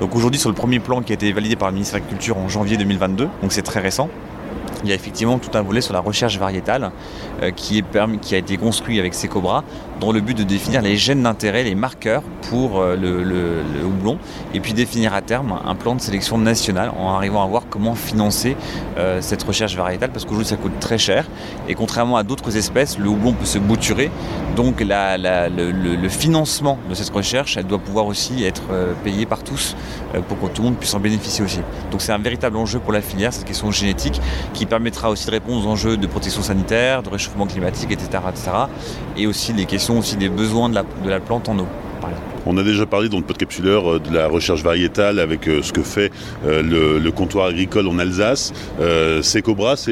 Donc 0.00 0.16
aujourd'hui 0.16 0.40
sur 0.40 0.50
le 0.50 0.56
premier 0.56 0.80
plan 0.80 1.02
qui 1.02 1.12
a 1.12 1.14
été 1.14 1.32
validé 1.32 1.56
par 1.56 1.68
le 1.68 1.74
ministère 1.74 2.00
de 2.00 2.04
l'Agriculture 2.04 2.36
en 2.38 2.48
janvier 2.48 2.76
2022, 2.76 3.28
donc 3.40 3.52
c'est 3.52 3.62
très 3.62 3.80
récent, 3.80 4.08
il 4.82 4.88
y 4.88 4.92
a 4.92 4.94
effectivement 4.94 5.38
tout 5.38 5.56
un 5.56 5.62
volet 5.62 5.80
sur 5.80 5.92
la 5.92 6.00
recherche 6.00 6.38
variétale 6.38 6.90
euh, 7.42 7.50
qui, 7.50 7.82
a 7.92 8.36
été 8.36 8.56
construit 8.56 8.98
avec 8.98 9.14
Secobra 9.14 9.64
dans 10.00 10.12
le 10.12 10.20
but 10.20 10.36
de 10.36 10.42
définir 10.42 10.82
les 10.82 10.96
gènes 10.96 11.22
d'intérêt, 11.22 11.62
les 11.62 11.74
marqueurs 11.74 12.22
pour 12.48 12.80
euh, 12.80 12.96
le, 12.96 13.84
houblon 13.84 14.18
et 14.54 14.60
puis 14.60 14.72
définir 14.72 15.14
à 15.14 15.22
terme 15.22 15.58
un 15.64 15.74
plan 15.74 15.94
de 15.94 16.00
sélection 16.00 16.38
national 16.38 16.90
en 16.98 17.14
arrivant 17.14 17.42
à 17.42 17.46
voir 17.46 17.64
comment 17.70 17.94
financer 17.94 18.56
euh, 18.98 19.20
cette 19.20 19.42
recherche 19.42 19.76
variétale 19.76 20.10
parce 20.10 20.24
qu'aujourd'hui 20.24 20.48
ça 20.48 20.56
coûte 20.56 20.78
très 20.80 20.98
cher 20.98 21.26
et 21.68 21.74
contrairement 21.74 22.16
à 22.16 22.22
d'autres 22.24 22.56
espèces, 22.56 22.98
le 22.98 23.08
houblon 23.08 23.32
peut 23.32 23.44
se 23.44 23.58
bouturer 23.58 24.10
donc 24.56 24.80
le, 24.80 25.94
le, 25.94 26.08
financement 26.08 26.78
de 26.88 26.94
cette 26.94 27.10
recherche 27.10 27.56
elle 27.56 27.66
doit 27.66 27.78
pouvoir 27.78 28.06
aussi 28.06 28.44
être 28.44 28.62
euh, 28.70 28.92
payé 29.04 29.24
par 29.26 29.42
tous 29.44 29.76
pour 30.28 30.38
que 30.40 30.54
tout 30.54 30.62
le 30.62 30.68
monde 30.68 30.78
puisse 30.78 30.92
en 30.94 31.00
bénéficier 31.00 31.44
aussi. 31.44 31.60
Donc 31.90 32.02
c'est 32.02 32.12
un 32.12 32.18
véritable 32.18 32.56
enjeu 32.56 32.78
pour 32.78 32.92
la 32.92 33.00
filière, 33.00 33.32
cette 33.32 33.46
question 33.46 33.70
génétique 33.70 34.20
qui 34.52 34.66
permettra 34.72 35.10
aussi 35.10 35.26
de 35.26 35.32
répondre 35.32 35.66
aux 35.66 35.70
enjeux 35.70 35.98
de 35.98 36.06
protection 36.06 36.40
sanitaire, 36.40 37.02
de 37.02 37.10
réchauffement 37.10 37.46
climatique, 37.46 37.90
etc. 37.90 38.08
et 39.18 39.26
aussi 39.26 39.52
les 39.52 39.66
questions 39.66 39.98
aussi 39.98 40.16
des 40.16 40.30
besoins 40.30 40.70
de 40.70 40.76
la, 40.76 40.82
de 40.82 41.10
la 41.10 41.20
plante 41.20 41.50
en 41.50 41.58
eau. 41.58 41.66
On 42.44 42.56
a 42.56 42.62
déjà 42.64 42.86
parlé 42.86 43.08
dans 43.08 43.18
le 43.18 43.24
podcapsuleur 43.24 43.94
euh, 43.94 43.98
de 44.00 44.12
la 44.12 44.26
recherche 44.26 44.62
variétale 44.62 45.20
avec 45.20 45.48
euh, 45.48 45.62
ce 45.62 45.72
que 45.72 45.82
fait 45.82 46.10
euh, 46.44 46.98
le, 46.98 47.12
comptoir 47.12 47.46
agricole 47.46 47.86
en 47.86 47.98
Alsace. 47.98 48.52
C'est 49.22 49.44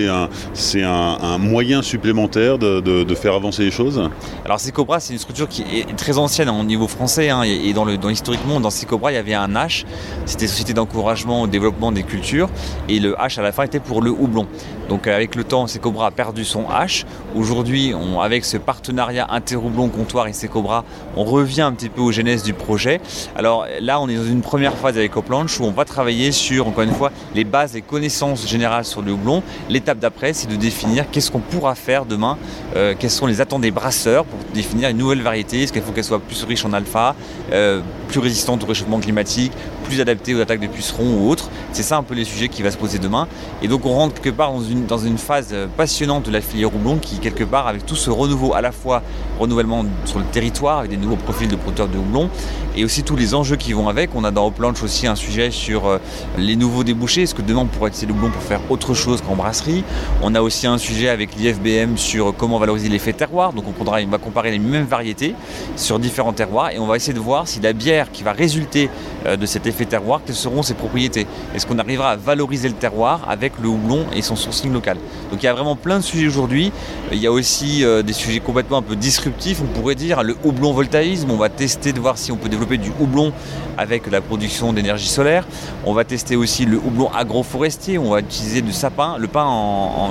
un, 0.08 0.28
c'est 0.54 0.82
un, 0.82 1.38
moyen 1.38 1.82
supplémentaire 1.82 2.58
de, 2.58 3.14
faire 3.14 3.34
avancer 3.34 3.62
les 3.62 3.70
choses? 3.70 4.08
Alors 4.44 4.58
Secobra, 4.58 5.00
c'est 5.00 5.12
une 5.12 5.18
structure 5.18 5.48
qui 5.48 5.62
est 5.62 5.96
très 5.96 6.16
ancienne 6.16 6.48
au 6.48 6.64
niveau 6.64 6.88
français 6.88 7.28
hein, 7.28 7.42
et 7.42 7.72
dans, 7.74 7.84
le, 7.84 7.98
dans 7.98 8.08
historiquement, 8.08 8.60
dans 8.60 8.70
Secobra, 8.70 9.12
il 9.12 9.16
y 9.16 9.18
avait 9.18 9.34
un 9.34 9.48
H, 9.48 9.84
c'était 10.24 10.46
Société 10.46 10.72
d'encouragement 10.72 11.42
au 11.42 11.46
développement 11.46 11.92
des 11.92 12.02
cultures 12.02 12.48
et 12.88 12.98
le 12.98 13.12
H 13.12 13.38
à 13.38 13.42
la 13.42 13.52
fin 13.52 13.64
était 13.64 13.80
pour 13.80 14.00
le 14.00 14.10
houblon. 14.10 14.46
Donc 14.88 15.06
avec 15.06 15.34
le 15.34 15.44
temps, 15.44 15.66
Secobra 15.66 16.06
a 16.06 16.10
perdu 16.10 16.44
son 16.44 16.62
H. 16.64 17.04
Aujourd'hui, 17.36 17.94
avec 18.20 18.44
ce 18.44 18.56
partenariat 18.56 19.26
interhoublon 19.30 19.88
comptoir 19.88 20.26
et 20.26 20.32
Secobra, 20.32 20.84
on 21.16 21.24
revient 21.24 21.62
un 21.62 21.72
petit 21.72 21.88
peu 21.88 22.00
aux 22.00 22.12
genèses 22.12 22.39
du 22.42 22.54
projet. 22.54 23.00
Alors 23.36 23.66
là, 23.80 24.00
on 24.00 24.08
est 24.08 24.16
dans 24.16 24.24
une 24.24 24.42
première 24.42 24.74
phase 24.74 24.96
avec 24.96 25.12
Coplanche 25.12 25.60
où 25.60 25.64
on 25.64 25.70
va 25.70 25.84
travailler 25.84 26.32
sur, 26.32 26.68
encore 26.68 26.84
une 26.84 26.94
fois, 26.94 27.10
les 27.34 27.44
bases 27.44 27.76
et 27.76 27.82
connaissances 27.82 28.46
générales 28.46 28.84
sur 28.84 29.02
le 29.02 29.12
houblon. 29.12 29.42
L'étape 29.68 29.98
d'après, 29.98 30.32
c'est 30.32 30.48
de 30.48 30.56
définir 30.56 31.10
qu'est-ce 31.10 31.30
qu'on 31.30 31.40
pourra 31.40 31.74
faire 31.74 32.04
demain, 32.04 32.38
euh, 32.76 32.94
quelles 32.98 33.10
sont 33.10 33.26
les 33.26 33.40
attentes 33.40 33.62
des 33.62 33.70
brasseurs 33.70 34.24
pour 34.24 34.38
définir 34.52 34.88
une 34.88 34.98
nouvelle 34.98 35.22
variété. 35.22 35.62
Est-ce 35.62 35.72
qu'il 35.72 35.82
faut 35.82 35.92
qu'elle 35.92 36.04
soit 36.04 36.20
plus 36.20 36.44
riche 36.44 36.64
en 36.64 36.72
alpha, 36.72 37.14
euh, 37.52 37.80
plus 38.10 38.20
résistante 38.20 38.64
au 38.64 38.66
réchauffement 38.66 38.98
climatique, 38.98 39.52
plus 39.84 40.00
adaptée 40.00 40.34
aux 40.34 40.40
attaques 40.40 40.60
de 40.60 40.66
pucerons 40.66 41.18
ou 41.18 41.30
autres. 41.30 41.48
C'est 41.72 41.82
ça 41.82 41.96
un 41.96 42.02
peu 42.02 42.14
les 42.14 42.24
sujets 42.24 42.48
qui 42.48 42.62
va 42.62 42.70
se 42.70 42.76
poser 42.76 42.98
demain. 42.98 43.28
Et 43.62 43.68
donc 43.68 43.86
on 43.86 43.94
rentre 43.94 44.20
quelque 44.20 44.34
part 44.34 44.52
dans 44.52 44.62
une, 44.62 44.86
dans 44.86 44.98
une 44.98 45.18
phase 45.18 45.54
passionnante 45.76 46.26
de 46.26 46.32
la 46.32 46.40
filière 46.40 46.74
houblon 46.74 46.98
qui, 46.98 47.18
quelque 47.18 47.44
part, 47.44 47.66
avec 47.68 47.86
tout 47.86 47.96
ce 47.96 48.10
renouveau, 48.10 48.54
à 48.54 48.60
la 48.60 48.72
fois 48.72 49.02
renouvellement 49.38 49.84
sur 50.04 50.18
le 50.18 50.24
territoire, 50.26 50.78
avec 50.80 50.90
des 50.90 50.96
nouveaux 50.96 51.16
profils 51.16 51.48
de 51.48 51.56
producteurs 51.56 51.88
de 51.88 51.98
houblon, 51.98 52.28
et 52.76 52.84
aussi 52.84 53.02
tous 53.02 53.16
les 53.16 53.34
enjeux 53.34 53.56
qui 53.56 53.72
vont 53.72 53.88
avec. 53.88 54.10
On 54.14 54.24
a 54.24 54.30
dans 54.30 54.50
Planche 54.50 54.82
aussi 54.82 55.06
un 55.06 55.14
sujet 55.14 55.50
sur 55.50 55.86
euh, 55.86 55.98
les 56.36 56.56
nouveaux 56.56 56.84
débouchés. 56.84 57.22
Est-ce 57.22 57.34
que 57.34 57.42
demain 57.42 57.60
on 57.60 57.66
pourrait 57.66 57.88
utiliser 57.88 58.06
le 58.06 58.12
houblon 58.12 58.30
pour 58.30 58.42
faire 58.42 58.60
autre 58.70 58.94
chose 58.94 59.22
qu'en 59.22 59.36
brasserie? 59.36 59.84
On 60.22 60.34
a 60.34 60.42
aussi 60.42 60.66
un 60.66 60.78
sujet 60.78 61.08
avec 61.08 61.36
l'IFBM 61.36 61.96
sur 61.96 62.34
comment 62.36 62.58
valoriser 62.58 62.88
l'effet 62.88 63.12
terroir. 63.12 63.52
Donc 63.52 63.64
on 63.68 63.84
va 63.84 64.18
comparer 64.18 64.50
les 64.50 64.58
mêmes 64.58 64.84
variétés 64.84 65.34
sur 65.76 65.98
différents 65.98 66.32
terroirs 66.32 66.70
et 66.70 66.78
on 66.78 66.86
va 66.86 66.96
essayer 66.96 67.12
de 67.12 67.20
voir 67.20 67.46
si 67.46 67.60
la 67.60 67.72
bière 67.72 67.99
qui 68.08 68.22
va 68.22 68.32
résulter 68.32 68.88
euh, 69.26 69.36
de 69.36 69.44
cet 69.46 69.66
effet 69.66 69.84
terroir, 69.84 70.20
quelles 70.24 70.34
seront 70.34 70.62
ses 70.62 70.74
propriétés? 70.74 71.26
Est-ce 71.54 71.66
qu'on 71.66 71.78
arrivera 71.78 72.12
à 72.12 72.16
valoriser 72.16 72.68
le 72.68 72.74
terroir 72.74 73.26
avec 73.28 73.52
le 73.60 73.68
houblon 73.68 74.06
et 74.14 74.22
son 74.22 74.36
sourcing 74.36 74.72
local? 74.72 74.96
Donc 75.30 75.42
il 75.42 75.46
y 75.46 75.48
a 75.48 75.52
vraiment 75.52 75.76
plein 75.76 75.98
de 75.98 76.04
sujets 76.04 76.26
aujourd'hui. 76.26 76.72
Il 77.12 77.18
y 77.18 77.26
a 77.26 77.32
aussi 77.32 77.84
euh, 77.84 78.02
des 78.02 78.12
sujets 78.12 78.40
complètement 78.40 78.78
un 78.78 78.82
peu 78.82 78.96
disruptifs, 78.96 79.60
on 79.62 79.78
pourrait 79.78 79.94
dire 79.94 80.22
le 80.22 80.36
houblon 80.44 80.72
voltaïsme. 80.72 81.30
On 81.30 81.36
va 81.36 81.48
tester 81.48 81.92
de 81.92 82.00
voir 82.00 82.16
si 82.16 82.32
on 82.32 82.36
peut 82.36 82.48
développer 82.48 82.78
du 82.78 82.92
houblon 83.00 83.32
avec 83.76 84.10
la 84.10 84.20
production 84.20 84.72
d'énergie 84.72 85.08
solaire. 85.08 85.46
On 85.84 85.92
va 85.92 86.04
tester 86.04 86.36
aussi 86.36 86.66
le 86.66 86.76
houblon 86.76 87.10
agroforestier. 87.12 87.98
On 87.98 88.10
va 88.10 88.20
utiliser 88.20 88.62
du 88.62 88.72
sapin, 88.72 89.16
le 89.18 89.26
pain 89.28 89.44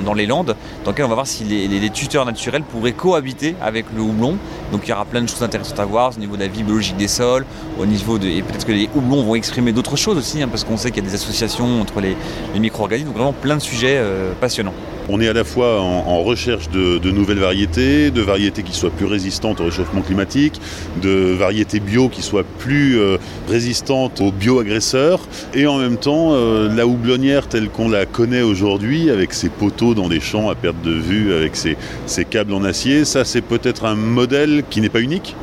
dans 0.04 0.14
les 0.14 0.26
Landes, 0.26 0.56
dans 0.84 0.90
lequel 0.90 1.04
on 1.04 1.08
va 1.08 1.14
voir 1.14 1.26
si 1.26 1.44
les, 1.44 1.68
les, 1.68 1.90
tuteurs 1.90 2.26
naturels 2.26 2.62
pourraient 2.62 2.92
cohabiter 2.92 3.54
avec 3.62 3.86
le 3.94 4.02
houblon. 4.02 4.36
Donc 4.72 4.82
il 4.84 4.90
y 4.90 4.92
aura 4.92 5.04
plein 5.04 5.22
de 5.22 5.28
choses 5.28 5.42
intéressantes 5.42 5.80
à 5.80 5.84
voir 5.84 6.12
au 6.16 6.20
niveau 6.20 6.36
de 6.36 6.42
la 6.42 6.48
vie 6.48 6.62
biologique 6.62 6.96
des 6.96 7.08
sols, 7.08 7.44
au 7.80 7.86
niveau 7.86 8.18
de 8.18 8.28
et 8.28 8.42
peut-être 8.42 8.66
que 8.66 8.72
les 8.72 8.88
houblons 8.94 9.22
vont 9.22 9.34
exprimer 9.34 9.72
d'autres 9.72 9.96
choses 9.96 10.18
aussi, 10.18 10.42
hein, 10.42 10.48
parce 10.48 10.64
qu'on 10.64 10.76
sait 10.76 10.90
qu'il 10.90 11.02
y 11.02 11.06
a 11.06 11.08
des 11.08 11.14
associations 11.14 11.80
entre 11.80 12.00
les, 12.00 12.16
les 12.54 12.60
micro-organismes. 12.60 13.08
Donc 13.08 13.16
vraiment 13.16 13.32
plein 13.32 13.56
de 13.56 13.62
sujets 13.62 13.96
euh, 13.96 14.32
passionnants. 14.40 14.74
On 15.08 15.20
est 15.20 15.26
à 15.26 15.32
la 15.32 15.42
fois 15.42 15.80
en, 15.80 16.22
recherche 16.22 16.70
de, 16.70 17.10
nouvelles 17.10 17.40
variétés, 17.40 18.12
de 18.12 18.20
variétés 18.20 18.62
qui 18.62 18.72
soient 18.72 18.90
plus 18.90 19.06
résistantes 19.06 19.60
au 19.60 19.64
réchauffement 19.64 20.02
climatique, 20.02 20.60
de 21.02 21.32
variétés 21.32 21.80
bio 21.80 22.08
qui 22.08 22.22
soient 22.22 22.44
plus 22.58 23.00
euh, 23.00 23.16
résistantes 23.48 24.20
aux 24.20 24.30
bioagresseurs, 24.30 25.20
et 25.52 25.66
en 25.66 25.78
même 25.78 25.96
temps 25.96 26.28
euh, 26.32 26.72
la 26.72 26.86
houblonnière 26.86 27.48
telle 27.48 27.70
qu'on 27.70 27.88
la 27.88 28.06
connaît 28.06 28.42
aujourd'hui, 28.42 29.10
avec 29.10 29.32
ses 29.32 29.48
poteaux 29.48 29.94
dans 29.94 30.08
des 30.08 30.20
champs 30.20 30.48
à 30.48 30.54
perte 30.54 30.80
de 30.82 30.92
vue, 30.92 31.34
avec 31.34 31.56
ses, 31.56 31.76
ses 32.06 32.24
câbles 32.24 32.52
en 32.52 32.62
acier, 32.62 33.04
ça 33.04 33.24
c'est 33.24 33.42
peut-être 33.42 33.86
un 33.86 33.96
modèle 33.96 34.62
qui 34.70 34.80
n'est 34.80 34.90
pas 34.90 35.00
unique? 35.00 35.34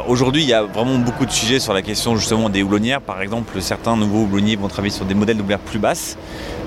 Aujourd'hui, 0.00 0.42
il 0.42 0.48
y 0.48 0.54
a 0.54 0.62
vraiment 0.62 0.98
beaucoup 0.98 1.26
de 1.26 1.30
sujets 1.30 1.60
sur 1.60 1.74
la 1.74 1.82
question 1.82 2.16
justement 2.16 2.48
des 2.48 2.62
houblonnières. 2.62 3.02
Par 3.02 3.20
exemple, 3.20 3.60
certains 3.60 3.96
nouveaux 3.96 4.22
houblonniers 4.22 4.56
vont 4.56 4.68
travailler 4.68 4.94
sur 4.94 5.04
des 5.04 5.14
modèles 5.14 5.36
d'houblonnières 5.36 5.64
plus 5.64 5.78
basses. 5.78 6.16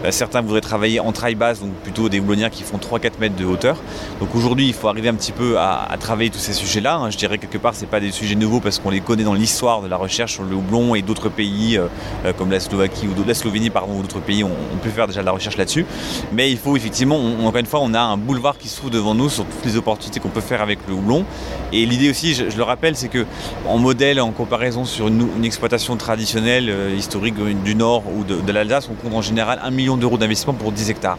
Euh, 0.04 0.12
certains 0.12 0.42
voudraient 0.42 0.62
travailler 0.62 1.00
en 1.00 1.12
trail 1.12 1.34
basse, 1.34 1.60
donc 1.60 1.72
plutôt 1.84 2.10
des 2.10 2.20
houblonnières 2.20 2.52
qui 2.52 2.64
font 2.64 2.78
3-4 2.78 3.14
mètres 3.20 3.36
de 3.36 3.46
hauteur. 3.46 3.78
Donc 4.20 4.36
aujourd'hui, 4.36 4.68
il 4.68 4.74
faut 4.74 4.88
arriver 4.88 5.10
un 5.10 5.16
petit 5.16 5.32
peu 5.32 5.58
à, 5.58 5.88
travailler 6.00 6.30
tous 6.30 6.40
ces 6.40 6.54
sujets-là. 6.54 6.98
Hein. 6.98 7.10
Je 7.10 7.18
dirais 7.18 7.38
quelque 7.40 7.58
part, 7.58 7.74
c'est 7.74 7.88
pas 7.88 8.00
des 8.00 8.12
sujets 8.12 8.36
nouveaux 8.36 8.60
parce 8.60 8.78
qu'on 8.78 8.92
les 8.92 9.02
connaît 9.02 9.24
dans 9.24 9.34
l'histoire 9.34 9.82
de 9.82 9.88
la 9.88 9.98
recherche 9.98 10.34
sur 10.34 10.44
le 10.44 10.56
houblon 10.56 10.94
et 10.94 11.02
d'autres 11.02 11.30
pays 11.30 11.78
euh, 11.78 12.34
comme 12.38 12.52
la 12.52 12.60
Slovaquie 12.60 13.08
ou 13.08 13.28
la 13.28 13.34
Slovénie, 13.34 13.72
pardon, 13.72 13.98
ou 13.98 14.02
d'autres 14.02 14.20
pays, 14.20 14.44
on, 14.44 14.52
on, 14.74 14.78
peut 14.78 14.90
faire 14.90 15.08
déjà 15.08 15.22
de 15.22 15.26
la 15.26 15.32
recherche 15.32 15.58
là-dessus. 15.58 15.86
Mais 16.32 16.52
il 16.52 16.58
faut 16.58 16.78
effectivement, 16.78 17.18
encore 17.18 17.58
une 17.58 17.66
fois, 17.66 17.80
on 17.82 17.94
a 17.96 18.02
un 18.02 18.18
boulevard 18.18 18.58
qui 18.60 18.68
se 18.68 18.78
trouve 18.78 18.92
devant 18.92 19.16
nous 19.16 19.30
sur 19.30 19.46
toutes 19.46 19.66
les 19.66 19.78
opportunités 19.78 20.20
qu'on 20.20 20.30
peut 20.30 20.42
faire 20.42 20.62
avec 20.62 20.78
le 20.88 20.94
houblon. 20.94 21.26
Et 21.74 21.86
l'idée 21.86 22.12
aussi, 22.12 22.36
je 22.36 22.56
le 22.56 22.64
rappelle, 22.64 22.96
c'est 22.96 23.08
que 23.08 23.15
en 23.68 23.78
modèle, 23.78 24.20
en 24.22 24.32
comparaison 24.32 24.86
sur 24.86 25.08
une, 25.08 25.44
exploitation 25.44 25.96
traditionnelle, 25.96 26.70
euh, 26.70 26.96
historique 26.96 27.36
du 27.64 27.76
Nord 27.76 28.04
ou 28.16 28.24
de, 28.24 28.52
l'Alsace, 28.52 28.90
on 28.92 28.96
compte 28.96 29.16
en 29.16 29.22
général 29.22 29.60
un 29.64 29.72
million 29.72 29.98
d'euros 29.98 30.18
d'investissement 30.18 30.54
pour 30.54 30.72
10 30.72 30.90
hectares. 30.90 31.18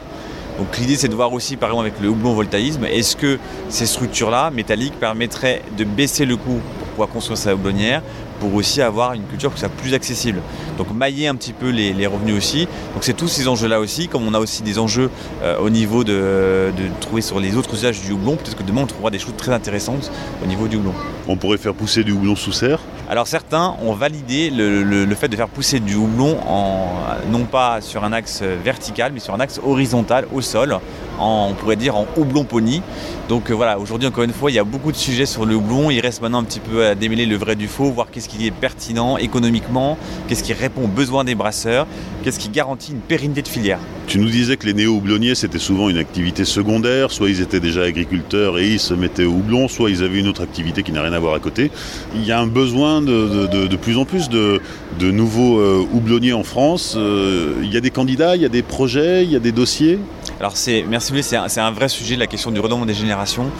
Donc 0.59 0.79
l'idée 0.79 0.97
c'est 0.97 1.09
de 1.09 1.15
voir 1.15 1.33
aussi 1.33 1.57
par 1.57 1.69
exemple 1.71 1.89
avec 1.89 2.01
le 2.01 2.09
houblon 2.09 2.33
voltaïsme, 2.33 2.85
est-ce 2.87 3.15
que 3.15 3.39
ces 3.69 3.85
structures-là 3.85 4.51
métalliques 4.51 4.99
permettraient 4.99 5.63
de 5.77 5.85
baisser 5.85 6.25
le 6.25 6.37
coût 6.37 6.61
pour 6.79 6.89
pouvoir 6.89 7.09
construire 7.09 7.37
sa 7.37 7.55
houblonnière 7.55 8.03
pour 8.39 8.55
aussi 8.55 8.83
avoir 8.83 9.13
une 9.13 9.25
culture 9.25 9.53
qui 9.53 9.61
soit 9.61 9.69
plus 9.69 9.95
accessible. 9.95 10.41
Donc 10.79 10.93
mailler 10.93 11.27
un 11.27 11.35
petit 11.35 11.53
peu 11.53 11.71
les, 11.71 12.07
revenus 12.07 12.37
aussi. 12.37 12.67
Donc 12.95 13.03
c'est 13.03 13.17
tous 13.17 13.29
ces 13.29 13.49
enjeux-là 13.49 13.81
aussi, 13.81 14.09
comme 14.09 14.27
on 14.27 14.35
a 14.35 14.39
aussi 14.39 14.63
des 14.63 14.79
enjeux 14.79 15.11
euh, 15.43 15.59
au 15.59 15.71
niveau 15.71 16.05
de, 16.05 16.73
de, 16.77 16.85
trouver 17.01 17.23
sur 17.23 17.41
les 17.41 17.57
autres 17.57 17.75
usages 17.75 18.01
du 18.01 18.13
houblon, 18.13 18.37
peut-être 18.37 18.57
que 18.57 18.63
demain 18.63 18.83
on 18.83 18.87
trouvera 18.87 19.11
des 19.11 19.19
choses 19.19 19.37
très 19.37 19.53
intéressantes 19.53 20.11
au 20.43 20.47
niveau 20.47 20.69
du 20.69 20.77
houblon. 20.77 20.95
On 21.29 21.37
pourrait 21.37 21.59
faire 21.59 21.75
pousser 21.75 22.05
du 22.05 22.13
houblon 22.13 22.37
sous 22.37 22.53
serre 22.53 22.81
alors 23.09 23.27
certains 23.27 23.77
ont 23.83 23.93
validé 23.93 24.51
le, 24.51 25.15
fait 25.15 25.29
de 25.29 25.37
faire 25.37 25.49
pousser 25.49 25.81
du 25.81 25.95
houblon 25.95 26.39
en, 26.47 26.89
non 27.31 27.45
pas 27.45 27.81
sur 27.81 28.05
un 28.05 28.13
axe 28.13 28.43
vertical 28.43 29.13
mais 29.13 29.21
sur 29.21 29.35
un 29.35 29.41
axe 29.41 29.61
horizontal 29.65 30.27
au 30.33 30.41
sol, 30.41 30.79
on 31.21 31.55
pourrait 31.55 31.77
dire 31.77 31.97
en 31.97 32.07
houblon 32.17 32.45
pony. 32.45 32.83
Donc 33.29 33.51
euh, 33.51 33.55
voilà, 33.55 33.79
aujourd'hui 33.79 34.07
encore 34.07 34.25
une 34.25 34.33
fois 34.33 34.51
il 34.51 34.55
y 34.55 34.59
a 34.59 34.65
beaucoup 34.65 34.93
de 34.93 34.97
sujets 34.97 35.27
sur 35.27 35.47
le 35.47 35.55
houblon, 35.55 35.91
il 35.91 36.01
reste 36.01 36.23
maintenant 36.23 36.39
un 36.39 36.45
petit 36.45 36.61
peu 36.61 36.87
à 36.87 36.95
démêler 36.95 37.27
le 37.27 37.37
vrai 37.37 37.57
du 37.57 37.67
faux, 37.67 37.91
voir 37.91 38.09
qu'est-ce 38.11 38.29
qui 38.29 38.47
est 38.47 38.51
pertinent 38.51 39.17
économiquement, 39.17 39.99
qu'est-ce 40.29 40.45
qui 40.45 40.53
répond 40.53 40.85
aux 40.85 40.89
besoins 40.89 41.25
des 41.25 41.35
brasseurs, 41.35 41.87
qu'est-ce 42.23 42.39
qui 42.39 42.49
garantit 42.49 42.93
une 42.93 43.01
pérennité 43.01 43.43
de 43.43 43.49
filière. 43.49 43.79
Tu 44.07 44.19
nous 44.19 44.29
disais 44.29 44.57
que 44.57 44.67
les 44.67 44.75
néo-houblonniers 44.75 45.35
c'était 45.35 45.59
souvent 45.59 45.89
une 45.89 45.99
activité 45.99 46.45
secondaire, 46.45 47.11
soit 47.11 47.29
ils 47.29 47.41
étaient 47.41 47.61
déjà 47.61 47.83
agriculteurs 47.83 48.59
et 48.59 48.69
ils 48.69 48.81
se 48.81 48.95
mettaient 48.95 49.25
au 49.25 49.33
houblon, 49.33 49.67
soit 49.67 49.91
ils 49.91 50.05
avaient 50.05 50.21
une 50.21 50.29
autre 50.29 50.43
activité 50.43 50.83
qui 50.85 50.93
n'a 50.93 51.03
rien 51.03 51.13
à 51.13 51.19
voir 51.19 51.35
à 51.35 51.41
côté. 51.41 51.71
Il 52.15 52.25
y 52.25 52.31
a 52.31 52.39
un 52.39 52.47
besoin 52.47 52.96
de, 53.03 53.77
plus 53.77 53.97
en 53.97 54.05
plus 54.05 54.29
de, 54.29 54.61
nouveaux 55.01 55.59
euh, 55.59 55.87
houblonniers 55.93 56.33
en 56.33 56.45
France. 56.45 56.95
Euh, 56.97 57.55
il 57.63 57.73
y 57.73 57.77
a 57.77 57.81
des 57.81 57.91
candidats, 57.91 58.37
il 58.37 58.43
y 58.43 58.45
a 58.45 58.49
des 58.49 58.63
projets, 58.63 59.25
il 59.25 59.31
y 59.31 59.37
a 59.37 59.41
des 59.41 59.53
dossiers? 59.53 59.99
Alors 60.39 60.57
c'est, 60.57 60.85
merci 60.87 61.13
Louis, 61.13 61.23
c'est 61.23 61.61
un, 61.61 61.71
vrai 61.71 61.89
sujet, 61.89 62.15
la 62.15 62.27
question 62.27 62.51
du 62.51 62.61
renouvellement 62.61 62.85
des 62.85 62.95
générations. 62.95 63.51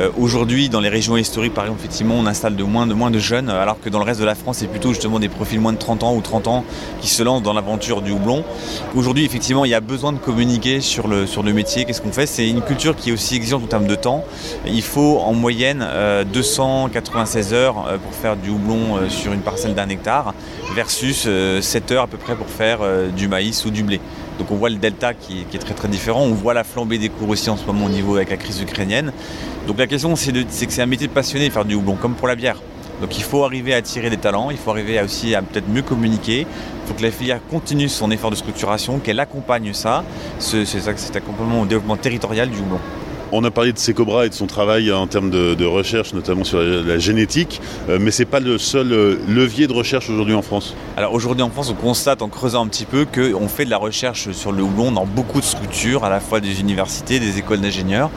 Euh, 0.00 0.10
aujourd'hui, 0.18 0.68
dans 0.68 0.80
les 0.80 0.88
régions 0.88 1.16
historiques, 1.16 1.54
par 1.54 1.64
exemple, 1.64 1.80
effectivement, 1.80 2.16
on 2.18 2.26
installe 2.26 2.56
de 2.56 2.64
moins, 2.64 2.88
de 2.88 2.94
moins 2.94 3.12
de 3.12 3.20
jeunes, 3.20 3.48
alors 3.48 3.80
que 3.80 3.88
dans 3.88 4.00
le 4.00 4.04
reste 4.04 4.18
de 4.18 4.24
la 4.24 4.34
France, 4.34 4.56
c'est 4.58 4.66
plutôt 4.66 4.88
justement 4.88 5.20
des 5.20 5.28
profils 5.28 5.60
moins 5.60 5.72
de 5.72 5.78
30 5.78 6.02
ans 6.02 6.16
ou 6.16 6.20
30 6.20 6.48
ans 6.48 6.64
qui 7.00 7.08
se 7.08 7.22
lancent 7.22 7.42
dans 7.42 7.52
l'aventure 7.52 8.02
du 8.02 8.10
houblon. 8.10 8.42
Aujourd'hui, 8.96 9.24
effectivement, 9.24 9.64
il 9.64 9.70
y 9.70 9.74
a 9.74 9.80
besoin 9.80 10.12
de 10.12 10.18
communiquer 10.18 10.80
sur 10.80 11.06
le, 11.06 11.26
sur 11.26 11.44
le 11.44 11.52
métier. 11.52 11.84
Qu'est-ce 11.84 12.02
qu'on 12.02 12.10
fait? 12.10 12.26
C'est 12.26 12.48
une 12.48 12.62
culture 12.62 12.96
qui 12.96 13.10
est 13.10 13.12
aussi 13.12 13.36
exigeante 13.36 13.62
en 13.62 13.68
termes 13.68 13.86
de 13.86 13.94
temps. 13.94 14.24
Il 14.66 14.82
faut 14.82 15.20
en 15.20 15.34
moyenne 15.34 15.86
euh, 15.88 16.24
296 16.24 17.54
heures 17.54 17.76
pour 18.02 18.12
faire 18.12 18.36
du 18.36 18.50
houblon 18.50 18.83
euh, 18.96 19.08
sur 19.08 19.32
une 19.32 19.40
parcelle 19.40 19.74
d'un 19.74 19.88
hectare 19.88 20.34
versus 20.74 21.24
euh, 21.26 21.60
7 21.60 21.92
heures 21.92 22.02
à 22.04 22.06
peu 22.06 22.16
près 22.18 22.34
pour 22.34 22.48
faire 22.48 22.78
euh, 22.82 23.08
du 23.10 23.28
maïs 23.28 23.64
ou 23.64 23.70
du 23.70 23.82
blé. 23.82 24.00
Donc 24.38 24.50
on 24.50 24.56
voit 24.56 24.70
le 24.70 24.76
delta 24.76 25.14
qui, 25.14 25.46
est 25.54 25.58
très 25.58 25.74
très 25.74 25.88
différent. 25.88 26.22
On 26.22 26.34
voit 26.34 26.54
la 26.54 26.64
flambée 26.64 26.98
des 26.98 27.08
cours 27.08 27.28
aussi 27.28 27.48
en 27.50 27.56
ce 27.56 27.64
moment 27.64 27.86
au 27.86 27.88
niveau 27.88 28.16
avec 28.16 28.30
la 28.30 28.36
crise 28.36 28.60
ukrainienne. 28.60 29.12
Donc 29.66 29.78
la 29.78 29.86
question 29.86 30.14
c'est, 30.16 30.32
que 30.32 30.44
c'est 30.50 30.82
un 30.82 30.86
métier 30.86 31.06
de 31.06 31.12
passionné 31.12 31.50
faire 31.50 31.64
du 31.64 31.74
houblon, 31.74 31.94
comme 31.96 32.14
pour 32.14 32.28
la 32.28 32.34
bière. 32.34 32.60
Donc 33.00 33.16
il 33.18 33.22
faut 33.24 33.44
arriver 33.44 33.74
à 33.74 33.78
attirer 33.78 34.08
des 34.10 34.16
talents, 34.16 34.50
il 34.50 34.56
faut 34.56 34.70
arriver 34.70 35.00
aussi 35.02 35.34
à 35.34 35.42
peut-être 35.42 35.68
mieux 35.68 35.82
communiquer. 35.82 36.40
Il 36.40 36.88
faut 36.88 36.94
que 36.94 37.02
la 37.02 37.10
filière 37.10 37.40
continue 37.50 37.88
son 37.88 38.10
effort 38.10 38.30
de 38.30 38.36
structuration, 38.36 38.98
qu'elle 38.98 39.18
accompagne 39.20 39.72
ça, 39.72 40.04
ce, 40.38 40.64
ce- 40.64 40.78
cet 40.78 41.16
accompagnement 41.16 41.62
au 41.62 41.66
développement 41.66 41.96
territorial 41.96 42.50
du 42.50 42.58
houblon. 42.60 42.78
On 43.36 43.42
a 43.42 43.50
parlé 43.50 43.72
de 43.72 43.78
Secobra 43.80 44.26
et 44.26 44.28
de 44.28 44.34
son 44.34 44.46
travail 44.46 44.92
en 44.92 45.08
termes 45.08 45.28
de, 45.28 45.64
recherche, 45.64 46.14
notamment 46.14 46.44
sur 46.44 46.62
la, 46.62 46.98
génétique, 46.98 47.60
euh, 47.88 47.98
mais 48.00 48.12
c'est 48.12 48.26
pas 48.26 48.38
le 48.38 48.58
seul 48.58 48.92
euh, 48.92 49.16
levier 49.26 49.66
de 49.66 49.72
recherche 49.72 50.08
aujourd'hui 50.08 50.36
en 50.36 50.42
France. 50.42 50.76
Alors 50.96 51.12
aujourd'hui 51.14 51.42
en 51.42 51.50
France, 51.50 51.68
on 51.68 51.74
constate 51.74 52.22
en 52.22 52.28
creusant 52.28 52.64
un 52.64 52.68
petit 52.68 52.84
peu 52.84 53.04
qu'on 53.04 53.48
fait 53.48 53.64
de 53.64 53.70
la 53.70 53.76
recherche 53.76 54.30
sur 54.30 54.52
le 54.52 54.62
houblon 54.62 54.92
dans 54.92 55.04
beaucoup 55.04 55.40
de 55.40 55.44
structures, 55.44 56.04
à 56.04 56.10
la 56.10 56.20
fois 56.20 56.38
des 56.38 56.60
universités, 56.60 57.18
des 57.18 57.36
écoles 57.38 57.60
d'ingénieurs, 57.60 58.08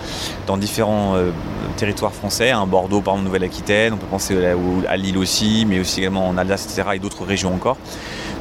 dans 0.46 0.56
différents 0.56 1.16
euh, 1.16 1.32
territoires 1.78 2.14
français, 2.14 2.52
hein, 2.52 2.68
Bordeaux 2.68 3.02
par 3.02 3.16
exemple, 3.16 3.26
Nouvelle-Aquitaine, 3.26 3.94
on 3.94 3.98
peut 3.98 4.06
penser 4.06 4.38
à, 4.46 4.56
à 4.88 4.98
Lille 4.98 5.18
aussi, 5.18 5.66
mais 5.68 5.80
aussi 5.80 6.02
également 6.02 6.28
en 6.28 6.38
Alsace, 6.38 6.66
etc. 6.66 6.90
et 6.94 7.00
d'autres 7.00 7.26
régions 7.26 7.56
encore. 7.56 7.78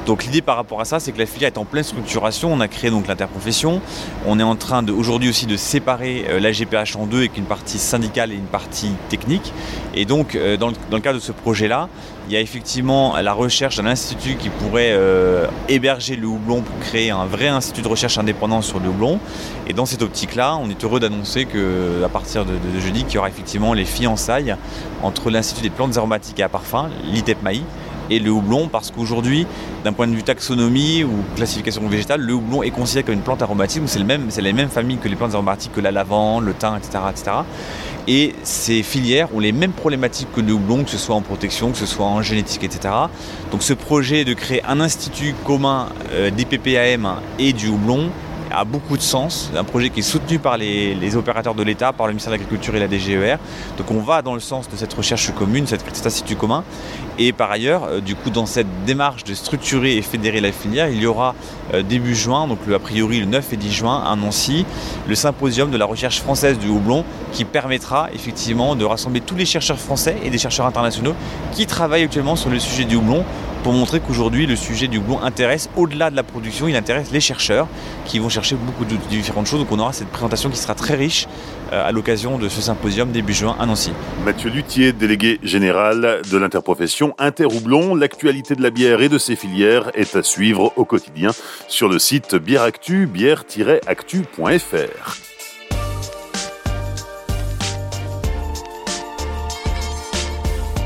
Donc 0.07 0.25
l'idée 0.25 0.41
par 0.41 0.55
rapport 0.55 0.81
à 0.81 0.85
ça, 0.85 1.01
c'est 1.01 1.11
que 1.11 1.19
la 1.19 1.27
filière 1.27 1.49
est 1.49 1.59
en 1.59 1.65
pleine 1.65 1.83
structuration. 1.83 2.53
On 2.53 2.61
a 2.61 2.69
créé 2.69 2.91
donc 2.91 3.09
l'interprofession. 3.09 3.81
On 4.25 4.39
est 4.39 4.45
en 4.45 4.55
train 4.55 4.87
aujourd'hui 4.87 5.29
aussi 5.29 5.47
de 5.47 5.57
séparer 5.57 6.27
euh, 6.29 6.39
la 6.39 6.53
GPH 6.53 6.97
en 6.97 7.07
deux 7.07 7.19
avec 7.19 7.37
une 7.37 7.45
partie 7.45 7.79
syndicale 7.79 8.31
et 8.33 8.37
une 8.37 8.45
partie 8.45 8.93
technique. 9.09 9.53
Et 9.95 10.05
donc 10.05 10.37
euh, 10.37 10.57
dans, 10.57 10.69
le, 10.69 11.01
cadre 11.01 11.19
de 11.19 11.23
ce 11.23 11.33
projet-là, 11.33 11.89
il 12.29 12.33
y 12.33 12.37
a 12.37 12.41
effectivement 12.41 13.17
la 13.17 13.33
recherche 13.33 13.77
d'un 13.77 13.87
institut 13.87 14.37
qui 14.37 14.49
pourrait 14.49 14.93
euh, 14.93 15.47
héberger 15.69 16.15
le 16.15 16.29
houblon 16.29 16.63
pour 16.63 16.79
créer 16.79 17.11
un 17.11 17.27
vrai 17.27 17.49
institut 17.49 17.83
de 17.83 17.89
recherche 17.89 18.17
indépendant 18.17 18.63
sur 18.63 18.79
le 18.79 18.89
houblon. 18.89 19.19
Et 19.67 19.73
dans 19.73 19.87
cette 19.87 20.03
optique-là, 20.03 20.57
on 20.57 20.71
est 20.71 20.85
heureux 20.85 21.01
d'annoncer 21.01 21.47
que 21.47 22.03
à 22.05 22.09
partir 22.09 22.45
de 22.45 22.81
jeudi, 22.81 23.05
qu'il 23.05 23.17
y 23.17 23.19
aura 23.19 23.29
effectivement 23.29 23.75
les 23.75 23.85
fiançailles 23.85 24.55
entre 25.03 25.31
l'Institut 25.31 25.63
des 25.63 25.71
plantes 25.71 25.97
aromatiques 25.97 26.39
et 26.39 26.45
à 26.45 26.49
parfum, 26.49 26.91
l'ITEPMAI, 27.05 27.63
et 28.11 28.19
le 28.19 28.31
houblon 28.31 28.69
parce 28.69 28.91
qu'aujourd'hui, 28.91 29.47
d'un 29.85 29.93
point 29.93 30.07
de 30.07 30.15
vue 30.15 30.23
taxonomie 30.23 31.05
ou 31.05 31.13
classification 31.37 31.87
végétale, 31.89 32.21
le 32.21 32.35
houblon 32.35 32.63
est 32.63 32.71
considéré 32.71 33.05
comme 33.05 33.15
une 33.15 33.21
plante 33.21 33.43
aromatique, 33.43 33.81
donc 33.81 33.89
c'est 33.89 34.03
même, 34.03 34.29
la 34.37 34.53
même 34.53 34.69
famille 34.69 34.99
que 34.99 35.09
les 35.09 35.17
plantes 35.17 35.35
aromatiques, 35.35 35.73
que 35.73 35.81
la 35.81 35.93
lavande, 35.93 36.45
le 36.45 36.55
thym, 36.55 36.77
etc., 36.77 36.99
etc. 37.11 37.31
Et 38.09 38.35
ces 38.45 38.83
filières 38.85 39.35
ont 39.35 39.41
les 39.41 39.53
mêmes 39.53 39.73
problématiques 39.73 40.29
que 40.33 40.41
le 40.41 40.53
houblon, 40.53 40.85
que 40.85 40.91
ce 40.91 40.99
soit 40.99 41.17
en 41.17 41.23
protection, 41.23 41.73
que 41.73 41.79
ce 41.79 41.87
soit 41.87 42.07
en 42.07 42.23
génétique, 42.23 42.63
etc. 42.63 42.95
Donc 43.51 43.63
ce 43.63 43.73
projet 43.73 44.25
de 44.25 44.33
créer 44.33 44.65
un 44.65 44.81
institut 44.81 45.35
commun 45.45 45.89
euh, 46.13 46.31
des 46.31 46.45
PPAM 46.45 47.17
et 47.39 47.53
du 47.53 47.69
houblon 47.69 48.11
a 48.51 48.65
beaucoup 48.65 48.97
de 48.97 49.03
sens. 49.03 49.51
Un 49.57 49.65
projet 49.65 49.91
qui 49.91 50.01
est 50.01 50.03
soutenu 50.03 50.39
par 50.39 50.57
les, 50.57 51.17
opérateurs 51.17 51.55
de 51.55 51.63
l'État, 51.63 51.93
par 51.93 52.07
le 52.07 52.13
ministère 52.13 52.33
de 52.33 52.37
l'Agriculture 52.37 52.75
et 52.77 52.81
la 52.81 52.89
DGER. 52.89 53.37
Donc 53.77 53.91
on 53.91 54.01
va 54.01 54.23
dans 54.23 54.35
le 54.35 54.41
sens 54.41 54.69
de 54.69 54.77
cette 54.77 54.93
recherche 54.93 55.33
commune, 55.35 55.67
cet 55.67 56.07
institut 56.07 56.37
commun. 56.37 56.65
Et 57.19 57.33
par 57.33 57.51
ailleurs, 57.51 57.85
euh, 57.85 58.01
du 58.01 58.14
coup, 58.14 58.31
dans 58.31 58.47
cette 58.47 58.67
démarche 58.85 59.25
de 59.25 59.35
structurer 59.35 59.97
et 59.97 60.03
fédérer 60.03 60.41
la 60.41 60.53
filière, 60.53 60.89
il 60.89 61.01
y 61.01 61.07
aura 61.07 61.35
euh, 61.73 61.83
début 61.83 62.14
juin, 62.14 62.47
donc 62.47 62.59
a 62.73 62.79
priori 62.79 63.21
le 63.21 63.27
9 63.27 63.53
et 63.53 63.57
10 63.57 63.73
juin, 63.73 64.05
à 64.07 64.14
Nancy, 64.17 64.67
le 65.09 65.14
symposium 65.14 65.71
de 65.71 65.79
la 65.79 65.87
recherche 65.87 66.21
française 66.21 66.59
du 66.59 66.69
houblon, 66.69 67.05
qui 67.33 67.45
permettra 67.45 68.09
effectivement 68.14 68.77
de 68.77 68.85
rassembler 68.85 69.21
tous 69.21 69.37
les 69.37 69.47
chercheurs 69.47 69.79
français 69.79 70.17
et 70.25 70.31
des 70.31 70.39
chercheurs 70.39 70.67
internationaux 70.67 71.14
qui 71.53 71.67
travaillent 71.67 72.05
actuellement 72.05 72.37
sur 72.37 72.51
le 72.51 72.59
sujet 72.59 72.85
du 72.85 72.97
houblon 72.97 73.25
pour 73.62 73.73
montrer 73.73 73.99
qu'aujourd'hui 73.99 74.47
le 74.47 74.55
sujet 74.55 74.87
du 74.87 74.99
houblon 74.99 75.21
intéresse 75.23 75.69
au-delà 75.75 76.11
de 76.11 76.17
la 76.17 76.23
production, 76.23 76.69
il 76.69 76.77
intéresse 76.77 77.11
les 77.11 77.21
chercheurs 77.21 77.67
qui 78.05 78.21
vont 78.21 78.29
chercher 78.29 78.55
beaucoup 78.55 78.85
de 78.85 78.95
différentes 79.09 79.47
choses. 79.47 79.59
Donc 79.59 79.73
on 79.73 79.79
aura 79.81 79.93
cette 79.93 80.09
présentation 80.09 80.51
qui 80.51 80.59
sera 80.59 80.75
très 80.75 80.95
riche 80.95 81.27
à 81.73 81.93
l'occasion 81.93 82.39
de 82.39 82.49
ce 82.49 82.61
symposium 82.61 83.11
début 83.11 83.35
juin 83.35 83.57
à 83.59 83.67
Nancy. 83.67 83.93
Mathieu 84.25 84.51
Luthier, 84.51 84.93
délégué 84.93 85.41
général 85.43 86.23
de 86.31 86.39
l'interprofession 86.39 87.14
Interhoublon. 87.19 87.95
L'actualité 87.95 88.55
de 88.55 88.62
la 88.62 88.71
bière 88.71 89.03
et 89.03 89.09
de 89.09 89.19
ses 89.19 89.37
filières 89.37 89.91
est 89.95 90.17
à 90.17 90.23
suivre 90.23 90.73
au 90.77 90.85
quotidien 90.85 91.31
sur 91.69 91.89
le 91.89 91.99
site 91.99 92.37
bièreactu, 92.37 93.07
bière-actu.fr. 93.07 95.26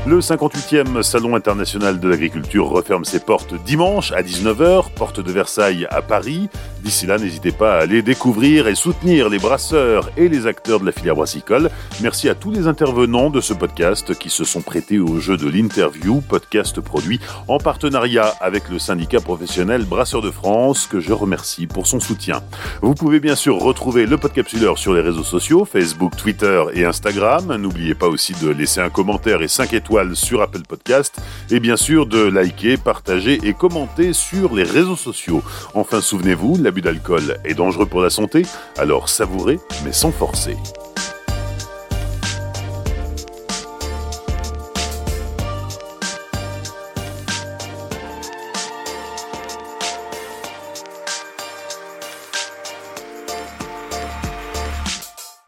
Le 0.07 0.19
58e 0.19 1.03
Salon 1.03 1.35
international 1.35 1.99
de 1.99 2.09
l'agriculture 2.09 2.67
referme 2.67 3.05
ses 3.05 3.19
portes 3.19 3.53
dimanche 3.63 4.11
à 4.13 4.23
19h, 4.23 4.91
porte 4.95 5.19
de 5.19 5.31
Versailles 5.31 5.85
à 5.91 6.01
Paris. 6.01 6.49
D'ici 6.83 7.05
là, 7.05 7.19
n'hésitez 7.19 7.51
pas 7.51 7.75
à 7.75 7.81
aller 7.81 8.01
découvrir 8.01 8.67
et 8.67 8.73
soutenir 8.73 9.29
les 9.29 9.37
brasseurs 9.37 10.09
et 10.17 10.27
les 10.27 10.47
acteurs 10.47 10.79
de 10.79 10.87
la 10.87 10.91
filière 10.91 11.15
brassicole. 11.15 11.69
Merci 12.01 12.29
à 12.29 12.33
tous 12.33 12.49
les 12.49 12.65
intervenants 12.65 13.29
de 13.29 13.41
ce 13.41 13.53
podcast 13.53 14.17
qui 14.17 14.31
se 14.31 14.43
sont 14.43 14.61
prêtés 14.61 14.97
au 14.97 15.19
jeu 15.19 15.37
de 15.37 15.47
l'interview, 15.47 16.21
podcast 16.21 16.81
produit 16.81 17.19
en 17.47 17.59
partenariat 17.59 18.33
avec 18.41 18.69
le 18.69 18.79
syndicat 18.79 19.19
professionnel 19.19 19.85
Brasseurs 19.85 20.23
de 20.23 20.31
France, 20.31 20.87
que 20.87 20.99
je 20.99 21.13
remercie 21.13 21.67
pour 21.67 21.85
son 21.85 21.99
soutien. 21.99 22.41
Vous 22.81 22.95
pouvez 22.95 23.19
bien 23.19 23.35
sûr 23.35 23.59
retrouver 23.59 24.07
le 24.07 24.17
podcapsuleur 24.17 24.79
sur 24.79 24.95
les 24.95 25.01
réseaux 25.01 25.23
sociaux, 25.23 25.63
Facebook, 25.63 26.15
Twitter 26.17 26.63
et 26.73 26.85
Instagram. 26.85 27.55
N'oubliez 27.55 27.93
pas 27.93 28.07
aussi 28.07 28.33
de 28.41 28.49
laisser 28.49 28.81
un 28.81 28.89
commentaire 28.89 29.43
et 29.43 29.47
5 29.47 29.75
sur 30.15 30.41
Apple 30.41 30.63
Podcast 30.67 31.21
et 31.49 31.59
bien 31.59 31.77
sûr 31.77 32.05
de 32.05 32.19
liker, 32.19 32.77
partager 32.77 33.39
et 33.43 33.53
commenter 33.53 34.13
sur 34.13 34.55
les 34.55 34.63
réseaux 34.63 34.95
sociaux. 34.95 35.43
Enfin, 35.73 36.01
souvenez-vous, 36.01 36.57
l'abus 36.61 36.81
d'alcool 36.81 37.37
est 37.45 37.53
dangereux 37.53 37.85
pour 37.85 38.01
la 38.01 38.09
santé, 38.09 38.43
alors 38.77 39.09
savourez 39.09 39.59
mais 39.83 39.93
sans 39.93 40.11
forcer. 40.11 40.57